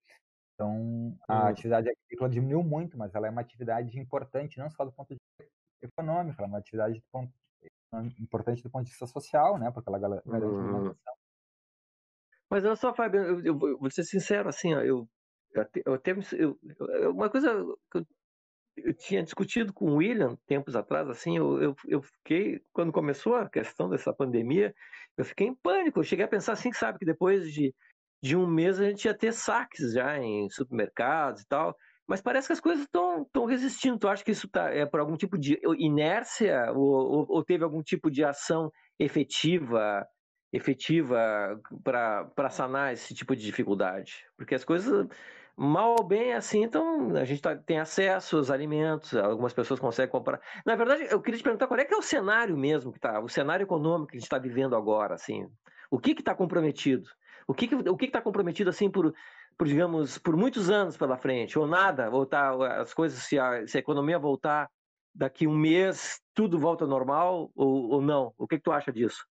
Então, 0.53 1.18
a 1.28 1.41
uhum. 1.41 1.47
atividade 1.47 1.89
agrícola 1.89 2.30
diminuiu 2.30 2.63
muito, 2.63 2.97
mas 2.97 3.13
ela 3.13 3.28
é 3.28 3.30
uma 3.30 3.41
atividade 3.41 3.99
importante, 3.99 4.57
não 4.57 4.70
só 4.70 4.86
do 4.86 4.91
ponto 4.91 5.13
de 5.13 5.20
vista 5.20 5.53
econômico, 5.84 6.39
ela 6.39 6.47
é 6.47 6.51
uma 6.51 6.59
atividade 6.59 6.99
do 6.99 7.05
ponto, 7.11 7.34
importante 8.20 8.63
do 8.63 8.70
ponto 8.70 8.86
de 8.86 8.91
vista 8.91 9.05
social, 9.05 9.57
né? 9.57 9.70
porque 9.72 9.89
ela 9.89 9.99
garante 9.99 10.28
uhum. 10.28 10.36
alimentação 10.36 11.13
mas 12.50 12.64
olha 12.66 12.76
só, 12.76 12.93
Fábio, 12.93 13.22
eu, 13.22 13.43
eu, 13.43 13.78
vou 13.78 13.89
ser 13.89 14.04
sincero, 14.04 14.50
assim, 14.50 14.74
ó, 14.74 14.82
eu, 14.82 15.08
eu 15.86 15.93
até 15.93 16.16
eu, 16.34 16.60
uma 17.12 17.30
coisa 17.30 17.50
que 17.91 17.98
eu, 18.00 18.08
eu, 18.78 18.93
tinha 18.93 19.24
discutido 19.24 19.74
com 19.74 19.91
o 19.91 19.96
William 19.96 20.38
tempos 20.46 20.76
atrás, 20.76 21.10
assim, 21.10 21.38
eu, 21.38 21.62
eu, 21.62 21.76
eu 21.88 22.02
fiquei, 22.02 22.62
quando 22.74 22.91
começou 22.91 23.36
a 23.36 23.50
questão 23.50 23.89
dessa 23.89 24.14
pandemia, 24.14 24.74
eu 25.18 25.26
fiquei 25.26 25.48
em 25.48 25.56
pânico. 25.56 26.00
Eu 26.00 26.04
cheguei 26.04 26.26
a 26.26 26.28
pensar 26.28 26.54
assim, 26.54 26.72
sabe, 26.74 27.00
que 27.00 27.06
depois 27.06 27.52
de, 27.52 27.74
de 28.22 28.36
um 28.36 28.48
mês 28.48 28.80
a 28.80 28.86
gente 28.86 29.06
ia 29.06 29.18
ter 29.18 29.34
saques 29.34 29.93
já 29.93 30.18
em 30.20 30.50
supermercados 30.50 31.41
e 31.41 31.48
tal. 31.48 31.76
Mas 32.08 32.22
parece 32.22 32.48
que 32.48 32.54
as 32.54 32.60
coisas 32.60 32.86
estão 32.86 33.46
resistindo. 33.46 33.98
Tu 33.98 34.08
acha 34.08 34.24
que 34.24 34.32
isso 34.32 34.48
tá, 34.48 34.70
é 34.70 34.86
por 34.86 35.00
algum 35.00 35.18
tipo 35.18 35.38
de 35.38 35.60
inércia 35.80 36.72
ou, 36.72 36.82
ou, 36.82 37.26
ou 37.30 37.43
teve 37.43 37.64
algum 37.64 37.82
tipo 37.82 38.12
de 38.12 38.24
ação 38.24 38.72
efetiva 39.00 40.06
efetiva 40.56 41.60
para 41.84 42.49
sanar 42.49 42.93
esse 42.93 43.14
tipo 43.14 43.36
de 43.36 43.43
dificuldade? 43.43 44.26
Porque 44.38 44.56
as 44.56 44.64
coisas, 44.64 45.08
mal 45.56 45.95
ou 45.99 46.03
bem, 46.03 46.34
assim, 46.34 46.64
então 46.64 47.16
a 47.16 47.26
gente 47.26 47.41
tá, 47.41 47.56
tem 47.56 47.80
acesso 47.80 48.38
aos 48.38 48.49
alimentos, 48.49 49.14
algumas 49.16 49.53
pessoas 49.53 49.80
conseguem 49.80 50.12
comprar. 50.12 50.39
Na 50.66 50.76
verdade, 50.76 51.08
eu 51.10 51.22
queria 51.22 51.38
te 51.38 51.43
perguntar 51.43 51.68
qual 51.68 51.80
é 51.80 51.86
que 51.86 51.93
é 51.93 51.97
o 51.97 52.01
cenário 52.01 52.58
mesmo 52.58 52.91
que 52.91 52.99
tá, 52.99 53.20
o 53.20 53.28
cenário 53.28 53.64
econômico 53.64 54.12
que 54.12 54.18
a 54.18 54.20
gente 54.20 54.28
está 54.28 54.38
vivendo 54.38 54.76
agora, 54.76 55.16
assim. 55.16 55.47
O 55.91 55.99
que 55.99 56.12
está 56.12 56.34
comprometido? 56.34 57.08
O 57.47 57.53
que 57.53 57.66
está 57.66 57.91
o 57.91 57.97
que 57.97 58.08
que 58.08 58.12
tá 58.14 58.22
comprometido, 58.22 58.70
assim, 58.70 58.89
por, 58.89 59.14
por, 59.58 59.68
digamos, 59.68 60.18
por 60.18 60.36
muitos 60.36 60.70
anos 60.70 60.97
pela 60.97 61.18
frente? 61.18 61.60
Ou 61.60 61.68
nada? 61.68 62.10
Ou 62.10 62.26
tá, 62.26 62.82
as 62.82 62.93
coisas, 62.93 63.20
se 63.20 63.38
a, 63.38 63.68
se 63.68 63.78
a 63.78 63.80
economia 63.80 64.18
voltar 64.18 64.70
daqui 65.14 65.47
um 65.47 65.56
mês, 65.56 66.22
tudo 66.34 66.60
volta 66.60 66.84
ao 66.84 66.89
normal 66.89 67.51
ou, 67.56 67.91
ou 67.91 68.01
não? 68.01 68.34
O 68.38 68.47
que, 68.47 68.58
que 68.58 68.64
tu 68.64 68.72
acha 68.72 68.91
disso? 68.91 69.26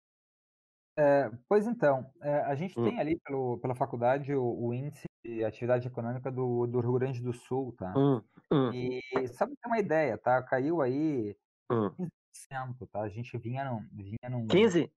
É, 0.97 1.29
pois 1.49 1.67
então, 1.67 2.13
é, 2.23 2.37
a 2.43 2.55
gente 2.55 2.77
Hum. 2.77 2.85
tem 2.85 3.01
ali 3.01 3.19
pelo, 3.21 3.59
pela 3.59 3.75
faculdade 3.75 4.33
o, 4.35 4.45
o 4.45 4.73
índice 4.73 5.05
de 5.25 5.45
atividade 5.45 5.89
econômica 5.89 6.31
do, 6.31 6.67
do 6.67 6.81
Rio 6.81 6.93
Grande 6.95 7.21
do 7.23 7.33
Sul, 7.33 7.75
tá? 7.77 7.97
Hum, 7.97 8.23
hum, 8.51 8.73
E 8.73 9.29
só 9.29 9.47
pra 9.47 9.57
ter 9.57 9.69
uma 9.69 9.79
ideia, 9.81 10.19
tá? 10.19 10.43
Caiu 10.45 10.83
aí 10.83 11.37
hum. 11.71 11.97
15%, 11.97 12.87
tá? 12.89 13.03
A 13.03 13.09
gente 13.11 13.39
vinha 13.39 13.65
num, 13.65 13.89
vinha 13.93 14.31
num 14.31 14.49
15? 14.49 14.91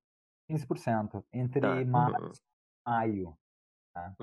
15% 0.49 1.25
entre 1.33 1.85
Tá. 1.85 1.85
março 1.85 2.41
e 2.85 2.89
maio, 2.91 3.39
tá? 3.93 4.17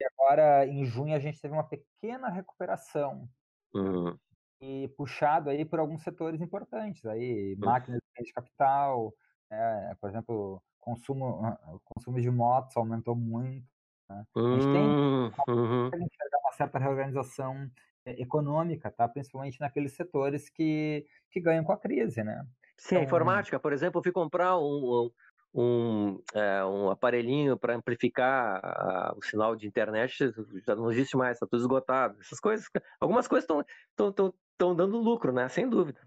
E 0.00 0.04
agora, 0.06 0.66
em 0.66 0.84
junho, 0.86 1.14
a 1.16 1.20
gente 1.20 1.40
teve 1.40 1.54
uma 1.54 1.68
pequena 1.68 2.28
recuperação 2.30 3.30
hum, 3.72 4.18
e 4.60 4.88
puxado 4.96 5.50
aí 5.50 5.64
por 5.64 5.78
alguns 5.78 6.02
setores 6.02 6.40
importantes 6.40 7.04
aí, 7.06 7.56
máquinas 7.58 8.00
de 8.18 8.32
capital, 8.32 9.14
né? 9.50 9.94
Por 10.00 10.10
exemplo, 10.10 10.62
consumo, 10.88 11.58
o 11.66 11.80
consumo 11.84 12.20
de 12.20 12.30
motos 12.30 12.76
aumentou 12.76 13.14
muito. 13.14 13.66
Né? 14.08 14.24
A 14.34 14.40
gente 14.40 14.72
tem 14.72 14.82
hum, 14.82 15.30
uhum. 15.48 15.86
enxergar 15.86 16.38
uma 16.42 16.52
certa 16.52 16.78
reorganização 16.78 17.70
eh, 18.06 18.22
econômica, 18.22 18.90
tá? 18.90 19.06
principalmente 19.06 19.60
naqueles 19.60 19.92
setores 19.92 20.48
que, 20.48 21.06
que 21.30 21.40
ganham 21.40 21.64
com 21.64 21.72
a 21.72 21.78
crise. 21.78 22.22
Né? 22.22 22.42
Sim, 22.76 22.94
então, 22.94 23.00
a 23.00 23.04
informática, 23.04 23.60
por 23.60 23.72
exemplo, 23.72 23.98
eu 23.98 24.02
fui 24.02 24.12
comprar 24.12 24.58
um, 24.58 25.10
um, 25.54 26.22
é, 26.34 26.64
um 26.64 26.90
aparelhinho 26.90 27.58
para 27.58 27.76
amplificar 27.76 28.60
a, 28.64 29.14
o 29.16 29.22
sinal 29.22 29.54
de 29.54 29.66
internet, 29.66 30.32
já 30.66 30.74
não 30.74 30.90
existe 30.90 31.16
mais, 31.16 31.36
está 31.36 31.46
tudo 31.46 31.60
esgotado. 31.60 32.16
Essas 32.20 32.40
coisas, 32.40 32.66
algumas 32.98 33.28
coisas 33.28 33.46
estão 33.46 34.74
dando 34.74 34.98
lucro, 34.98 35.32
né? 35.32 35.48
sem 35.50 35.68
dúvida. 35.68 36.00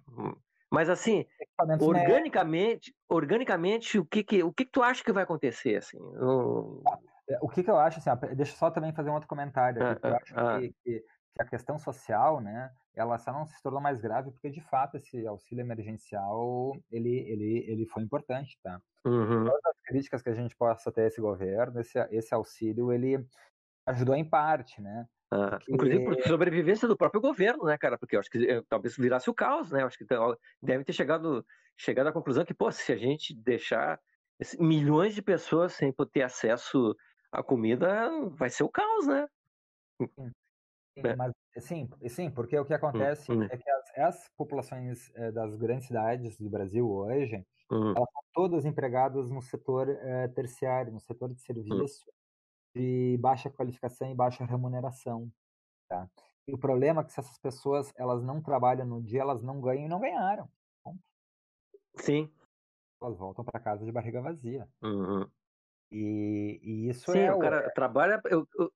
Mas 0.71 0.89
assim, 0.89 1.25
organicamente, 1.81 2.95
organicamente, 3.09 3.99
o 3.99 4.05
que 4.05 4.23
que, 4.23 4.41
o 4.41 4.53
que 4.53 4.63
que 4.63 4.71
tu 4.71 4.81
acha 4.81 5.03
que 5.03 5.11
vai 5.11 5.23
acontecer 5.23 5.75
assim? 5.75 5.97
O, 5.99 6.81
é, 7.29 7.37
o 7.41 7.49
que 7.49 7.61
que 7.61 7.69
eu 7.69 7.77
acho 7.77 7.99
assim? 7.99 8.35
Deixa 8.35 8.53
eu 8.53 8.57
só 8.57 8.71
também 8.71 8.93
fazer 8.93 9.09
um 9.09 9.13
outro 9.13 9.27
comentário. 9.27 9.83
Ah, 9.83 9.99
eu 10.01 10.15
acho 10.15 10.39
ah, 10.39 10.59
que, 10.61 10.69
que, 10.83 10.99
que, 10.99 11.41
a 11.41 11.45
questão 11.45 11.77
social, 11.77 12.39
né? 12.39 12.71
Ela 12.95 13.17
só 13.17 13.33
não 13.33 13.45
se 13.45 13.61
tornou 13.61 13.81
mais 13.81 13.99
grave 13.99 14.31
porque 14.31 14.49
de 14.49 14.61
fato 14.61 14.95
esse 14.95 15.27
auxílio 15.27 15.61
emergencial 15.61 16.73
ele 16.89 17.19
ele 17.29 17.65
ele 17.67 17.85
foi 17.85 18.03
importante, 18.03 18.57
tá? 18.63 18.81
Uhum. 19.05 19.45
Todas 19.45 19.65
as 19.65 19.81
críticas 19.81 20.21
que 20.21 20.29
a 20.29 20.35
gente 20.35 20.55
possa 20.55 20.89
ter 20.89 21.01
a 21.01 21.07
esse 21.07 21.19
governo, 21.19 21.81
esse 21.81 21.99
esse 22.11 22.33
auxílio 22.33 22.93
ele 22.93 23.25
ajudou 23.87 24.15
em 24.15 24.23
parte, 24.23 24.81
né? 24.81 25.05
Ah. 25.31 25.59
Inclusive 25.69 26.03
por 26.03 26.21
sobrevivência 26.23 26.87
do 26.87 26.97
próprio 26.97 27.21
governo, 27.21 27.63
né, 27.63 27.77
cara? 27.77 27.97
Porque 27.97 28.17
eu 28.17 28.19
acho 28.19 28.29
que 28.29 28.49
eh, 28.49 28.61
talvez 28.67 28.97
virasse 28.97 29.29
o 29.29 29.33
caos, 29.33 29.71
né? 29.71 29.81
Eu 29.81 29.87
acho 29.87 29.97
que 29.97 30.05
deve 30.61 30.83
ter 30.83 30.91
chegado, 30.91 31.45
chegado 31.77 32.07
à 32.07 32.11
conclusão 32.11 32.43
que, 32.43 32.53
pô, 32.53 32.69
se 32.69 32.91
a 32.91 32.97
gente 32.97 33.33
deixar 33.33 33.97
milhões 34.59 35.15
de 35.15 35.21
pessoas 35.21 35.73
sem 35.73 35.93
ter 36.11 36.23
acesso 36.23 36.93
à 37.31 37.41
comida, 37.41 38.09
vai 38.31 38.49
ser 38.49 38.63
o 38.63 38.69
caos, 38.69 39.07
né? 39.07 39.25
Sim, 40.01 40.09
sim 40.17 40.31
é. 40.97 41.15
mas 41.15 41.31
sim, 41.59 41.89
sim, 42.09 42.29
porque 42.29 42.59
o 42.59 42.65
que 42.65 42.73
hum, 42.73 42.75
acontece 42.75 43.31
hum, 43.31 43.41
hum. 43.41 43.47
é 43.49 43.57
que 43.57 43.69
as, 43.69 43.97
as 43.97 44.29
populações 44.35 45.11
eh, 45.15 45.31
das 45.31 45.55
grandes 45.55 45.87
cidades 45.87 46.37
do 46.37 46.49
Brasil 46.49 46.89
hoje, 46.89 47.37
hum. 47.71 47.93
elas 47.95 48.09
são 48.11 48.23
todas 48.33 48.65
empregadas 48.65 49.29
no 49.29 49.41
setor 49.41 49.87
eh, 49.87 50.27
terciário, 50.29 50.91
no 50.91 50.99
setor 50.99 51.29
de 51.29 51.73
hum. 51.73 51.85
De 52.75 53.17
baixa 53.19 53.49
qualificação 53.49 54.09
e 54.09 54.15
baixa 54.15 54.45
remuneração, 54.45 55.31
tá? 55.87 56.09
E 56.47 56.53
o 56.53 56.57
problema 56.57 57.01
é 57.01 57.03
que 57.03 57.11
se 57.11 57.19
essas 57.19 57.37
pessoas 57.37 57.91
elas 57.95 58.23
não 58.23 58.41
trabalham 58.41 58.85
no 58.85 59.01
dia, 59.01 59.21
elas 59.21 59.41
não 59.41 59.61
ganham 59.61 59.85
e 59.85 59.89
não 59.89 59.99
ganharam. 59.99 60.49
Sim. 61.95 62.31
Elas 63.01 63.17
voltam 63.17 63.43
para 63.43 63.59
casa 63.59 63.85
de 63.85 63.91
barriga 63.91 64.21
vazia. 64.21 64.67
Uhum. 64.81 65.29
E, 65.91 66.59
e, 66.63 66.89
isso 66.89 67.11
Sim, 67.11 67.19
é 67.19 67.33
o 67.33 67.39
cara 67.39 67.57
é 67.65 67.69
trabalha, 67.71 68.21
o, 68.57 68.71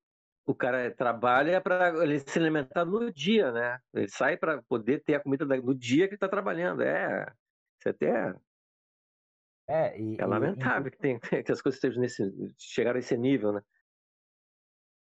o 0.46 0.54
cara 0.54 0.94
trabalha 0.94 1.60
para 1.60 1.88
ele 2.02 2.20
se 2.20 2.38
alimentar 2.38 2.84
no 2.84 3.10
dia, 3.10 3.50
né? 3.50 3.80
Ele 3.94 4.08
sai 4.08 4.36
para 4.36 4.62
poder 4.62 5.02
ter 5.02 5.14
a 5.14 5.22
comida 5.22 5.44
no 5.44 5.74
dia 5.74 6.08
que 6.08 6.14
está 6.14 6.28
trabalhando. 6.28 6.82
É, 6.82 7.26
isso 7.80 7.88
até 7.88 8.34
é, 9.68 10.00
e, 10.00 10.16
é 10.18 10.24
lamentável 10.24 10.88
e, 10.88 10.90
que, 10.90 10.98
tem, 10.98 11.18
que 11.44 11.52
as 11.52 11.60
coisas 11.60 11.76
estejam 11.76 12.00
nesse, 12.00 12.22
chegaram 12.58 12.96
a 12.96 13.00
esse 13.00 13.16
nível, 13.16 13.52
né? 13.52 13.60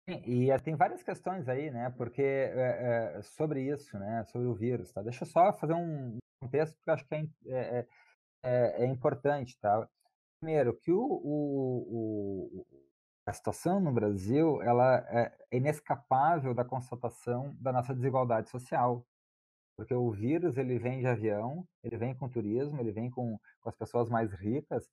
E 0.08 0.47
tem 0.64 0.76
várias 0.76 1.04
questões 1.04 1.47
aí, 1.47 1.70
né? 1.72 1.93
Porque 1.95 2.22
é, 2.22 3.16
é, 3.18 3.22
sobre 3.22 3.62
isso, 3.62 3.97
né? 3.97 4.24
Sobre 4.26 4.47
o 4.47 4.54
vírus, 4.54 4.91
tá? 4.91 5.02
Deixa 5.02 5.24
eu 5.24 5.28
só 5.28 5.54
fazer 5.54 5.74
um 5.74 6.18
contexto 6.41 6.76
porque 6.76 6.89
eu 6.89 6.93
acho 6.93 7.06
que 7.08 7.16
é, 7.16 7.28
é, 7.47 7.88
é, 8.43 8.84
é 8.84 8.86
importante, 8.88 9.58
tá? 9.60 9.88
Primeiro, 10.39 10.74
que 10.74 10.91
o, 10.91 10.99
o, 10.99 12.58
o, 12.60 12.66
a 13.26 13.34
situação 13.34 13.80
no 13.80 13.91
Brasil 13.91 14.62
ela 14.64 14.97
é 15.10 15.32
inescapável 15.52 16.54
da 16.54 16.66
constatação 16.66 17.56
da 17.60 17.72
nossa 17.72 17.93
desigualdade 17.93 18.49
social, 18.49 19.06
porque 19.78 19.93
o 19.93 20.12
vírus 20.12 20.58
ele 20.58 20.80
vem 20.80 20.99
de 20.99 21.08
avião, 21.08 21.68
ele 21.84 21.97
vem 21.97 22.16
com 22.16 22.28
turismo, 22.28 22.80
ele 22.80 22.91
vem 22.91 23.10
com, 23.10 23.39
com 23.62 23.70
as 23.70 23.76
pessoas 23.76 24.10
mais 24.10 24.34
ricas, 24.34 24.89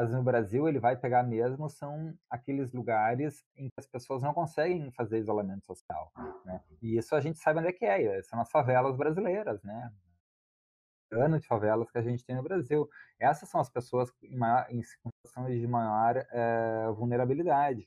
mas 0.00 0.12
no 0.12 0.22
Brasil 0.22 0.66
ele 0.66 0.80
vai 0.80 0.96
pegar 0.96 1.22
mesmo 1.22 1.68
são 1.68 2.16
aqueles 2.30 2.72
lugares 2.72 3.44
em 3.54 3.68
que 3.68 3.74
as 3.76 3.86
pessoas 3.86 4.22
não 4.22 4.32
conseguem 4.32 4.90
fazer 4.92 5.18
isolamento 5.18 5.66
social, 5.66 6.10
né? 6.42 6.62
E 6.80 6.96
isso 6.96 7.14
a 7.14 7.20
gente 7.20 7.38
sabe 7.38 7.58
onde 7.58 7.68
é 7.68 7.72
que 7.72 7.84
é, 7.84 8.22
são 8.22 8.40
as 8.40 8.50
favelas 8.50 8.96
brasileiras, 8.96 9.62
né? 9.62 9.92
Ano 11.12 11.38
de 11.38 11.46
favelas 11.46 11.90
que 11.90 11.98
a 11.98 12.02
gente 12.02 12.24
tem 12.24 12.34
no 12.34 12.42
Brasil. 12.42 12.88
Essas 13.18 13.50
são 13.50 13.60
as 13.60 13.68
pessoas 13.68 14.10
em, 14.22 14.38
maior, 14.38 14.66
em 14.70 14.82
situações 14.82 15.60
de 15.60 15.66
maior 15.66 16.16
é, 16.16 16.90
vulnerabilidade. 16.92 17.86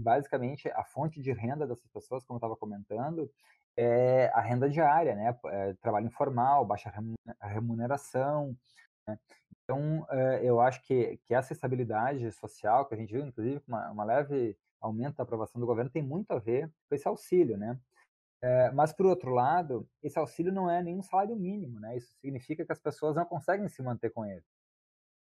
Basicamente 0.00 0.68
a 0.70 0.82
fonte 0.82 1.22
de 1.22 1.32
renda 1.32 1.64
dessas 1.64 1.88
pessoas, 1.92 2.24
como 2.24 2.38
eu 2.38 2.38
estava 2.38 2.56
comentando, 2.56 3.30
é 3.76 4.32
a 4.34 4.40
renda 4.40 4.68
diária, 4.68 5.14
né? 5.14 5.38
É, 5.46 5.74
trabalho 5.74 6.06
informal, 6.06 6.66
baixa 6.66 6.92
remuneração, 7.40 8.56
né? 9.06 9.16
Então, 9.68 10.06
eh, 10.10 10.40
eu 10.44 10.62
acho 10.62 10.80
que, 10.82 11.18
que 11.18 11.34
essa 11.34 11.52
estabilidade 11.52 12.32
social 12.32 12.86
que 12.86 12.94
a 12.94 12.96
gente 12.96 13.12
viu, 13.12 13.26
inclusive, 13.26 13.62
uma, 13.68 13.90
uma 13.90 14.02
leve 14.04 14.56
aumento 14.80 15.16
da 15.16 15.24
aprovação 15.24 15.60
do 15.60 15.66
governo, 15.66 15.90
tem 15.90 16.02
muito 16.02 16.30
a 16.30 16.38
ver 16.38 16.72
com 16.88 16.94
esse 16.94 17.06
auxílio, 17.06 17.58
né? 17.58 17.78
É, 18.42 18.70
mas, 18.70 18.94
por 18.94 19.04
outro 19.06 19.30
lado, 19.30 19.86
esse 20.02 20.18
auxílio 20.18 20.52
não 20.52 20.70
é 20.70 20.82
nenhum 20.82 21.02
salário 21.02 21.36
mínimo, 21.36 21.80
né? 21.80 21.96
Isso 21.98 22.16
significa 22.18 22.64
que 22.64 22.72
as 22.72 22.78
pessoas 22.80 23.16
não 23.16 23.26
conseguem 23.26 23.68
se 23.68 23.82
manter 23.82 24.10
com 24.10 24.24
ele. 24.24 24.42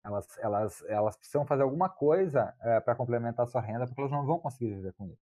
Elas, 0.06 0.38
elas, 0.38 0.84
elas 0.84 1.18
precisam 1.18 1.46
fazer 1.46 1.64
alguma 1.64 1.90
coisa 1.90 2.56
é, 2.62 2.80
para 2.82 2.96
complementar 2.96 3.46
a 3.46 3.48
sua 3.48 3.62
renda, 3.62 3.88
porque 3.88 4.02
elas 4.02 4.12
não 4.12 4.26
vão 4.26 4.40
conseguir 4.40 4.76
viver 4.76 4.94
com 4.94 5.08
isso. 5.08 5.28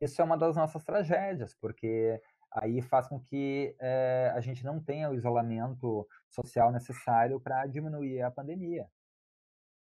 Isso 0.00 0.20
é 0.20 0.24
uma 0.24 0.36
das 0.36 0.56
nossas 0.56 0.84
tragédias, 0.84 1.54
porque 1.54 2.20
aí 2.54 2.80
faz 2.80 3.08
com 3.08 3.20
que 3.20 3.74
é, 3.80 4.32
a 4.34 4.40
gente 4.40 4.64
não 4.64 4.80
tenha 4.80 5.10
o 5.10 5.14
isolamento 5.14 6.08
social 6.30 6.70
necessário 6.70 7.40
para 7.40 7.66
diminuir 7.66 8.22
a 8.22 8.30
pandemia. 8.30 8.86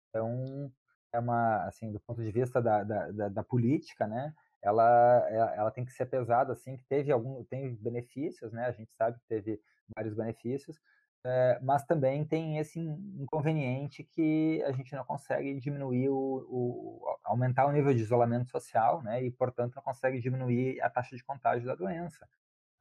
Então, 0.08 0.72
é 1.12 1.18
uma, 1.18 1.64
assim, 1.66 1.90
do 1.90 2.00
ponto 2.00 2.22
de 2.22 2.30
vista 2.30 2.62
da, 2.62 2.84
da, 2.84 3.10
da, 3.10 3.28
da 3.28 3.44
política, 3.44 4.06
né, 4.06 4.32
ela, 4.62 5.26
ela 5.56 5.70
tem 5.70 5.84
que 5.84 5.92
ser 5.92 6.06
pesada, 6.06 6.52
assim, 6.52 6.76
que 6.76 6.84
teve 6.84 7.10
algum, 7.10 7.42
tem 7.44 7.74
benefícios, 7.76 8.52
né, 8.52 8.66
a 8.66 8.72
gente 8.72 8.92
sabe 8.94 9.18
que 9.18 9.26
teve 9.26 9.60
vários 9.94 10.14
benefícios, 10.14 10.78
é, 11.24 11.58
mas 11.62 11.84
também 11.84 12.24
tem 12.24 12.58
esse 12.58 12.78
inconveniente 12.80 14.04
que 14.04 14.62
a 14.64 14.72
gente 14.72 14.94
não 14.94 15.04
consegue 15.04 15.58
diminuir 15.60 16.08
o, 16.08 16.46
o, 16.48 17.18
aumentar 17.24 17.66
o 17.66 17.72
nível 17.72 17.92
de 17.92 18.02
isolamento 18.02 18.50
social, 18.50 19.02
né, 19.02 19.22
e 19.22 19.30
portanto 19.30 19.74
não 19.74 19.82
consegue 19.82 20.20
diminuir 20.20 20.80
a 20.80 20.88
taxa 20.88 21.16
de 21.16 21.24
contágio 21.24 21.66
da 21.66 21.74
doença. 21.74 22.28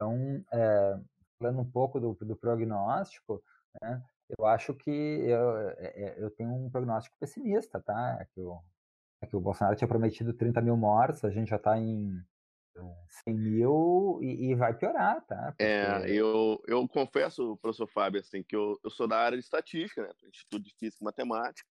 Então, 0.00 0.42
é, 0.50 0.98
falando 1.38 1.60
um 1.60 1.70
pouco 1.70 2.00
do, 2.00 2.14
do 2.14 2.34
prognóstico, 2.34 3.42
né, 3.82 4.02
eu 4.38 4.46
acho 4.46 4.72
que 4.72 4.90
eu, 4.90 5.40
eu 6.16 6.30
tenho 6.30 6.50
um 6.50 6.70
prognóstico 6.70 7.14
pessimista, 7.18 7.78
tá? 7.80 8.16
É 8.18 8.24
que, 8.24 8.40
o, 8.40 8.58
é 9.20 9.26
que 9.26 9.36
o 9.36 9.40
Bolsonaro 9.40 9.76
tinha 9.76 9.88
prometido 9.88 10.32
30 10.32 10.62
mil 10.62 10.76
mortes, 10.76 11.22
a 11.22 11.30
gente 11.30 11.50
já 11.50 11.56
está 11.56 11.76
em 11.78 12.18
100 13.24 13.34
mil 13.34 14.20
e, 14.22 14.50
e, 14.50 14.54
vai 14.54 14.72
piorar, 14.72 15.20
tá? 15.26 15.52
Porque... 15.52 15.62
É, 15.62 16.10
eu, 16.10 16.62
eu 16.66 16.88
confesso, 16.88 17.58
professor 17.58 17.86
Fábio, 17.86 18.20
assim, 18.20 18.42
que 18.42 18.56
eu, 18.56 18.78
eu 18.82 18.90
sou 18.90 19.06
da 19.06 19.18
área 19.18 19.36
de 19.36 19.44
estatística, 19.44 20.02
né? 20.02 20.10
Instituto 20.24 20.62
de 20.62 20.74
Física 20.78 21.02
e 21.02 21.04
Matemática, 21.04 21.68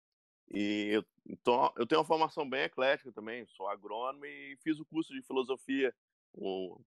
e 0.51 0.89
eu, 0.91 1.05
então, 1.27 1.71
eu 1.77 1.87
tenho 1.87 2.01
uma 2.01 2.07
formação 2.07 2.47
bem 2.47 2.63
eclética 2.63 3.11
também, 3.11 3.45
sou 3.47 3.67
agrônomo 3.67 4.25
e 4.25 4.57
fiz 4.61 4.79
o 4.79 4.85
curso 4.85 5.13
de 5.13 5.21
filosofia. 5.21 5.93
O, 6.33 6.79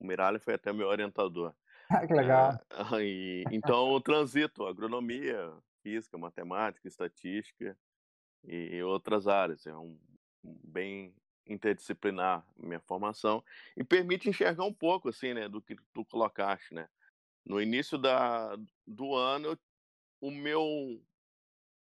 o 0.00 0.06
Miralha 0.06 0.40
foi 0.40 0.54
até 0.54 0.72
meu 0.72 0.88
orientador. 0.88 1.54
Ah, 1.92 2.06
que 2.06 2.14
legal. 2.14 2.56
Ah, 2.70 3.02
e, 3.02 3.42
então, 3.50 3.92
eu 3.92 4.00
transito 4.00 4.64
agronomia, 4.64 5.52
física, 5.82 6.16
matemática, 6.16 6.86
estatística 6.86 7.76
e 8.44 8.80
outras 8.84 9.26
áreas. 9.26 9.66
É 9.66 9.74
um 9.76 9.98
bem 10.42 11.12
interdisciplinar 11.46 12.46
minha 12.56 12.80
formação 12.80 13.44
e 13.76 13.82
permite 13.82 14.28
enxergar 14.28 14.64
um 14.64 14.72
pouco 14.72 15.08
assim, 15.08 15.34
né, 15.34 15.48
do 15.48 15.60
que 15.60 15.76
tu 15.92 16.04
colocaste, 16.04 16.72
né? 16.72 16.88
No 17.44 17.60
início 17.60 17.98
da, 17.98 18.56
do 18.86 19.14
ano, 19.16 19.58
o 20.20 20.30
meu 20.30 20.62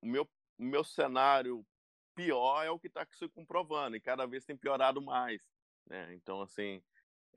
o 0.00 0.06
meu 0.06 0.28
o 0.58 0.64
meu 0.64 0.84
cenário 0.84 1.66
pior 2.14 2.64
é 2.64 2.70
o 2.70 2.78
que 2.78 2.86
está 2.86 3.06
se 3.12 3.28
comprovando 3.28 3.96
e 3.96 4.00
cada 4.00 4.24
vez 4.24 4.44
tem 4.44 4.56
piorado 4.56 5.02
mais, 5.02 5.42
né? 5.86 6.14
Então 6.14 6.40
assim, 6.40 6.82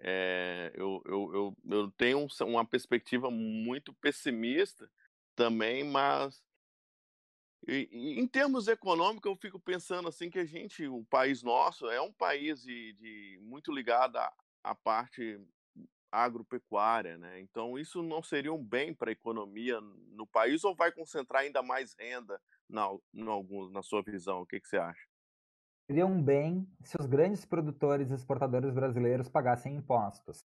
é, 0.02 0.72
eu, 0.76 1.02
eu, 1.06 1.34
eu, 1.34 1.58
eu 1.70 1.92
tenho 1.92 2.28
uma 2.42 2.66
perspectiva 2.66 3.30
muito 3.30 3.94
pessimista 3.94 4.90
também, 5.36 5.84
mas 5.84 6.42
e, 7.68 7.90
e, 7.92 8.20
em 8.20 8.28
termos 8.28 8.68
econômicos, 8.68 9.30
eu 9.30 9.36
fico 9.36 9.60
pensando 9.60 10.08
assim 10.08 10.30
que 10.30 10.40
a 10.40 10.46
gente, 10.46 10.88
o 10.88 11.04
país 11.06 11.44
nosso, 11.44 11.90
é 11.90 12.02
um 12.02 12.12
país 12.12 12.62
de, 12.64 12.94
de 12.94 13.40
muito 13.42 13.72
ligado 13.72 14.18
à, 14.18 14.34
à, 14.64 14.76
parte 14.76 15.40
agropecuária, 16.12 17.18
né? 17.18 17.40
Então 17.40 17.78
isso 17.78 18.02
não 18.02 18.24
seria 18.24 18.54
um 18.54 18.64
bem 18.64 18.94
para 18.94 19.12
a 19.12 19.14
economia 19.14 19.80
no 19.82 20.26
país 20.26 20.64
ou 20.64 20.76
vai 20.76 20.92
concentrar 20.92 21.44
ainda 21.44 21.62
mais 21.62 21.94
renda 22.00 22.42
na, 22.68 22.88
na 23.14 23.84
sua 23.84 24.02
visão? 24.02 24.42
O 24.42 24.46
que, 24.46 24.60
que 24.60 24.68
você 24.68 24.78
acha? 24.78 25.09
Seria 25.90 26.06
um 26.06 26.22
bem 26.22 26.72
se 26.84 26.96
os 27.00 27.08
grandes 27.08 27.44
produtores 27.46 28.12
e 28.12 28.14
exportadores 28.14 28.72
brasileiros 28.72 29.28
pagassem 29.28 29.76
impostos. 29.76 30.46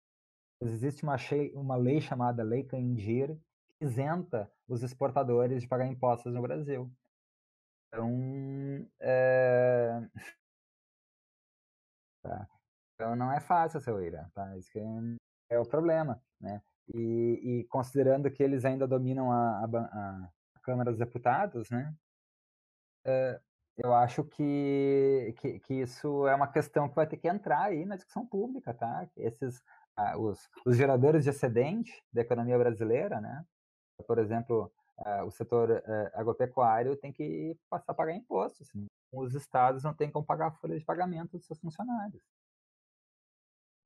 Existe 0.59 1.03
uma, 1.03 1.15
uma 1.53 1.75
lei 1.75 2.01
chamada 2.01 2.41
Lei 2.41 2.63
Candir 2.63 3.37
que 3.67 3.85
isenta 3.85 4.51
os 4.67 4.81
exportadores 4.81 5.61
de 5.61 5.67
pagar 5.67 5.85
impostos 5.85 6.33
no 6.33 6.41
Brasil. 6.41 6.91
Então, 7.87 8.89
é... 8.99 10.09
Tá. 12.23 12.49
então 12.95 13.15
não 13.15 13.31
é 13.31 13.39
fácil, 13.39 13.79
seu 13.79 14.01
Ira, 14.01 14.31
tá? 14.33 14.57
Isso 14.57 14.79
é 15.51 15.59
o 15.59 15.65
problema, 15.67 16.19
né? 16.41 16.63
E, 16.91 17.59
e, 17.59 17.63
considerando 17.65 18.31
que 18.31 18.41
eles 18.41 18.65
ainda 18.65 18.87
dominam 18.87 19.31
a, 19.31 19.65
a, 19.65 20.31
a 20.55 20.59
Câmara 20.61 20.89
dos 20.89 20.99
Deputados, 20.99 21.69
né? 21.69 21.95
É, 23.05 23.39
eu 23.77 23.93
acho 23.93 24.23
que, 24.23 25.35
que, 25.39 25.59
que, 25.59 25.73
isso 25.75 26.27
é 26.27 26.33
uma 26.33 26.47
questão 26.47 26.89
que 26.89 26.95
vai 26.95 27.05
ter 27.05 27.17
que 27.17 27.27
entrar 27.27 27.63
aí 27.63 27.85
na 27.85 27.95
discussão 27.95 28.25
pública, 28.25 28.73
tá? 28.73 29.07
Esses, 29.15 29.63
ah, 29.95 30.17
os, 30.17 30.49
os 30.65 30.75
geradores 30.75 31.23
de 31.23 31.29
excedente 31.29 32.03
da 32.11 32.21
economia 32.21 32.57
brasileira, 32.57 33.21
né? 33.21 33.45
Por 34.07 34.17
exemplo, 34.17 34.71
ah, 34.97 35.23
o 35.23 35.31
setor 35.31 35.71
eh, 35.71 36.11
agropecuário 36.15 36.97
tem 36.97 37.13
que 37.13 37.55
passar 37.69 37.91
a 37.91 37.95
pagar 37.95 38.15
impostos. 38.15 38.67
Assim. 38.67 38.87
Os 39.11 39.35
estados 39.35 39.83
não 39.83 39.93
têm 39.93 40.09
como 40.09 40.25
pagar 40.25 40.47
a 40.47 40.51
folha 40.51 40.77
de 40.77 40.83
pagamento 40.85 41.37
dos 41.37 41.45
seus 41.45 41.59
funcionários. 41.59 42.21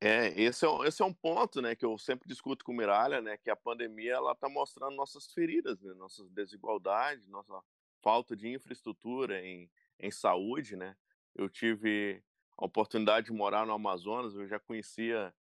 É, 0.04 0.30
esse 0.42 0.66
é, 0.66 0.88
esse 0.88 1.02
é 1.02 1.06
um 1.06 1.14
ponto, 1.14 1.62
né, 1.62 1.76
que 1.76 1.86
eu 1.86 1.96
sempre 1.96 2.28
discuto 2.28 2.66
com 2.66 2.72
o 2.72 2.76
Miralha, 2.76 3.22
né, 3.22 3.38
que 3.38 3.52
a 3.52 3.56
pandemia 3.56 4.14
ela 4.14 4.32
está 4.32 4.50
mostrando 4.50 4.96
nossas 4.96 5.32
feridas, 5.32 5.80
né, 5.80 5.94
nossas 5.94 6.28
desigualdades, 6.32 7.28
nossa 7.28 7.62
falta 8.02 8.36
de 8.36 8.50
infraestrutura 8.50 9.40
em 9.46 9.70
em 10.02 10.12
saúde, 10.12 10.76
né? 10.76 10.96
Eu 11.36 11.50
tive 11.50 12.22
a 12.58 12.66
oportunidade 12.66 13.28
de 13.28 13.34
morar 13.34 13.66
no 13.66 13.74
Amazonas, 13.74 14.36
eu 14.36 14.48
já 14.48 14.60
conhecia 14.60 15.34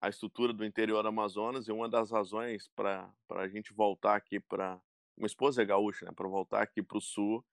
a 0.00 0.08
estrutura 0.08 0.52
do 0.52 0.64
interior 0.64 1.02
do 1.02 1.08
Amazonas 1.08 1.68
e 1.68 1.72
uma 1.72 1.88
das 1.88 2.10
razões 2.10 2.68
para 2.74 3.12
a 3.30 3.48
gente 3.48 3.72
voltar 3.72 4.16
aqui 4.16 4.40
para. 4.40 4.80
Minha 5.16 5.26
esposa 5.26 5.62
é 5.62 5.64
gaúcha, 5.64 6.06
né? 6.06 6.12
Para 6.14 6.28
voltar 6.28 6.62
aqui 6.62 6.82
para 6.82 6.98
o 6.98 7.00
sul 7.00 7.44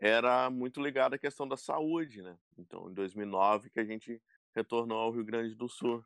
era 0.00 0.48
muito 0.48 0.80
ligada 0.80 1.16
à 1.16 1.18
questão 1.18 1.46
da 1.46 1.56
saúde, 1.56 2.22
né? 2.22 2.38
Então, 2.56 2.88
em 2.88 2.94
2009 2.94 3.70
que 3.70 3.80
a 3.80 3.84
gente 3.84 4.22
retornou 4.54 4.98
ao 4.98 5.10
Rio 5.10 5.24
Grande 5.24 5.54
do 5.54 5.68
Sul. 5.68 6.04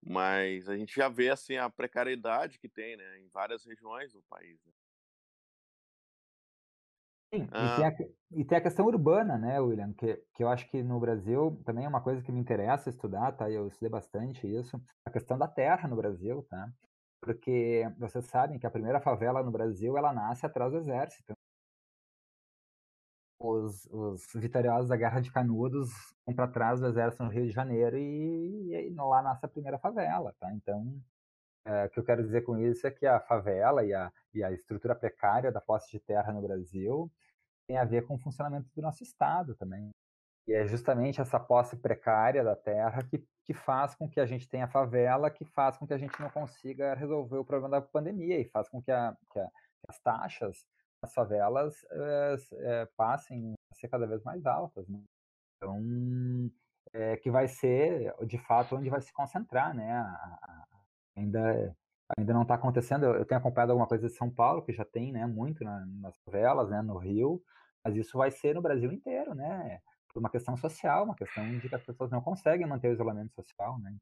Mas 0.00 0.68
a 0.68 0.76
gente 0.76 0.94
já 0.94 1.08
vê 1.08 1.28
assim 1.28 1.56
a 1.56 1.68
precariedade 1.68 2.58
que 2.58 2.68
tem, 2.68 2.96
né, 2.96 3.18
em 3.18 3.28
várias 3.28 3.64
regiões 3.64 4.12
do 4.12 4.22
país. 4.22 4.64
Né? 4.64 4.72
Sim, 7.32 7.42
e 7.44 7.76
tem, 7.76 7.84
a, 7.84 7.96
e 8.32 8.44
tem 8.44 8.58
a 8.58 8.60
questão 8.60 8.86
urbana, 8.86 9.36
né, 9.36 9.60
William, 9.60 9.92
que, 9.92 10.16
que 10.34 10.42
eu 10.42 10.48
acho 10.48 10.66
que 10.70 10.82
no 10.82 10.98
Brasil 10.98 11.60
também 11.64 11.84
é 11.84 11.88
uma 11.88 12.00
coisa 12.00 12.22
que 12.22 12.32
me 12.32 12.40
interessa 12.40 12.88
estudar, 12.88 13.32
tá? 13.32 13.50
Eu 13.50 13.66
estudei 13.68 13.90
bastante 13.90 14.46
isso, 14.46 14.80
a 15.04 15.10
questão 15.10 15.36
da 15.36 15.46
terra 15.46 15.86
no 15.86 15.96
Brasil, 15.96 16.42
tá? 16.48 16.72
Porque 17.20 17.84
vocês 17.98 18.24
sabem 18.26 18.58
que 18.58 18.66
a 18.66 18.70
primeira 18.70 19.00
favela 19.00 19.42
no 19.42 19.50
Brasil, 19.50 19.96
ela 19.98 20.12
nasce 20.12 20.46
atrás 20.46 20.72
do 20.72 20.78
exército. 20.78 21.34
Os, 23.38 23.84
os 23.92 24.22
vitoriosos 24.34 24.88
da 24.88 24.96
Guerra 24.96 25.20
de 25.20 25.30
Canudos 25.30 25.90
vão 26.26 26.34
para 26.34 26.48
trás 26.48 26.80
do 26.80 26.86
exército 26.86 27.24
no 27.24 27.30
Rio 27.30 27.44
de 27.44 27.52
Janeiro 27.52 27.96
e, 27.96 28.88
e 28.88 28.94
lá 28.94 29.22
nasce 29.22 29.44
a 29.44 29.48
primeira 29.48 29.78
favela, 29.78 30.34
tá? 30.40 30.52
Então, 30.54 30.98
é, 31.68 31.84
o 31.84 31.90
que 31.90 31.98
eu 31.98 32.04
quero 32.04 32.22
dizer 32.22 32.42
com 32.42 32.56
isso 32.56 32.86
é 32.86 32.90
que 32.90 33.06
a 33.06 33.20
favela 33.20 33.84
e 33.84 33.92
a, 33.92 34.10
e 34.32 34.42
a 34.42 34.50
estrutura 34.50 34.94
precária 34.94 35.52
da 35.52 35.60
posse 35.60 35.90
de 35.90 36.00
terra 36.00 36.32
no 36.32 36.40
Brasil 36.40 37.12
tem 37.66 37.76
a 37.76 37.84
ver 37.84 38.06
com 38.06 38.14
o 38.14 38.18
funcionamento 38.18 38.70
do 38.74 38.80
nosso 38.80 39.02
Estado 39.02 39.54
também. 39.54 39.90
E 40.46 40.54
é 40.54 40.66
justamente 40.66 41.20
essa 41.20 41.38
posse 41.38 41.76
precária 41.76 42.42
da 42.42 42.56
terra 42.56 43.02
que, 43.02 43.22
que 43.44 43.52
faz 43.52 43.94
com 43.94 44.08
que 44.08 44.18
a 44.18 44.24
gente 44.24 44.48
tenha 44.48 44.66
favela, 44.66 45.30
que 45.30 45.44
faz 45.44 45.76
com 45.76 45.86
que 45.86 45.92
a 45.92 45.98
gente 45.98 46.18
não 46.18 46.30
consiga 46.30 46.94
resolver 46.94 47.36
o 47.36 47.44
problema 47.44 47.78
da 47.78 47.86
pandemia 47.86 48.40
e 48.40 48.48
faz 48.48 48.66
com 48.70 48.80
que, 48.80 48.90
a, 48.90 49.14
que, 49.30 49.38
a, 49.38 49.44
que 49.44 49.86
as 49.90 50.00
taxas 50.00 50.66
das 51.02 51.12
favelas 51.12 51.84
é, 51.90 52.36
é, 52.52 52.88
passem 52.96 53.52
a 53.70 53.74
ser 53.74 53.88
cada 53.88 54.06
vez 54.06 54.22
mais 54.24 54.46
altas. 54.46 54.88
Né? 54.88 55.02
Então, 55.56 56.50
é, 56.94 57.18
que 57.18 57.30
vai 57.30 57.46
ser, 57.46 58.14
de 58.24 58.38
fato, 58.38 58.74
onde 58.74 58.88
vai 58.88 59.02
se 59.02 59.12
concentrar 59.12 59.74
né, 59.74 59.92
a, 59.92 60.64
ainda 61.18 61.76
ainda 62.16 62.32
não 62.32 62.42
está 62.42 62.54
acontecendo. 62.54 63.04
Eu, 63.04 63.24
tenho 63.24 63.38
acompanhado 63.38 63.72
alguma 63.72 63.88
coisa 63.88 64.08
de 64.08 64.14
São 64.14 64.30
Paulo, 64.30 64.62
que 64.62 64.72
já 64.72 64.84
tem, 64.84 65.12
né, 65.12 65.26
muito 65.26 65.62
na, 65.64 65.84
nas 66.00 66.16
favelas, 66.24 66.70
né, 66.70 66.80
no 66.80 66.96
Rio, 66.96 67.42
mas 67.84 67.96
isso 67.96 68.16
vai 68.16 68.30
ser 68.30 68.54
no 68.54 68.62
Brasil 68.62 68.90
inteiro, 68.92 69.34
né, 69.34 69.80
por 70.08 70.20
uma 70.20 70.30
questão 70.30 70.56
social, 70.56 71.04
uma 71.04 71.14
questão 71.14 71.46
de 71.58 71.68
que 71.68 71.74
as 71.74 71.84
pessoas 71.84 72.10
não 72.10 72.20
conseguem 72.22 72.66
manter 72.66 72.88
o 72.88 72.92
isolamento 72.92 73.34
social, 73.34 73.78
né. 73.80 73.94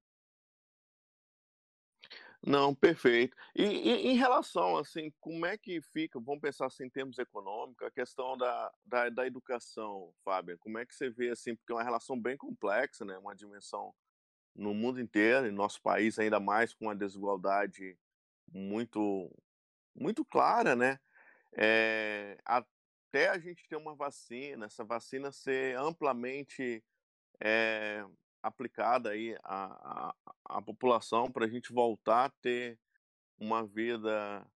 Não, 2.46 2.72
perfeito. 2.72 3.36
E, 3.56 3.64
e, 3.64 4.06
em 4.08 4.16
relação, 4.16 4.76
assim, 4.76 5.12
como 5.18 5.44
é 5.46 5.58
que 5.58 5.80
fica, 5.80 6.20
vamos 6.20 6.40
pensar 6.40 6.66
assim 6.66 6.84
em 6.84 6.90
termos 6.90 7.18
econômicos, 7.18 7.84
a 7.84 7.90
questão 7.90 8.36
da, 8.36 8.72
da, 8.84 9.08
da 9.08 9.26
educação, 9.26 10.12
Fábio, 10.24 10.56
como 10.58 10.78
é 10.78 10.86
que 10.86 10.94
você 10.94 11.10
vê, 11.10 11.30
assim, 11.30 11.56
porque 11.56 11.72
é 11.72 11.74
uma 11.74 11.82
relação 11.82 12.20
bem 12.20 12.36
complexa, 12.36 13.04
né, 13.04 13.18
uma 13.18 13.34
dimensão 13.34 13.92
no 14.56 14.74
mundo 14.74 15.00
inteiro, 15.00 15.46
em 15.46 15.52
nosso 15.52 15.80
país 15.82 16.18
ainda 16.18 16.40
mais 16.40 16.72
com 16.72 16.88
a 16.88 16.94
desigualdade 16.94 17.96
muito 18.52 19.30
muito 19.94 20.24
clara, 20.24 20.76
né? 20.76 20.98
É, 21.56 22.38
até 22.44 23.28
a 23.28 23.38
gente 23.38 23.66
ter 23.66 23.76
uma 23.76 23.94
vacina, 23.94 24.66
essa 24.66 24.84
vacina 24.84 25.32
ser 25.32 25.76
amplamente 25.78 26.84
é, 27.40 28.04
aplicada 28.42 29.10
aí 29.10 29.36
à, 29.42 30.12
à, 30.44 30.58
à 30.58 30.62
população 30.62 31.30
para 31.30 31.46
a 31.46 31.48
gente 31.48 31.72
voltar 31.72 32.26
a 32.26 32.30
ter 32.42 32.78
uma 33.38 33.66
vida 33.66 34.46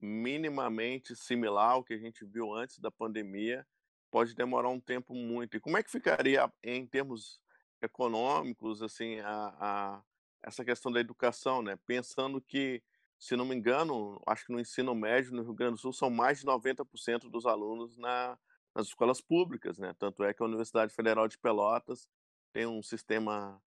minimamente 0.00 1.16
similar 1.16 1.72
ao 1.72 1.84
que 1.84 1.94
a 1.94 1.98
gente 1.98 2.24
viu 2.24 2.52
antes 2.52 2.78
da 2.78 2.90
pandemia, 2.90 3.66
pode 4.10 4.34
demorar 4.34 4.68
um 4.68 4.80
tempo 4.80 5.14
muito. 5.14 5.56
E 5.56 5.60
como 5.60 5.78
é 5.78 5.82
que 5.82 5.90
ficaria 5.90 6.52
em 6.62 6.86
termos 6.86 7.40
econômicos, 7.84 8.82
assim, 8.82 9.18
a, 9.20 9.54
a 9.60 10.02
essa 10.44 10.64
questão 10.64 10.92
da 10.92 11.00
educação, 11.00 11.62
né? 11.62 11.78
Pensando 11.86 12.40
que, 12.40 12.82
se 13.18 13.34
não 13.34 13.44
me 13.46 13.54
engano, 13.54 14.20
acho 14.26 14.46
que 14.46 14.52
no 14.52 14.60
ensino 14.60 14.94
médio 14.94 15.32
no 15.32 15.42
Rio 15.42 15.54
Grande 15.54 15.74
do 15.74 15.80
Sul 15.80 15.92
são 15.92 16.10
mais 16.10 16.40
de 16.40 16.46
90% 16.46 17.30
dos 17.30 17.46
alunos 17.46 17.96
na, 17.96 18.38
nas 18.74 18.88
escolas 18.88 19.20
públicas, 19.20 19.78
né? 19.78 19.94
Tanto 19.98 20.22
é 20.22 20.34
que 20.34 20.42
a 20.42 20.46
Universidade 20.46 20.94
Federal 20.94 21.26
de 21.26 21.38
Pelotas 21.38 22.08
tem 22.52 22.66
um 22.66 22.82
sistema 22.82 23.60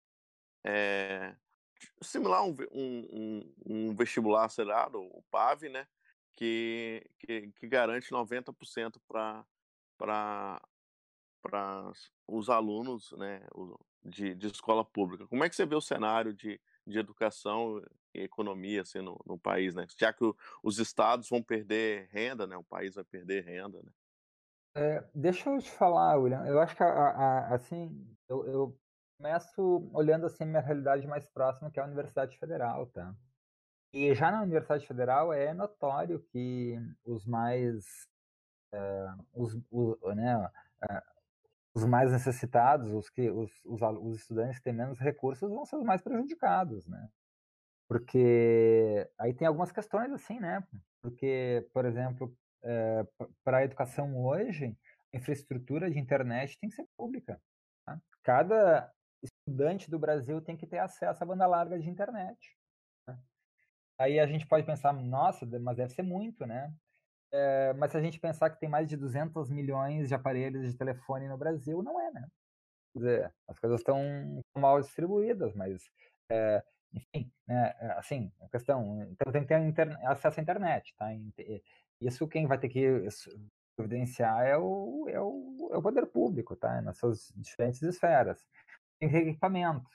é, 0.64 1.36
similar 2.02 2.40
a 2.40 2.44
um, 2.44 2.56
um, 2.72 3.54
um, 3.66 3.96
vestibular 3.96 4.46
acelerado, 4.46 5.02
o 5.02 5.24
PAV, 5.32 5.70
né? 5.70 5.88
Que, 6.36 7.04
que, 7.20 7.52
que 7.54 7.68
garante 7.68 8.12
90% 8.12 9.02
para 9.08 9.44
os 12.28 12.48
alunos 12.48 13.12
né, 13.14 13.42
de, 14.08 14.34
de 14.34 14.48
escola 14.48 14.84
pública. 14.84 15.28
Como 15.28 15.44
é 15.44 15.50
que 15.50 15.56
você 15.56 15.66
vê 15.66 15.76
o 15.76 15.82
cenário 15.82 16.34
de, 16.34 16.60
de 16.86 16.98
educação 16.98 17.82
e 18.14 18.22
economia 18.22 18.82
assim, 18.82 19.02
no, 19.02 19.20
no 19.26 19.38
país, 19.38 19.76
né? 19.76 19.86
Já 19.98 20.14
que 20.14 20.24
o, 20.24 20.36
os 20.64 20.80
estados 20.80 21.30
vão 21.30 21.44
perder 21.44 22.08
renda, 22.12 22.48
né? 22.48 22.56
O 22.58 22.64
país 22.64 22.96
vai 22.96 23.04
perder 23.04 23.44
renda, 23.44 23.82
né? 23.84 23.92
É, 24.76 25.04
deixa 25.14 25.50
eu 25.50 25.60
te 25.60 25.72
falar, 25.72 26.18
William. 26.18 26.46
Eu 26.46 26.60
acho 26.60 26.76
que 26.76 26.84
a, 26.84 26.88
a, 26.88 27.56
assim, 27.56 28.08
eu, 28.30 28.46
eu, 28.48 28.80
começo 29.18 29.90
olhando 29.92 30.28
assim 30.28 30.46
minha 30.46 30.62
realidade 30.62 31.08
mais 31.08 31.28
próxima, 31.28 31.72
que 31.72 31.80
é 31.80 31.84
a 31.84 31.88
Universidade 31.88 32.38
Federal, 32.38 32.86
tá? 32.88 33.16
E 33.92 34.14
já 34.14 34.32
na 34.32 34.44
Universidade 34.44 34.86
Federal 34.86 35.34
é 35.34 35.54
notório 35.54 36.20
que 36.32 36.76
os 37.04 37.26
mais 37.26 38.08
é, 38.72 39.08
os, 39.34 39.58
os, 39.72 40.16
né, 40.16 40.52
os 41.78 41.86
mais 41.86 42.12
necessitados, 42.12 42.92
os 42.92 43.08
que 43.08 43.30
os, 43.30 43.52
os, 43.64 43.82
os 43.82 44.16
estudantes 44.18 44.58
que 44.58 44.64
têm 44.64 44.74
menos 44.74 45.00
recursos 45.00 45.48
vão 45.48 45.64
ser 45.64 45.76
os 45.76 45.84
mais 45.84 46.02
prejudicados, 46.02 46.88
né? 46.88 47.08
Porque 47.88 49.08
aí 49.18 49.32
tem 49.34 49.48
algumas 49.48 49.72
questões 49.72 50.12
assim, 50.12 50.40
né? 50.40 50.68
Porque, 51.02 51.70
por 51.72 51.86
exemplo, 51.86 52.36
é, 52.64 53.06
para 53.44 53.60
a 53.60 53.64
educação 53.64 54.18
hoje, 54.18 54.76
a 55.14 55.18
infraestrutura 55.18 55.90
de 55.90 56.00
internet 56.00 56.58
tem 56.60 56.68
que 56.68 56.76
ser 56.76 56.88
pública. 56.98 57.40
Tá? 57.86 58.02
Cada 58.24 58.92
estudante 59.22 59.90
do 59.90 60.00
Brasil 60.00 60.42
tem 60.42 60.58
que 60.58 60.66
ter 60.66 60.80
acesso 60.80 61.24
à 61.24 61.28
banda 61.28 61.46
larga 61.46 61.78
de 61.78 61.90
internet. 61.90 62.58
Né? 63.08 63.20
Aí 64.00 64.20
a 64.20 64.26
gente 64.26 64.48
pode 64.48 64.66
pensar, 64.66 64.94
nossa, 64.94 65.46
mas 65.60 65.78
deve 65.78 65.94
ser 65.94 66.02
muito, 66.02 66.46
né? 66.46 66.74
É, 67.32 67.74
mas 67.74 67.92
se 67.92 67.98
a 67.98 68.02
gente 68.02 68.20
pensar 68.20 68.50
que 68.50 68.60
tem 68.60 68.70
mais 68.70 68.88
de 68.88 68.96
200 68.96 69.50
milhões 69.50 70.08
de 70.08 70.16
aparelhos 70.16 70.66
de 70.66 70.78
telefone 70.78 71.28
no 71.28 71.38
Brasil, 71.38 71.84
não 71.84 72.00
é, 72.00 72.12
né? 72.12 72.28
Quer 72.94 73.00
dizer, 73.00 73.36
as 73.48 73.60
coisas 73.60 73.80
estão 73.80 74.44
mal 74.58 74.82
distribuídas, 74.82 75.54
mas, 75.54 75.90
é, 76.32 76.64
enfim, 76.94 77.32
né, 77.48 77.76
assim, 77.98 78.32
a 78.42 78.50
questão, 78.50 79.04
então 79.12 79.32
tem 79.32 79.46
que 79.46 79.74
ter 79.74 79.90
acesso 80.08 80.40
à 80.40 80.44
internet, 80.44 80.96
tá? 80.98 81.08
Isso 82.02 82.28
quem 82.28 82.48
vai 82.48 82.58
ter 82.58 82.70
que 82.70 82.88
providenciar 83.76 84.46
é 84.46 84.58
o, 84.58 85.08
é 85.08 85.22
o, 85.22 85.70
é 85.72 85.78
o 85.78 85.82
poder 85.82 86.08
público, 86.08 86.56
tá? 86.56 86.82
Nas 86.82 86.98
suas 86.98 87.32
diferentes 87.36 87.82
esferas. 87.82 88.46
Tem 89.00 89.10
que 89.10 89.16
ter 89.16 89.28
equipamento, 89.28 89.90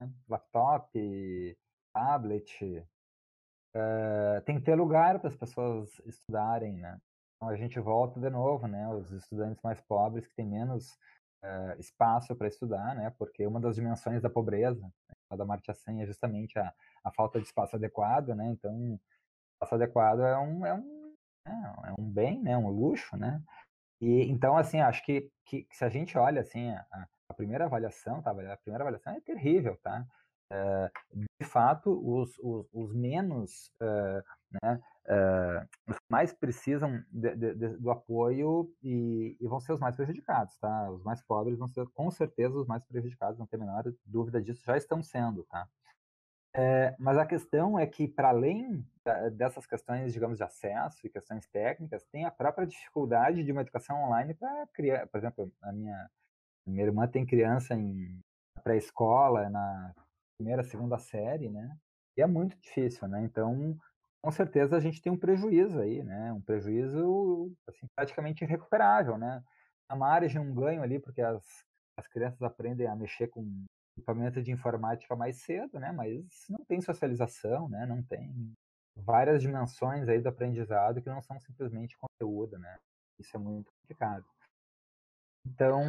né? 0.00 0.10
laptop, 0.28 1.58
tablet, 1.92 2.86
tem 4.44 4.58
que 4.58 4.64
ter 4.64 4.74
lugar 4.74 5.18
para 5.18 5.28
as 5.28 5.36
pessoas 5.36 6.00
estudarem, 6.06 6.76
né? 6.76 6.98
Então 7.36 7.48
a 7.48 7.56
gente 7.56 7.78
volta 7.78 8.18
de 8.18 8.30
novo, 8.30 8.66
né? 8.66 8.88
Os 8.88 9.10
estudantes 9.12 9.62
mais 9.62 9.80
pobres 9.80 10.26
que 10.26 10.34
têm 10.34 10.46
menos 10.46 10.92
uh, 11.44 11.78
espaço 11.78 12.34
para 12.34 12.48
estudar, 12.48 12.94
né? 12.94 13.14
Porque 13.18 13.46
uma 13.46 13.60
das 13.60 13.76
dimensões 13.76 14.22
da 14.22 14.30
pobreza, 14.30 14.82
né? 14.82 15.36
da 15.36 15.44
Martia 15.44 15.74
Sen, 15.74 16.02
é 16.02 16.06
justamente 16.06 16.58
a, 16.58 16.72
a 17.04 17.12
falta 17.12 17.38
de 17.38 17.46
espaço 17.46 17.76
adequado, 17.76 18.34
né? 18.34 18.50
Então, 18.50 18.98
espaço 19.54 19.74
adequado 19.74 20.20
é 20.20 20.38
um, 20.38 20.66
é 20.66 20.74
um 20.74 20.98
é, 21.48 21.88
é 21.88 21.94
um 21.98 22.10
bem, 22.10 22.42
né, 22.42 22.56
um 22.56 22.68
luxo, 22.68 23.16
né? 23.16 23.42
E 24.00 24.22
então 24.30 24.56
assim, 24.56 24.80
acho 24.80 25.04
que, 25.04 25.30
que, 25.44 25.64
que 25.64 25.76
se 25.76 25.84
a 25.84 25.88
gente 25.88 26.16
olha 26.16 26.40
assim 26.40 26.70
a, 26.70 27.08
a, 27.28 27.34
primeira 27.34 27.64
avaliação, 27.64 28.22
tá? 28.22 28.30
A 28.30 28.56
primeira 28.56 28.84
avaliação 28.84 29.12
é 29.14 29.20
terrível, 29.20 29.76
tá? 29.82 30.06
É, 30.50 30.90
de 31.40 31.46
fato, 31.46 31.90
os, 31.90 32.38
os, 32.38 32.66
os 32.72 32.94
menos, 32.94 33.70
é, 33.80 34.22
né, 34.62 34.80
é, 35.06 35.66
os 35.86 35.96
mais 36.10 36.32
precisam 36.32 37.02
de, 37.10 37.36
de, 37.36 37.54
de, 37.54 37.68
do 37.76 37.90
apoio 37.90 38.72
e, 38.82 39.36
e, 39.38 39.46
vão 39.46 39.60
ser 39.60 39.72
os 39.72 39.80
mais 39.80 39.94
prejudicados, 39.94 40.56
tá? 40.58 40.90
Os 40.90 41.02
mais 41.02 41.22
pobres 41.22 41.58
vão 41.58 41.68
ser 41.68 41.86
com 41.88 42.10
certeza 42.10 42.56
os 42.56 42.66
mais 42.66 42.82
prejudicados, 42.84 43.38
não 43.38 43.46
tem 43.46 43.60
a 43.60 43.64
menor 43.64 43.84
dúvida 44.06 44.40
disso, 44.40 44.64
já 44.64 44.76
estão 44.76 45.02
sendo, 45.02 45.44
tá? 45.44 45.68
É, 46.54 46.96
mas 46.98 47.18
a 47.18 47.26
questão 47.26 47.78
é 47.78 47.86
que, 47.86 48.08
para 48.08 48.30
além 48.30 48.84
dessas 49.32 49.66
questões, 49.66 50.12
digamos, 50.12 50.38
de 50.38 50.44
acesso 50.44 51.06
e 51.06 51.10
questões 51.10 51.46
técnicas, 51.46 52.04
tem 52.10 52.24
a 52.24 52.30
própria 52.30 52.66
dificuldade 52.66 53.44
de 53.44 53.52
uma 53.52 53.60
educação 53.60 54.02
online 54.04 54.34
para 54.34 54.66
criar. 54.68 55.06
Por 55.06 55.18
exemplo, 55.18 55.52
a 55.62 55.72
minha, 55.72 56.10
minha 56.66 56.84
irmã 56.84 57.06
tem 57.06 57.26
criança 57.26 57.74
em 57.74 58.18
pré-escola, 58.64 59.48
na 59.50 59.94
primeira, 60.38 60.62
segunda 60.62 60.98
série, 60.98 61.50
né? 61.50 61.76
E 62.16 62.22
é 62.22 62.26
muito 62.26 62.56
difícil, 62.58 63.06
né? 63.08 63.22
Então, 63.22 63.76
com 64.22 64.30
certeza 64.30 64.76
a 64.76 64.80
gente 64.80 65.02
tem 65.02 65.12
um 65.12 65.18
prejuízo 65.18 65.80
aí, 65.80 66.02
né? 66.02 66.32
Um 66.32 66.40
prejuízo 66.40 67.52
assim, 67.66 67.86
praticamente 67.94 68.44
irrecuperável, 68.44 69.18
né? 69.18 69.42
A 69.88 69.96
margem, 69.96 70.40
um 70.40 70.54
ganho 70.54 70.82
ali, 70.82 70.98
porque 70.98 71.20
as, 71.20 71.42
as 71.96 72.06
crianças 72.06 72.40
aprendem 72.42 72.86
a 72.86 72.96
mexer 72.96 73.28
com 73.28 73.64
equipamento 73.96 74.42
de 74.42 74.52
informática 74.52 75.16
mais 75.16 75.42
cedo, 75.42 75.78
né? 75.80 75.92
Mas 75.92 76.24
não 76.48 76.64
tem 76.64 76.80
socialização, 76.80 77.68
né? 77.68 77.84
Não 77.84 78.02
tem 78.02 78.52
várias 78.96 79.42
dimensões 79.42 80.08
aí 80.08 80.20
do 80.20 80.28
aprendizado 80.28 81.02
que 81.02 81.08
não 81.08 81.20
são 81.22 81.38
simplesmente 81.40 81.96
conteúdo, 81.98 82.58
né? 82.58 82.78
Isso 83.18 83.36
é 83.36 83.40
muito 83.40 83.72
complicado. 83.80 84.24
Então, 85.48 85.82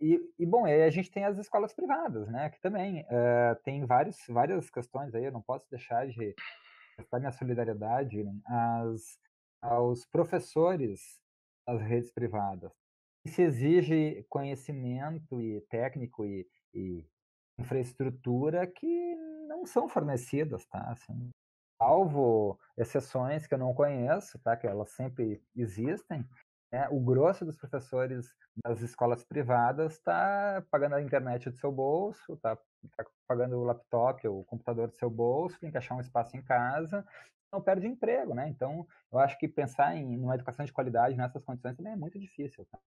e, 0.00 0.18
e 0.38 0.46
bom, 0.46 0.64
aí 0.64 0.82
a 0.82 0.90
gente 0.90 1.10
tem 1.10 1.24
as 1.24 1.36
escolas 1.38 1.74
privadas, 1.74 2.28
né? 2.28 2.48
Que 2.50 2.60
também 2.60 3.02
uh, 3.02 3.54
tem 3.62 3.84
vários, 3.84 4.16
várias 4.28 4.70
questões 4.70 5.14
aí, 5.14 5.24
eu 5.24 5.32
não 5.32 5.42
posso 5.42 5.68
deixar 5.70 6.06
de 6.06 6.34
prestar 6.96 7.18
minha 7.18 7.32
solidariedade 7.32 8.24
né, 8.24 8.40
aos 9.60 10.06
professores 10.06 11.20
das 11.66 11.80
redes 11.82 12.10
privadas. 12.10 12.72
Se 13.26 13.42
exige 13.42 14.24
conhecimento 14.28 15.40
e 15.40 15.60
técnico 15.62 16.24
e, 16.24 16.46
e 16.74 17.06
infraestrutura 17.58 18.66
que 18.66 19.14
não 19.46 19.64
são 19.66 19.88
fornecidas, 19.88 20.64
tá? 20.66 20.90
Assim, 20.90 21.30
salvo 21.78 22.58
exceções 22.76 23.46
que 23.46 23.54
eu 23.54 23.58
não 23.58 23.74
conheço, 23.74 24.38
tá? 24.40 24.56
Que 24.56 24.66
elas 24.66 24.90
sempre 24.90 25.42
existem. 25.54 26.26
Né? 26.72 26.88
O 26.90 26.98
grosso 27.00 27.44
dos 27.44 27.56
professores 27.56 28.34
das 28.64 28.80
escolas 28.80 29.22
privadas 29.22 29.92
está 29.92 30.64
pagando 30.70 30.94
a 30.94 31.02
internet 31.02 31.50
do 31.50 31.56
seu 31.56 31.70
bolso, 31.70 32.32
está 32.32 32.56
tá 32.96 33.04
pagando 33.28 33.58
o 33.58 33.64
laptop 33.64 34.26
ou 34.26 34.40
o 34.40 34.44
computador 34.44 34.88
do 34.88 34.96
seu 34.96 35.10
bolso, 35.10 35.60
tem 35.60 35.70
que 35.70 35.76
achar 35.76 35.94
um 35.94 36.00
espaço 36.00 36.34
em 36.36 36.42
casa, 36.42 37.06
não 37.52 37.60
perde 37.60 37.86
emprego, 37.86 38.34
né? 38.34 38.48
Então, 38.48 38.86
eu 39.12 39.18
acho 39.18 39.38
que 39.38 39.46
pensar 39.46 39.94
em 39.94 40.18
uma 40.18 40.34
educação 40.34 40.64
de 40.64 40.72
qualidade 40.72 41.16
nessas 41.16 41.44
condições 41.44 41.76
também 41.76 41.92
é 41.92 41.96
muito 41.96 42.18
difícil. 42.18 42.66
Tá? 42.72 42.78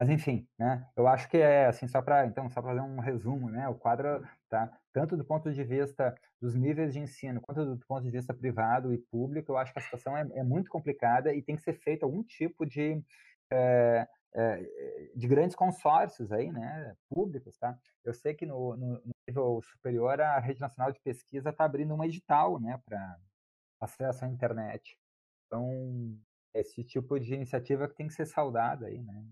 Mas 0.00 0.08
enfim, 0.08 0.48
né? 0.58 0.88
Eu 0.96 1.06
acho 1.06 1.28
que 1.28 1.36
é 1.36 1.66
assim 1.66 1.86
só 1.86 2.00
para 2.00 2.24
então 2.24 2.48
só 2.48 2.62
fazer 2.62 2.80
um 2.80 3.00
resumo, 3.00 3.50
né? 3.50 3.68
O 3.68 3.74
quadro 3.74 4.26
tá 4.48 4.72
tanto 4.94 5.14
do 5.14 5.24
ponto 5.26 5.52
de 5.52 5.62
vista 5.62 6.14
dos 6.40 6.54
níveis 6.54 6.94
de 6.94 7.00
ensino 7.00 7.38
quanto 7.42 7.76
do 7.76 7.86
ponto 7.86 8.02
de 8.02 8.10
vista 8.10 8.32
privado 8.32 8.94
e 8.94 8.98
público. 8.98 9.52
Eu 9.52 9.58
acho 9.58 9.74
que 9.74 9.78
a 9.78 9.82
situação 9.82 10.16
é, 10.16 10.26
é 10.32 10.42
muito 10.42 10.70
complicada 10.70 11.34
e 11.34 11.42
tem 11.42 11.54
que 11.54 11.60
ser 11.62 11.74
feito 11.74 12.04
algum 12.04 12.22
tipo 12.22 12.64
de 12.64 13.04
é, 13.52 14.08
é, 14.34 15.10
de 15.14 15.28
grandes 15.28 15.54
consórcios 15.54 16.32
aí, 16.32 16.50
né? 16.50 16.96
Públicos, 17.10 17.58
tá? 17.58 17.78
Eu 18.02 18.14
sei 18.14 18.32
que 18.32 18.46
no, 18.46 18.74
no, 18.76 18.92
no 19.04 19.12
nível 19.28 19.60
superior 19.62 20.18
a 20.18 20.38
rede 20.38 20.60
nacional 20.60 20.92
de 20.92 21.00
pesquisa 21.00 21.50
está 21.50 21.66
abrindo 21.66 21.94
um 21.94 22.02
edital, 22.02 22.58
né? 22.58 22.80
Para 22.86 23.18
acesso 23.80 24.24
à 24.24 24.28
internet. 24.28 24.96
Então 25.46 26.18
esse 26.54 26.82
tipo 26.84 27.20
de 27.20 27.34
iniciativa 27.34 27.86
que 27.86 27.94
tem 27.94 28.06
que 28.06 28.14
ser 28.14 28.26
saudada 28.26 28.86
aí, 28.86 28.98
né? 29.02 29.24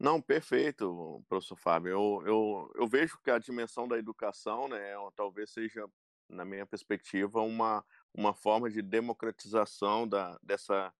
Não, 0.00 0.18
perfeito, 0.18 1.22
professor 1.28 1.56
Fábio. 1.56 1.90
Eu, 1.90 2.22
eu, 2.26 2.72
eu 2.74 2.88
vejo 2.88 3.18
que 3.22 3.30
a 3.30 3.38
dimensão 3.38 3.86
da 3.86 3.98
educação, 3.98 4.66
né, 4.66 4.94
talvez 5.14 5.50
seja, 5.50 5.86
na 6.26 6.42
minha 6.42 6.64
perspectiva, 6.64 7.42
uma, 7.42 7.84
uma 8.14 8.32
forma 8.32 8.70
de 8.70 8.80
democratização 8.80 10.08
da, 10.08 10.38
dessa, 10.42 10.90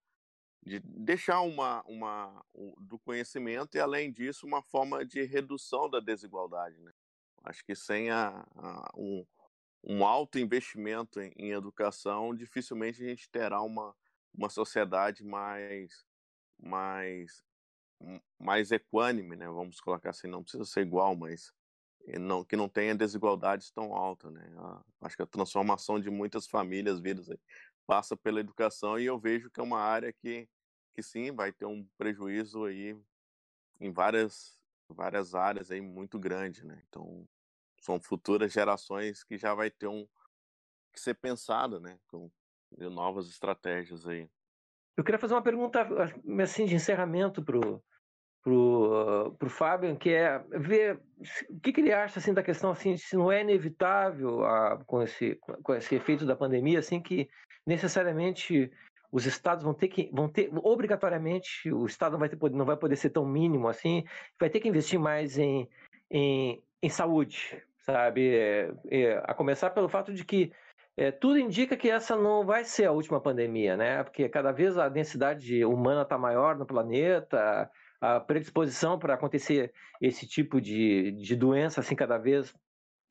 de 0.63 0.81
deixar 0.81 1.41
uma, 1.41 1.83
uma 1.87 2.45
do 2.79 2.99
conhecimento 2.99 3.75
e 3.75 3.81
além 3.81 4.13
disso 4.13 4.47
uma 4.47 4.63
forma 4.63 5.03
de 5.03 5.23
redução 5.23 5.89
da 5.89 5.99
desigualdade, 5.99 6.79
né? 6.83 6.93
Acho 7.45 7.65
que 7.65 7.75
sem 7.75 8.11
a, 8.11 8.47
a 8.55 8.91
um, 8.95 9.27
um 9.83 10.05
alto 10.05 10.39
investimento 10.39 11.23
em, 11.23 11.33
em, 11.39 11.53
educação, 11.53 12.35
dificilmente 12.35 13.03
a 13.03 13.09
gente 13.09 13.31
terá 13.31 13.63
uma, 13.63 13.97
uma 14.35 14.51
sociedade 14.51 15.25
mais 15.25 16.05
mais 16.63 17.43
mais 18.39 18.71
equânime, 18.71 19.37
né? 19.37 19.47
Vamos 19.47 19.81
colocar 19.81 20.11
assim, 20.11 20.29
não 20.29 20.43
precisa 20.43 20.65
ser 20.65 20.81
igual, 20.81 21.15
mas 21.17 21.53
não, 22.19 22.45
que 22.45 22.57
não 22.57 22.69
tenha 22.69 22.95
desigualdades 22.95 23.71
tão 23.71 23.95
altas, 23.95 24.33
né? 24.33 24.51
A, 24.57 24.83
acho 25.03 25.17
que 25.17 25.23
a 25.23 25.27
transformação 25.27 26.01
de 26.01 26.11
muitas 26.11 26.47
famílias, 26.47 27.01
vidas 27.01 27.31
aí, 27.31 27.39
passa 27.87 28.17
pela 28.17 28.41
educação 28.41 28.99
e 28.99 29.05
eu 29.05 29.19
vejo 29.19 29.51
que 29.51 29.61
é 29.61 29.63
uma 29.63 29.81
área 29.81 30.13
que, 30.13 30.49
que 30.95 31.03
sim, 31.03 31.33
vai 31.33 31.53
ter 31.53 31.67
um 31.67 31.87
prejuízo 31.99 32.65
aí 32.65 32.97
em 33.79 33.93
várias, 33.93 34.59
várias 34.89 35.35
áreas 35.35 35.71
aí 35.71 35.81
muito 35.81 36.19
grande, 36.19 36.65
né? 36.65 36.83
Então, 36.89 37.29
são 37.81 38.01
futuras 38.01 38.53
gerações 38.53 39.25
que 39.25 39.37
já 39.37 39.55
vai 39.55 39.71
ter 39.71 39.87
um 39.87 40.07
que 40.93 41.01
ser 41.01 41.15
pensado, 41.15 41.81
né? 41.81 41.99
Com 42.09 42.31
novas 42.79 43.29
estratégias 43.29 44.07
aí. 44.07 44.29
Eu 44.97 45.05
queria 45.05 45.19
fazer 45.19 45.35
uma 45.35 45.43
pergunta 45.43 45.87
assim 46.43 46.67
de 46.67 46.75
encerramento 46.75 47.43
pro 47.43 47.83
pro, 48.43 49.35
pro 49.39 49.51
Fábio, 49.51 49.97
que 49.97 50.11
é 50.11 50.39
ver 50.51 50.99
o 51.49 51.61
que, 51.61 51.73
que, 51.73 51.81
ele 51.81 51.93
acha 51.93 52.19
assim 52.19 52.33
da 52.33 52.43
questão 52.43 52.71
assim 52.71 52.97
se 52.97 53.17
não 53.17 53.31
é 53.31 53.43
inevitável 53.43 54.45
a, 54.45 54.83
com 54.87 55.03
esse 55.03 55.39
com 55.63 55.75
esse 55.75 55.95
efeito 55.95 56.25
da 56.25 56.35
pandemia 56.35 56.79
assim 56.79 57.01
que 57.01 57.29
necessariamente 57.67 58.71
os 59.13 59.27
estados 59.27 59.65
vão 59.65 59.75
ter 59.75 59.89
que 59.89 60.09
vão 60.13 60.29
ter 60.29 60.51
obrigatoriamente 60.63 61.71
o 61.71 61.85
estado 61.85 62.13
não 62.13 62.19
vai 62.19 62.29
ter 62.29 62.39
não 62.53 62.65
vai 62.65 62.77
poder 62.77 62.97
ser 62.97 63.11
tão 63.11 63.27
mínimo 63.27 63.69
assim 63.69 64.05
vai 64.39 64.49
ter 64.49 64.61
que 64.61 64.69
investir 64.69 64.99
mais 64.99 65.37
em 65.37 65.69
em, 66.11 66.63
em 66.83 66.89
saúde 66.89 67.63
sabe 67.79 68.35
é, 68.35 68.73
é, 68.91 69.23
a 69.25 69.35
começar 69.35 69.71
pelo 69.71 69.89
fato 69.89 70.15
de 70.15 70.25
que 70.25 70.51
é, 70.97 71.11
tudo 71.11 71.39
indica 71.39 71.77
que 71.77 71.89
essa 71.89 72.17
não 72.17 72.45
vai 72.45 72.63
ser 72.63 72.85
a 72.85 72.93
última 72.93 73.21
pandemia, 73.21 73.75
né? 73.75 74.03
Porque 74.03 74.29
cada 74.29 74.53
vez 74.53 74.77
a 74.77 74.87
densidade 74.87 75.65
humana 75.65 76.03
está 76.03 76.19
maior 76.19 76.59
no 76.59 76.67
planeta, 76.67 77.71
a 78.01 78.19
predisposição 78.21 78.99
para 78.99 79.15
acontecer 79.15 79.73
esse 80.01 80.27
tipo 80.27 80.61
de, 80.61 81.13
de 81.13 81.37
doença 81.37 81.81
assim 81.81 81.95
cada 81.95 82.19
vez 82.19 82.55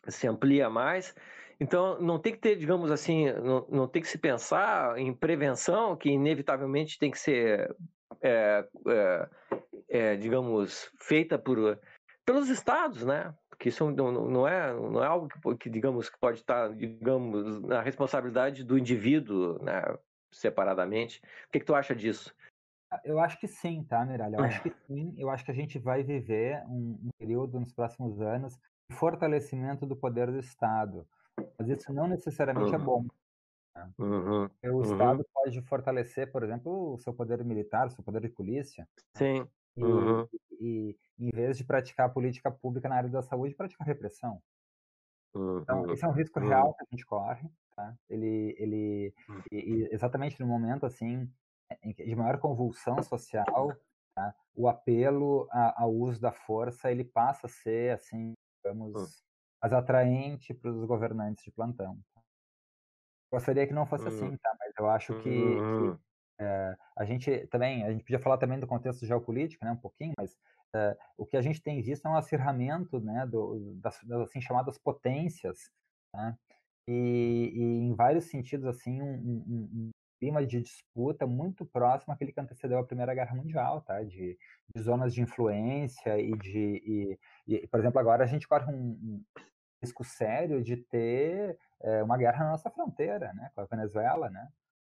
se 0.07 0.27
amplia 0.27 0.69
mais. 0.69 1.13
Então, 1.59 1.99
não 1.99 2.17
tem 2.17 2.33
que 2.33 2.39
ter, 2.39 2.55
digamos 2.55 2.89
assim, 2.89 3.31
não, 3.33 3.67
não 3.69 3.87
tem 3.87 4.01
que 4.01 4.07
se 4.07 4.17
pensar 4.17 4.97
em 4.97 5.13
prevenção, 5.13 5.95
que 5.95 6.09
inevitavelmente 6.09 6.97
tem 6.97 7.11
que 7.11 7.19
ser, 7.19 7.75
é, 8.21 8.65
é, 8.87 9.29
é, 9.89 10.15
digamos, 10.15 10.89
feita 10.97 11.37
por, 11.37 11.77
pelos 12.25 12.49
estados, 12.49 13.03
né? 13.03 13.35
Porque 13.49 13.67
isso 13.67 13.91
não, 13.91 14.09
não, 14.09 14.47
é, 14.47 14.73
não 14.73 15.03
é 15.03 15.05
algo 15.05 15.27
que, 15.27 15.57
que, 15.57 15.69
digamos, 15.69 16.09
que 16.09 16.17
pode 16.17 16.39
estar, 16.39 16.73
digamos, 16.73 17.61
na 17.61 17.81
responsabilidade 17.81 18.63
do 18.63 18.77
indivíduo, 18.77 19.61
né? 19.61 19.83
separadamente. 20.31 21.21
O 21.47 21.51
que, 21.51 21.59
que 21.59 21.65
tu 21.65 21.75
acha 21.75 21.95
disso? 21.95 22.33
Eu 23.03 23.19
acho 23.19 23.39
que 23.39 23.47
sim, 23.47 23.83
tá, 23.83 24.03
Miralha? 24.05 24.37
Eu 24.37 24.43
acho 24.43 24.63
que 24.63 24.71
sim. 24.87 25.13
Eu 25.17 25.29
acho 25.29 25.45
que 25.45 25.51
a 25.51 25.53
gente 25.53 25.77
vai 25.77 26.03
viver 26.03 26.63
um, 26.67 26.99
um 27.03 27.09
período 27.17 27.59
nos 27.59 27.71
próximos 27.71 28.19
anos 28.19 28.57
de 28.89 28.95
fortalecimento 28.95 29.85
do 29.85 29.95
poder 29.95 30.31
do 30.31 30.39
Estado. 30.39 31.07
Mas 31.57 31.69
isso 31.69 31.93
não 31.93 32.07
necessariamente 32.07 32.73
é 32.73 32.77
uhum. 32.77 32.83
é 32.83 32.85
bom. 32.85 33.05
Né? 33.75 33.91
Uhum. 33.99 34.49
O 34.63 34.67
uhum. 34.67 34.81
Estado 34.81 35.25
pode 35.33 35.61
fortalecer, 35.63 36.31
por 36.31 36.43
exemplo, 36.43 36.93
o 36.93 36.97
seu 36.97 37.13
poder 37.13 37.43
militar, 37.43 37.87
o 37.87 37.91
seu 37.91 38.03
poder 38.03 38.21
de 38.21 38.29
polícia. 38.29 38.87
Sim. 39.15 39.47
E, 39.77 39.83
uhum. 39.83 40.27
e, 40.59 40.97
e, 41.19 41.27
em 41.27 41.31
vez 41.31 41.57
de 41.57 41.63
praticar 41.63 42.11
política 42.11 42.49
pública 42.49 42.89
na 42.89 42.95
área 42.95 43.09
da 43.09 43.21
saúde, 43.21 43.55
praticar 43.55 43.85
repressão. 43.87 44.41
Então, 45.35 45.91
esse 45.91 46.03
é 46.03 46.07
um 46.07 46.11
risco 46.11 46.39
real 46.39 46.73
que 46.73 46.83
a 46.83 46.87
gente 46.89 47.05
corre. 47.05 47.47
Tá? 47.75 47.95
Ele, 48.09 48.55
ele, 48.57 49.13
hum. 49.29 49.41
e, 49.51 49.87
exatamente 49.91 50.39
no 50.39 50.47
momento 50.47 50.85
assim 50.85 51.31
de 51.83 52.15
maior 52.15 52.39
convulsão 52.39 53.01
social, 53.03 53.75
tá? 54.15 54.35
o 54.55 54.67
apelo 54.67 55.47
ao 55.51 55.93
uso 55.93 56.19
da 56.19 56.31
força 56.31 56.91
ele 56.91 57.03
passa 57.03 57.47
a 57.47 57.49
ser 57.49 57.93
assim, 57.93 58.33
digamos, 58.57 58.95
hum. 58.95 59.07
mais 59.61 59.73
atraente 59.73 60.53
para 60.53 60.71
os 60.71 60.85
governantes 60.85 61.43
de 61.43 61.51
plantão. 61.51 61.97
Tá? 62.13 62.21
Gostaria 63.31 63.67
que 63.67 63.73
não 63.73 63.85
fosse 63.85 64.05
hum. 64.05 64.07
assim, 64.07 64.37
tá? 64.37 64.55
Mas 64.59 64.73
eu 64.77 64.89
acho 64.89 65.13
que, 65.21 65.29
que 65.29 65.29
hum. 65.29 65.97
é, 66.39 66.77
a 66.97 67.05
gente 67.05 67.47
também, 67.47 67.83
a 67.85 67.91
gente 67.91 68.03
podia 68.03 68.19
falar 68.19 68.37
também 68.37 68.59
do 68.59 68.67
contexto 68.67 69.05
geopolítico, 69.05 69.63
né, 69.63 69.71
um 69.71 69.77
pouquinho, 69.77 70.13
mas 70.17 70.35
é, 70.75 70.97
o 71.17 71.25
que 71.25 71.37
a 71.37 71.41
gente 71.41 71.61
tem 71.61 71.81
visto 71.81 72.07
é 72.07 72.11
um 72.11 72.17
acirramento, 72.17 72.99
né, 72.99 73.25
do, 73.25 73.75
das, 73.75 73.99
das 74.03 74.21
assim 74.21 74.41
chamadas 74.41 74.77
potências, 74.77 75.71
tá? 76.11 76.37
E, 76.87 77.51
e, 77.53 77.61
em 77.61 77.93
vários 77.93 78.25
sentidos 78.25 78.65
assim 78.65 78.99
um, 78.99 79.13
um, 79.13 79.91
clima 80.19 80.45
de 80.45 80.61
disputa 80.61 81.25
muito 81.25 81.65
próximo 81.65 82.13
àquele 82.13 82.31
que 82.31 82.39
antecedeu 82.39 82.77
a 82.79 82.85
Primeira 82.85 83.13
Guerra 83.13 83.35
Mundial, 83.35 83.81
tá? 83.81 84.03
De, 84.03 84.37
de 84.75 84.81
zonas 84.81 85.13
de 85.13 85.21
influência 85.21 86.19
e 86.19 86.37
de, 86.37 87.17
e, 87.47 87.55
e, 87.55 87.67
por 87.67 87.79
exemplo, 87.79 87.99
agora 87.99 88.23
a 88.23 88.27
gente 88.27 88.47
corre 88.47 88.71
um, 88.71 89.23
risco 89.81 90.03
sério 90.03 90.61
de 90.61 90.77
ter 90.77 91.57
é, 91.81 92.03
uma 92.03 92.17
guerra 92.17 92.43
na 92.43 92.51
nossa 92.51 92.69
fronteira, 92.69 93.33
né? 93.33 93.49
Com 93.55 93.61
a 93.61 93.65
Venezuela, 93.65 94.29
né? 94.29 94.47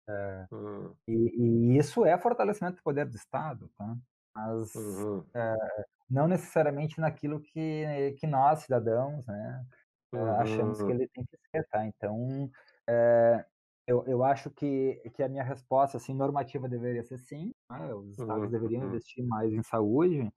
É, 0.08 0.48
uhum. 0.52 0.96
e, 1.08 1.14
e, 1.14 1.78
isso 1.78 2.04
é 2.04 2.18
fortalecimento 2.18 2.78
do 2.78 2.84
poder 2.84 3.06
do 3.06 3.16
Estado, 3.16 3.70
tá? 3.78 3.96
Mas 4.36 4.74
uhum. 4.74 5.24
é, 5.36 5.86
não 6.10 6.28
necessariamente 6.28 7.00
naquilo 7.00 7.40
que, 7.40 8.16
que 8.20 8.26
nós, 8.26 8.62
cidadãos, 8.62 9.26
né? 9.28 9.64
Uhum. 10.12 10.32
achamos 10.38 10.82
que 10.82 10.92
ele 10.92 11.08
tem 11.10 11.24
que 11.24 11.38
ser, 11.52 11.68
tá? 11.68 11.86
Então, 11.86 12.50
é, 12.88 13.46
eu, 13.90 14.04
eu 14.06 14.24
acho 14.24 14.52
que, 14.52 15.02
que 15.16 15.24
a 15.24 15.28
minha 15.28 15.44
resposta 15.44 15.98
assim, 15.98 16.14
normativa 16.14 16.70
deveria 16.70 17.04
ser 17.04 17.18
sim, 17.18 17.52
né? 17.72 17.92
os 17.96 18.12
estados 18.12 18.44
uhum. 18.44 18.50
deveriam 18.50 18.84
uhum. 18.84 18.90
investir 18.90 19.26
mais 19.26 19.52
em 19.52 19.64
saúde, 19.64 20.32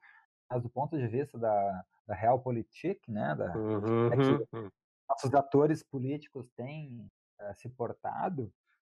mas 0.50 0.62
do 0.62 0.70
ponto 0.70 0.96
de 0.96 1.06
vista 1.06 1.38
da, 1.38 1.84
da 2.06 2.14
realpolitik, 2.14 2.98
né, 3.10 3.34
da, 3.34 3.54
uhum. 3.54 4.06
é 4.06 4.16
que 4.16 4.56
uhum. 4.56 4.70
nossos 5.06 5.34
atores 5.34 5.82
políticos 5.82 6.48
têm 6.56 7.06
é, 7.40 7.52
se 7.52 7.68
portado, 7.68 8.50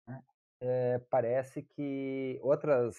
né, 0.07 0.23
é, 0.61 0.99
parece 1.11 1.61
que 1.61 2.39
outras 2.41 2.97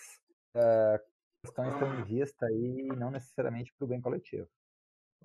é, 0.54 1.02
questões 1.42 1.74
estão 1.74 2.00
em 2.00 2.04
vista 2.04 2.52
e 2.52 2.84
não 2.98 3.10
necessariamente 3.10 3.74
para 3.78 3.86
o 3.86 3.88
bem 3.88 4.02
coletivo. 4.02 4.50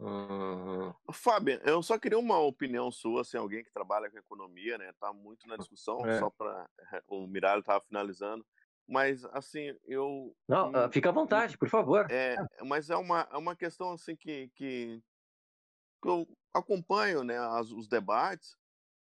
Uhum. 0.00 0.94
Fábio, 1.12 1.60
eu 1.62 1.82
só 1.82 1.98
queria 1.98 2.18
uma 2.18 2.38
opinião 2.38 2.90
sua, 2.90 3.20
assim, 3.20 3.36
alguém 3.36 3.62
que 3.62 3.70
trabalha 3.70 4.10
com 4.10 4.18
economia, 4.18 4.78
né? 4.78 4.92
Tá 4.98 5.12
muito 5.12 5.46
na 5.46 5.56
discussão, 5.58 6.04
é. 6.06 6.18
só 6.18 6.30
para 6.30 6.68
o 7.06 7.26
Miralho 7.26 7.62
tava 7.62 7.84
finalizando. 7.84 8.44
Mas, 8.88 9.24
assim, 9.26 9.76
eu. 9.84 10.34
Não, 10.48 10.70
hum, 10.70 10.90
fica 10.90 11.10
à 11.10 11.12
vontade, 11.12 11.58
por 11.58 11.68
favor. 11.68 12.10
É, 12.10 12.34
mas 12.64 12.88
é 12.88 12.96
uma, 12.96 13.28
é 13.30 13.36
uma 13.36 13.54
questão, 13.54 13.92
assim, 13.92 14.16
que, 14.16 14.50
que, 14.54 15.00
que 16.02 16.08
eu 16.08 16.26
acompanho, 16.52 17.22
né, 17.22 17.38
as, 17.38 17.70
os 17.70 17.86
debates. 17.86 18.56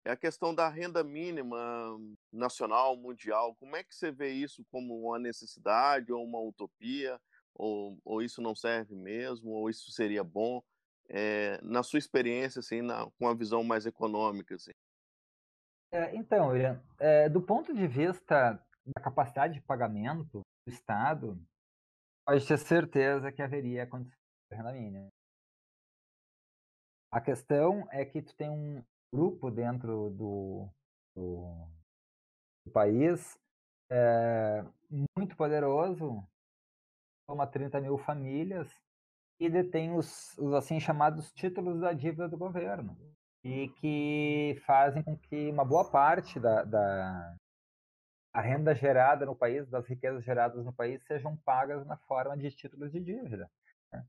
É 0.07 0.13
a 0.13 0.17
questão 0.17 0.55
da 0.55 0.69
renda 0.69 1.03
mínima 1.03 1.99
nacional, 2.31 2.97
mundial. 2.97 3.57
Como 3.57 3.75
é 3.75 3.83
que 3.83 3.95
você 3.95 4.13
vê 4.13 4.31
isso 4.31 4.65
como 4.71 5.09
uma 5.09 5.19
necessidade 5.19 6.13
ou 6.13 6.23
uma 6.23 6.39
utopia? 6.39 7.19
Ou, 7.55 7.99
ou 8.05 8.23
isso 8.23 8.43
não 8.43 8.55
serve 8.55 8.95
mesmo? 8.95 9.51
Ou 9.51 9.71
isso 9.71 9.91
seria 9.91 10.23
bom? 10.23 10.63
É, 11.09 11.61
na 11.63 11.83
sua 11.83 11.99
experiência, 11.99 12.61
assim, 12.61 12.83
na, 12.83 13.05
com 13.05 13.25
uma 13.25 13.35
visão 13.35 13.63
mais 13.63 13.87
econômica? 13.87 14.55
Assim? 14.55 14.73
É, 15.93 16.15
então, 16.17 16.49
William, 16.49 16.83
é, 16.99 17.29
do 17.29 17.41
ponto 17.41 17.75
de 17.75 17.87
vista 17.87 18.61
da 18.87 19.03
capacidade 19.03 19.55
de 19.55 19.63
pagamento 19.63 20.41
do 20.67 20.73
Estado, 20.73 21.41
pode 22.27 22.47
ter 22.47 22.59
certeza 22.59 23.31
que 23.31 23.43
haveria 23.43 23.87
condição 23.87 24.19
de 24.51 24.57
renda 24.57 24.73
mínima. 24.73 25.09
A 27.13 27.21
questão 27.21 27.87
é 27.93 28.05
que 28.05 28.21
tu 28.21 28.35
tem 28.35 28.51
um 28.51 28.85
grupo 29.15 29.51
dentro 29.51 30.11
do, 30.11 30.69
do, 31.15 31.69
do 32.67 32.73
país 32.73 33.39
é, 33.89 34.65
muito 35.17 35.37
poderoso, 35.37 36.27
toma 37.29 37.47
30 37.47 37.81
mil 37.81 37.97
famílias, 37.99 38.69
e 39.39 39.49
detém 39.49 39.95
os, 39.95 40.37
os 40.39 40.55
assim 40.55 40.79
chamados 40.81 41.33
títulos 41.33 41.81
da 41.81 41.93
dívida 41.93 42.29
do 42.29 42.37
governo 42.37 42.97
e 43.43 43.69
que 43.69 44.61
fazem 44.65 45.03
com 45.03 45.17
que 45.17 45.51
uma 45.51 45.65
boa 45.65 45.91
parte 45.91 46.41
da, 46.41 46.65
da 46.65 47.37
a 48.33 48.41
renda 48.41 48.75
gerada 48.75 49.25
no 49.25 49.37
país, 49.37 49.69
das 49.69 49.87
riquezas 49.87 50.25
geradas 50.25 50.65
no 50.65 50.73
país, 50.73 51.05
sejam 51.05 51.37
pagas 51.45 51.87
na 51.87 51.97
forma 51.97 52.37
de 52.37 52.51
títulos 52.51 52.91
de 52.91 52.99
dívida. 52.99 53.49
Né? 53.93 54.05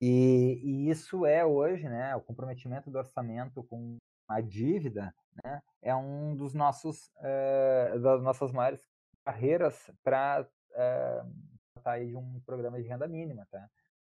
E, 0.00 0.60
e, 0.62 0.90
isso 0.90 1.26
é 1.26 1.44
hoje, 1.44 1.86
né, 1.86 2.16
o 2.16 2.20
comprometimento 2.22 2.90
do 2.90 2.96
orçamento 2.96 3.62
com 3.64 3.98
a 4.28 4.40
dívida, 4.40 5.14
né, 5.44 5.60
é 5.82 5.94
um 5.94 6.34
dos 6.34 6.54
nossos 6.54 7.08
uh, 7.18 8.00
das 8.00 8.22
nossas 8.22 8.52
maiores 8.52 8.80
barreiras 9.24 9.90
para 10.02 10.42
uh, 10.42 11.80
sair 11.82 12.08
de 12.08 12.16
um 12.16 12.40
programa 12.40 12.80
de 12.80 12.88
renda 12.88 13.06
mínima, 13.06 13.46
tá? 13.50 13.68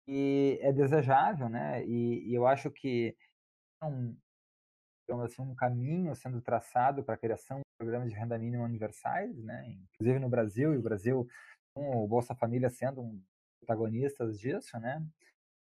E 0.07 0.57
é 0.61 0.71
desejável, 0.71 1.49
né? 1.49 1.85
E, 1.85 2.29
e 2.29 2.33
eu 2.33 2.47
acho 2.47 2.71
que 2.71 3.15
um, 3.83 4.15
assim, 5.21 5.41
um 5.41 5.55
caminho 5.55 6.15
sendo 6.15 6.41
traçado 6.41 7.03
para 7.03 7.15
a 7.15 7.17
criação 7.17 7.57
de 7.57 7.63
programas 7.77 8.09
de 8.09 8.15
renda 8.15 8.37
mínima 8.37 8.63
universais, 8.63 9.37
né? 9.43 9.77
Inclusive 9.93 10.19
no 10.19 10.29
Brasil 10.29 10.73
e 10.73 10.77
o 10.77 10.81
Brasil 10.81 11.27
com 11.75 12.03
o 12.03 12.07
Bolsa 12.07 12.35
Família 12.35 12.69
sendo 12.69 13.01
um 13.01 13.21
protagonistas 13.59 14.39
disso, 14.39 14.79
né? 14.79 15.05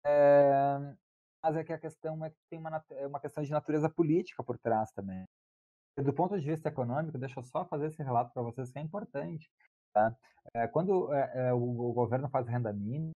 É, 0.05 0.95
mas 1.43 1.55
é 1.55 1.63
que 1.63 1.73
a 1.73 1.77
questão 1.77 2.23
é 2.25 2.29
que 2.29 2.37
tem 2.49 2.59
uma, 2.59 2.83
é 2.91 3.07
uma 3.07 3.19
questão 3.19 3.43
de 3.43 3.51
natureza 3.51 3.89
política 3.89 4.43
por 4.43 4.57
trás 4.57 4.91
também. 4.91 5.23
Do 5.97 6.13
ponto 6.13 6.39
de 6.39 6.45
vista 6.45 6.69
econômico, 6.69 7.17
deixa 7.17 7.39
eu 7.39 7.43
só 7.43 7.65
fazer 7.65 7.87
esse 7.87 8.01
relato 8.01 8.33
para 8.33 8.41
vocês 8.41 8.71
que 8.71 8.79
é 8.79 8.81
importante. 8.81 9.51
Tá? 9.93 10.15
É, 10.53 10.67
quando 10.67 11.13
é, 11.13 11.53
o, 11.53 11.89
o, 11.89 11.93
governo 11.93 12.29
faz 12.29 12.47
renda 12.47 12.71
mínima, 12.71 13.11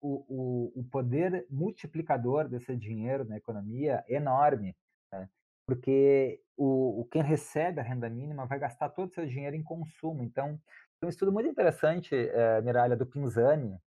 o, 0.00 0.24
o, 0.28 0.80
o, 0.80 0.84
poder 0.84 1.46
multiplicador 1.50 2.48
desse 2.48 2.76
dinheiro 2.76 3.24
na 3.24 3.36
economia 3.36 4.04
é 4.08 4.16
enorme, 4.16 4.76
né? 5.12 5.28
porque 5.66 6.40
o, 6.56 7.00
o, 7.00 7.04
quem 7.06 7.22
recebe 7.22 7.80
a 7.80 7.82
renda 7.82 8.08
mínima 8.08 8.46
vai 8.46 8.58
gastar 8.58 8.90
todo 8.90 9.08
o 9.08 9.14
seu 9.14 9.26
dinheiro 9.26 9.56
em 9.56 9.62
consumo. 9.62 10.22
Então, 10.22 10.60
um 11.02 11.08
estudo 11.08 11.32
muito 11.32 11.48
interessante, 11.48 12.14
é, 12.14 12.60
Miralha, 12.62 12.96
do 12.96 13.06
Pinzani, 13.06 13.78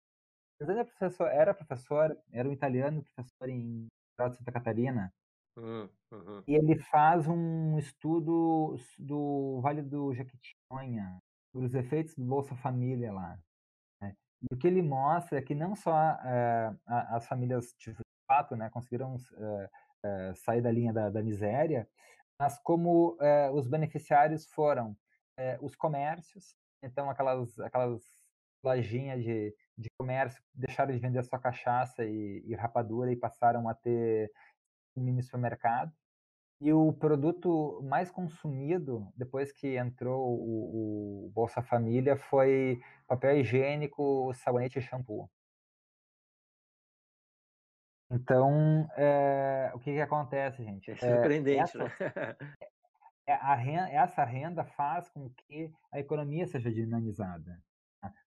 Zé 0.64 0.84
professor, 0.84 1.28
era 1.28 1.54
professor, 1.54 2.18
era 2.32 2.48
um 2.48 2.52
italiano, 2.52 3.02
professor 3.02 3.48
em 3.48 3.86
Santa 4.16 4.50
Catarina. 4.50 5.12
Hum, 5.56 5.88
uhum. 6.12 6.42
E 6.46 6.54
ele 6.54 6.76
faz 6.76 7.26
um 7.28 7.78
estudo 7.78 8.76
do 8.98 9.60
Vale 9.60 9.82
do 9.82 10.12
Jequitinhonha, 10.14 11.18
os 11.54 11.74
efeitos 11.74 12.14
do 12.14 12.24
Bolsa 12.24 12.56
Família 12.56 13.12
lá. 13.12 13.38
E 14.42 14.54
o 14.54 14.56
que 14.56 14.66
ele 14.66 14.82
mostra 14.82 15.38
é 15.38 15.42
que 15.42 15.54
não 15.54 15.74
só 15.74 15.92
é, 16.24 16.74
as 16.86 17.26
famílias, 17.26 17.74
de 17.78 17.94
fato, 18.26 18.54
né, 18.56 18.70
conseguiram 18.70 19.16
é, 20.04 20.34
sair 20.34 20.60
da 20.60 20.70
linha 20.70 20.92
da, 20.92 21.10
da 21.10 21.22
miséria, 21.22 21.88
mas 22.40 22.58
como 22.58 23.18
os 23.52 23.66
beneficiários 23.66 24.46
foram 24.46 24.96
os 25.60 25.74
comércios, 25.74 26.54
então 26.84 27.10
aquelas, 27.10 27.58
aquelas 27.58 28.02
lojinhas 28.62 29.24
de 29.24 29.52
de 29.78 29.88
comércio 29.96 30.42
deixaram 30.52 30.92
de 30.92 30.98
vender 30.98 31.22
sua 31.22 31.38
cachaça 31.38 32.04
e, 32.04 32.42
e 32.44 32.54
rapadura 32.54 33.12
e 33.12 33.16
passaram 33.16 33.68
a 33.68 33.74
ter 33.74 34.30
mini 34.96 35.22
supermercado. 35.22 35.92
E 36.60 36.72
o 36.72 36.92
produto 36.92 37.80
mais 37.84 38.10
consumido 38.10 39.12
depois 39.16 39.52
que 39.52 39.76
entrou 39.76 40.26
o, 40.26 41.26
o 41.26 41.30
Bolsa 41.30 41.62
Família 41.62 42.16
foi 42.16 42.80
papel 43.06 43.38
higiênico, 43.38 44.32
sabonete 44.34 44.78
e 44.78 44.82
shampoo. 44.82 45.30
Então, 48.10 48.88
é, 48.96 49.70
o 49.74 49.78
que, 49.78 49.92
que 49.92 50.00
acontece, 50.00 50.64
gente? 50.64 50.90
É 50.90 50.96
surpreendente, 50.96 51.62
essa, 51.62 51.78
né? 51.78 51.90
É, 53.28 53.34
renda, 53.56 53.90
essa 53.90 54.24
renda 54.24 54.64
faz 54.64 55.10
com 55.10 55.28
que 55.28 55.70
a 55.92 56.00
economia 56.00 56.46
seja 56.46 56.72
dinamizada. 56.72 57.60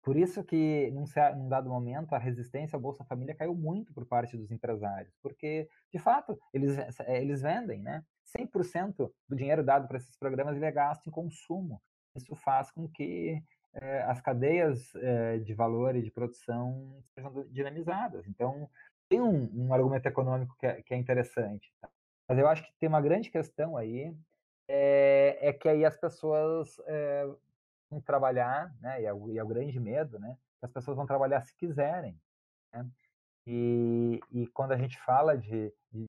Por 0.02 0.16
isso 0.16 0.42
que, 0.42 0.90
num, 0.92 1.04
num, 1.36 1.50
dado 1.50 1.68
momento, 1.68 2.14
a 2.14 2.18
resistência 2.18 2.78
ao 2.78 2.82
Bolsa 2.82 3.04
Família 3.04 3.36
caiu 3.36 3.54
muito 3.54 3.94
por 3.94 4.06
parte 4.06 4.38
dos 4.38 4.52
empresários, 4.52 5.14
porque, 5.22 5.68
de 5.92 6.00
fato, 6.00 6.40
eles, 6.54 6.78
eh, 6.78 7.22
eles 7.22 7.42
vendem, 7.42 7.82
né? 7.82 8.06
100% 8.38 9.12
do 9.28 9.36
dinheiro 9.36 9.64
dado 9.64 9.88
para 9.88 9.98
esses 9.98 10.16
programas 10.18 10.56
ele 10.56 10.66
é 10.66 10.72
gasto 10.72 11.08
em 11.08 11.12
consumo. 11.12 11.82
Isso 12.16 12.36
faz 12.36 12.72
com 12.72 12.88
que 12.88 13.42
eh, 13.74 14.02
as 14.04 14.22
cadeias 14.22 14.94
eh, 14.96 15.38
de 15.40 15.54
valor 15.54 15.96
e 15.96 16.02
de 16.02 16.12
produção 16.12 17.04
sejam 17.14 17.46
dinamizadas. 17.50 18.26
Então, 18.28 18.70
tem 19.10 19.22
um, 19.22 19.50
um 19.54 19.74
argumento 19.74 20.08
econômico 20.08 20.56
que 20.58 20.66
é, 20.66 20.82
que 20.82 20.94
é 20.94 20.98
interessante. 20.98 21.72
Tá? 21.82 21.90
Mas 22.28 22.38
eu 22.38 22.48
acho 22.48 22.64
que 22.64 22.74
tem 22.80 22.90
uma 22.90 23.02
grande 23.02 23.30
questão 23.30 23.78
aí, 23.78 24.16
é, 24.68 25.38
é 25.42 25.54
que 25.54 25.70
aí 25.70 25.86
as 25.86 25.98
pessoas 25.98 26.78
vão 27.90 28.02
trabalhar, 28.02 28.74
né, 28.82 29.02
e 29.02 29.06
é, 29.06 29.14
o, 29.14 29.30
e 29.30 29.38
é 29.38 29.44
o 29.44 29.48
grande 29.48 29.80
medo, 29.80 30.18
né, 30.20 30.36
que 30.60 30.66
as 30.66 30.72
pessoas 30.72 30.98
vão 30.98 31.06
trabalhar 31.06 31.42
se 31.42 31.56
quiserem. 31.56 32.20
Né? 32.74 32.88
E, 33.46 34.20
e 34.32 34.48
quando 34.48 34.72
a 34.72 34.78
gente 34.78 35.00
fala 35.02 35.38
de, 35.38 35.72
de 35.92 36.06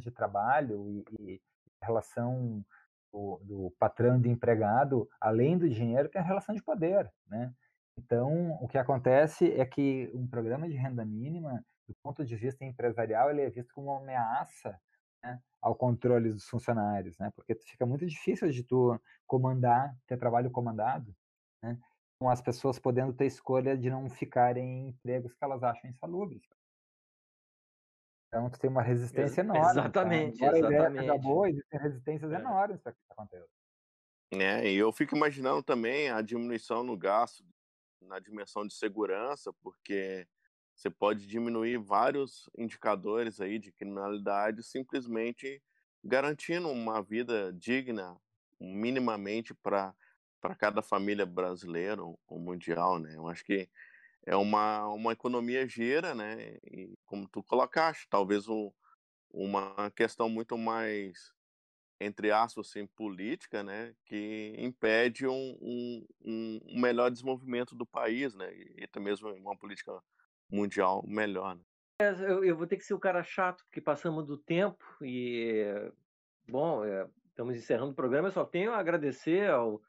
de 0.00 0.10
trabalho 0.10 0.88
e, 0.90 1.04
e 1.18 1.42
relação 1.84 2.64
do, 3.12 3.40
do, 3.44 3.74
patrão 3.78 4.16
e 4.16 4.20
do 4.20 4.28
empregado, 4.28 5.08
além 5.20 5.56
do 5.56 5.68
dinheiro, 5.68 6.08
tem 6.08 6.20
a 6.20 6.24
relação 6.24 6.54
de 6.54 6.62
poder, 6.62 7.10
né? 7.28 7.52
Então, 7.96 8.52
o 8.60 8.66
que 8.66 8.76
acontece 8.76 9.52
é 9.52 9.64
que 9.64 10.10
um 10.14 10.26
programa 10.26 10.68
de 10.68 10.74
renda 10.76 11.04
mínima, 11.04 11.64
do 11.86 11.94
ponto 12.02 12.24
de 12.24 12.34
vista 12.34 12.64
empresarial, 12.64 13.30
ele 13.30 13.42
é 13.42 13.50
visto 13.50 13.72
como 13.72 13.92
uma 13.92 14.00
ameaça 14.00 14.76
né, 15.22 15.40
ao 15.62 15.76
controle 15.76 16.32
dos 16.32 16.48
funcionários, 16.48 17.16
né? 17.18 17.30
Porque 17.36 17.54
fica 17.54 17.86
muito 17.86 18.04
difícil 18.04 18.50
de 18.50 18.64
tu 18.64 19.00
comandar, 19.26 19.94
ter 20.06 20.16
trabalho 20.16 20.50
comandado, 20.50 21.14
né? 21.62 21.78
Com 22.18 22.28
as 22.28 22.42
pessoas 22.42 22.78
podendo 22.78 23.12
ter 23.12 23.26
escolha 23.26 23.76
de 23.76 23.90
não 23.90 24.10
ficarem 24.10 24.64
em 24.64 24.88
empregos 24.88 25.34
que 25.34 25.44
elas 25.44 25.62
acham 25.62 25.88
insalubres. 25.88 26.42
Então, 28.34 28.50
tu 28.50 28.58
tem 28.58 28.68
uma 28.68 28.82
resistência 28.82 29.42
Ex 29.42 29.48
enorme. 29.48 29.70
Exatamente, 29.70 30.38
tá? 30.40 30.58
exatamente. 30.58 31.08
A 31.08 31.18
boa, 31.18 31.48
existem 31.48 31.80
resistências 31.80 32.32
é. 32.32 32.34
enormes 32.34 32.80
para 32.80 32.92
que 32.92 32.98
isso 32.98 33.12
aconteça. 33.12 33.48
É, 34.32 34.68
e 34.68 34.74
eu 34.74 34.92
fico 34.92 35.14
imaginando 35.14 35.62
também 35.62 36.10
a 36.10 36.20
diminuição 36.20 36.82
no 36.82 36.96
gasto 36.96 37.44
na 38.00 38.18
dimensão 38.18 38.66
de 38.66 38.74
segurança, 38.74 39.52
porque 39.62 40.26
você 40.74 40.90
pode 40.90 41.28
diminuir 41.28 41.78
vários 41.78 42.50
indicadores 42.58 43.40
aí 43.40 43.56
de 43.60 43.70
criminalidade 43.70 44.64
simplesmente 44.64 45.62
garantindo 46.02 46.68
uma 46.68 47.00
vida 47.00 47.52
digna 47.52 48.20
minimamente 48.60 49.54
para 49.54 49.94
para 50.40 50.54
cada 50.54 50.82
família 50.82 51.24
brasileira 51.24 52.02
ou 52.02 52.18
mundial, 52.38 52.98
né? 52.98 53.14
Eu 53.16 53.26
acho 53.28 53.42
que 53.42 53.66
é 54.26 54.36
uma, 54.36 54.88
uma 54.88 55.12
economia 55.12 55.66
gira, 55.68 56.14
né? 56.14 56.58
E 56.70 56.96
como 57.04 57.28
tu 57.28 57.42
colocaste, 57.42 58.08
talvez 58.08 58.48
um, 58.48 58.70
uma 59.30 59.90
questão 59.90 60.28
muito 60.28 60.56
mais 60.56 61.34
entre 62.00 62.30
aspas 62.30 62.68
assim, 62.68 62.86
política, 62.86 63.62
né, 63.62 63.94
que 64.04 64.54
impede 64.58 65.26
um, 65.26 65.56
um, 65.60 66.06
um 66.66 66.80
melhor 66.80 67.10
desenvolvimento 67.10 67.74
do 67.74 67.86
país, 67.86 68.34
né, 68.34 68.52
e 68.54 68.84
até 68.84 69.00
mesmo 69.00 69.32
uma 69.34 69.56
política 69.56 69.92
mundial 70.50 71.04
melhor. 71.06 71.56
Né? 71.56 71.62
É, 72.00 72.10
eu, 72.10 72.44
eu, 72.44 72.56
vou 72.56 72.66
ter 72.66 72.76
que 72.76 72.84
ser 72.84 72.94
o 72.94 72.98
cara 72.98 73.22
chato, 73.22 73.64
porque 73.64 73.80
passamos 73.80 74.26
do 74.26 74.36
tempo 74.36 74.84
e, 75.00 75.64
bom, 76.48 76.84
é, 76.84 77.08
estamos 77.28 77.56
encerrando 77.56 77.92
o 77.92 77.94
programa. 77.94 78.28
Eu 78.28 78.32
só 78.32 78.44
tenho 78.44 78.72
a 78.72 78.78
agradecer 78.78 79.48
ao, 79.48 79.80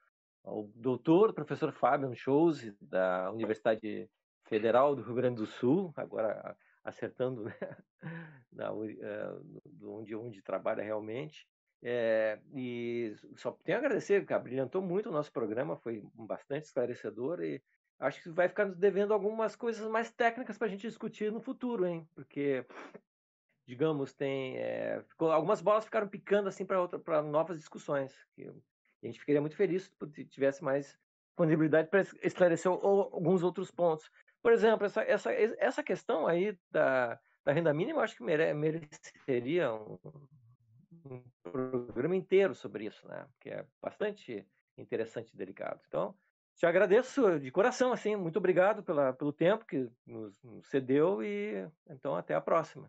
ao 0.44 0.70
doutor, 0.76 1.34
professor 1.34 1.72
Fábio 1.74 2.16
Shows, 2.16 2.72
da 2.80 3.32
Universidade 3.32 4.10
Federal 4.46 4.96
do 4.96 5.02
Rio 5.02 5.16
Grande 5.16 5.38
do 5.38 5.46
Sul, 5.46 5.94
agora 5.96 6.56
acertando 6.84 7.44
né, 7.44 7.54
na, 8.52 8.72
uh, 8.72 8.88
onde, 9.84 10.16
onde 10.16 10.42
trabalha 10.42 10.84
realmente. 10.84 11.48
É, 11.82 12.40
e 12.54 13.16
só 13.36 13.52
tenho 13.52 13.78
a 13.78 13.82
agradecer, 13.82 14.26
que 14.26 14.38
brilhantou 14.40 14.82
muito 14.82 15.10
o 15.10 15.12
nosso 15.12 15.32
programa, 15.32 15.76
foi 15.78 16.02
bastante 16.14 16.66
esclarecedor 16.66 17.44
e 17.44 17.62
acho 18.00 18.24
que 18.24 18.30
vai 18.30 18.48
ficar 18.48 18.66
nos 18.66 18.78
devendo 18.78 19.14
algumas 19.14 19.56
coisas 19.56 19.88
mais 19.88 20.12
técnicas 20.12 20.58
para 20.58 20.68
a 20.68 20.70
gente 20.70 20.88
discutir 20.88 21.32
no 21.32 21.42
futuro, 21.42 21.86
hein? 21.86 22.08
Porque, 22.16 22.66
digamos, 23.68 24.14
tem 24.14 24.58
é, 24.58 25.04
ficou, 25.08 25.32
algumas 25.32 25.62
bolas 25.62 25.86
ficaram 25.86 26.08
picando 26.08 26.50
assim 26.50 26.66
para 26.66 27.22
novas 27.22 27.58
discussões. 27.58 28.14
Que 28.36 28.48
a 28.48 29.06
gente 29.06 29.20
ficaria 29.20 29.42
muito 29.42 29.56
feliz 29.56 29.92
se 30.12 30.26
tivesse 30.26 30.64
mais 30.64 30.98
disponibilidade 31.28 31.90
para 31.90 32.02
esclarecer 32.02 32.72
alguns 32.72 33.44
outros 33.44 33.70
pontos. 33.70 34.10
Por 34.46 34.54
exemplo, 34.54 34.86
essa, 34.86 35.02
essa, 35.02 35.34
essa 35.34 35.82
questão 35.82 36.28
aí 36.28 36.56
da, 36.70 37.20
da 37.44 37.52
renda 37.52 37.74
mínima, 37.74 37.98
eu 37.98 38.04
acho 38.04 38.16
que 38.16 38.22
mere, 38.22 38.54
mereceria 38.54 39.74
um, 39.74 39.98
um 41.04 41.24
programa 41.42 42.16
inteiro 42.16 42.54
sobre 42.54 42.86
isso, 42.86 43.08
né? 43.08 43.26
Que 43.40 43.50
é 43.50 43.66
bastante 43.82 44.48
interessante 44.78 45.34
e 45.34 45.36
delicado. 45.36 45.82
Então, 45.88 46.14
te 46.54 46.64
agradeço 46.64 47.40
de 47.40 47.50
coração, 47.50 47.92
assim, 47.92 48.16
muito 48.16 48.38
obrigado 48.38 48.84
pela, 48.84 49.14
pelo 49.14 49.34
tempo 49.34 49.66
que 49.66 49.90
nos, 50.06 50.40
nos 50.44 50.68
cedeu 50.68 51.24
e 51.24 51.68
então 51.90 52.16
até 52.16 52.36
a 52.36 52.40
próxima. 52.40 52.88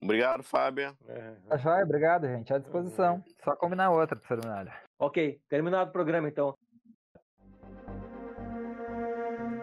Obrigado, 0.00 0.42
Fábio. 0.42 0.96
É. 1.06 1.34
Tá 1.50 1.58
joia, 1.58 1.84
obrigado, 1.84 2.26
gente. 2.28 2.54
À 2.54 2.58
disposição. 2.58 3.22
É. 3.26 3.44
Só 3.44 3.54
combinar 3.56 3.90
outra, 3.90 4.16
professor 4.16 4.38
Minalha. 4.38 4.74
Ok, 4.98 5.38
terminado 5.50 5.90
o 5.90 5.92
programa, 5.92 6.28
então. 6.28 6.56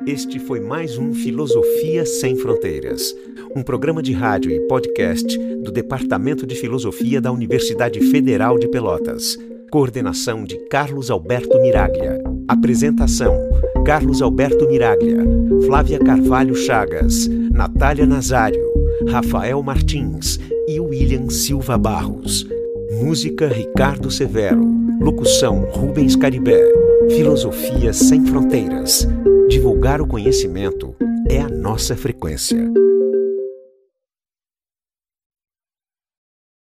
Este 0.05 0.37
foi 0.37 0.59
mais 0.59 0.97
um 0.97 1.13
Filosofia 1.13 2.05
Sem 2.05 2.35
Fronteiras, 2.35 3.15
um 3.55 3.63
programa 3.63 4.03
de 4.03 4.11
rádio 4.11 4.51
e 4.51 4.59
podcast 4.67 5.37
do 5.63 5.71
Departamento 5.71 6.45
de 6.45 6.55
Filosofia 6.55 7.21
da 7.21 7.31
Universidade 7.31 8.01
Federal 8.11 8.59
de 8.59 8.67
Pelotas. 8.67 9.37
Coordenação 9.71 10.43
de 10.43 10.57
Carlos 10.67 11.09
Alberto 11.09 11.57
Miraglia. 11.61 12.21
Apresentação: 12.49 13.33
Carlos 13.85 14.21
Alberto 14.21 14.67
Miraglia, 14.67 15.23
Flávia 15.65 15.99
Carvalho 15.99 16.53
Chagas, 16.53 17.29
Natália 17.51 18.05
Nazário, 18.05 18.73
Rafael 19.07 19.63
Martins 19.63 20.37
e 20.67 20.81
William 20.81 21.29
Silva 21.29 21.77
Barros. 21.77 22.45
Música 23.01 23.47
Ricardo 23.47 24.11
Severo. 24.11 24.67
Locução 24.99 25.61
Rubens 25.71 26.17
Caribé. 26.17 26.92
Filosofia 27.09 27.93
Sem 27.93 28.25
Fronteiras. 28.25 29.07
Divulgar 29.49 30.01
o 30.01 30.07
conhecimento 30.07 30.95
é 31.29 31.39
a 31.39 31.49
nossa 31.49 31.95
frequência. 31.95 32.57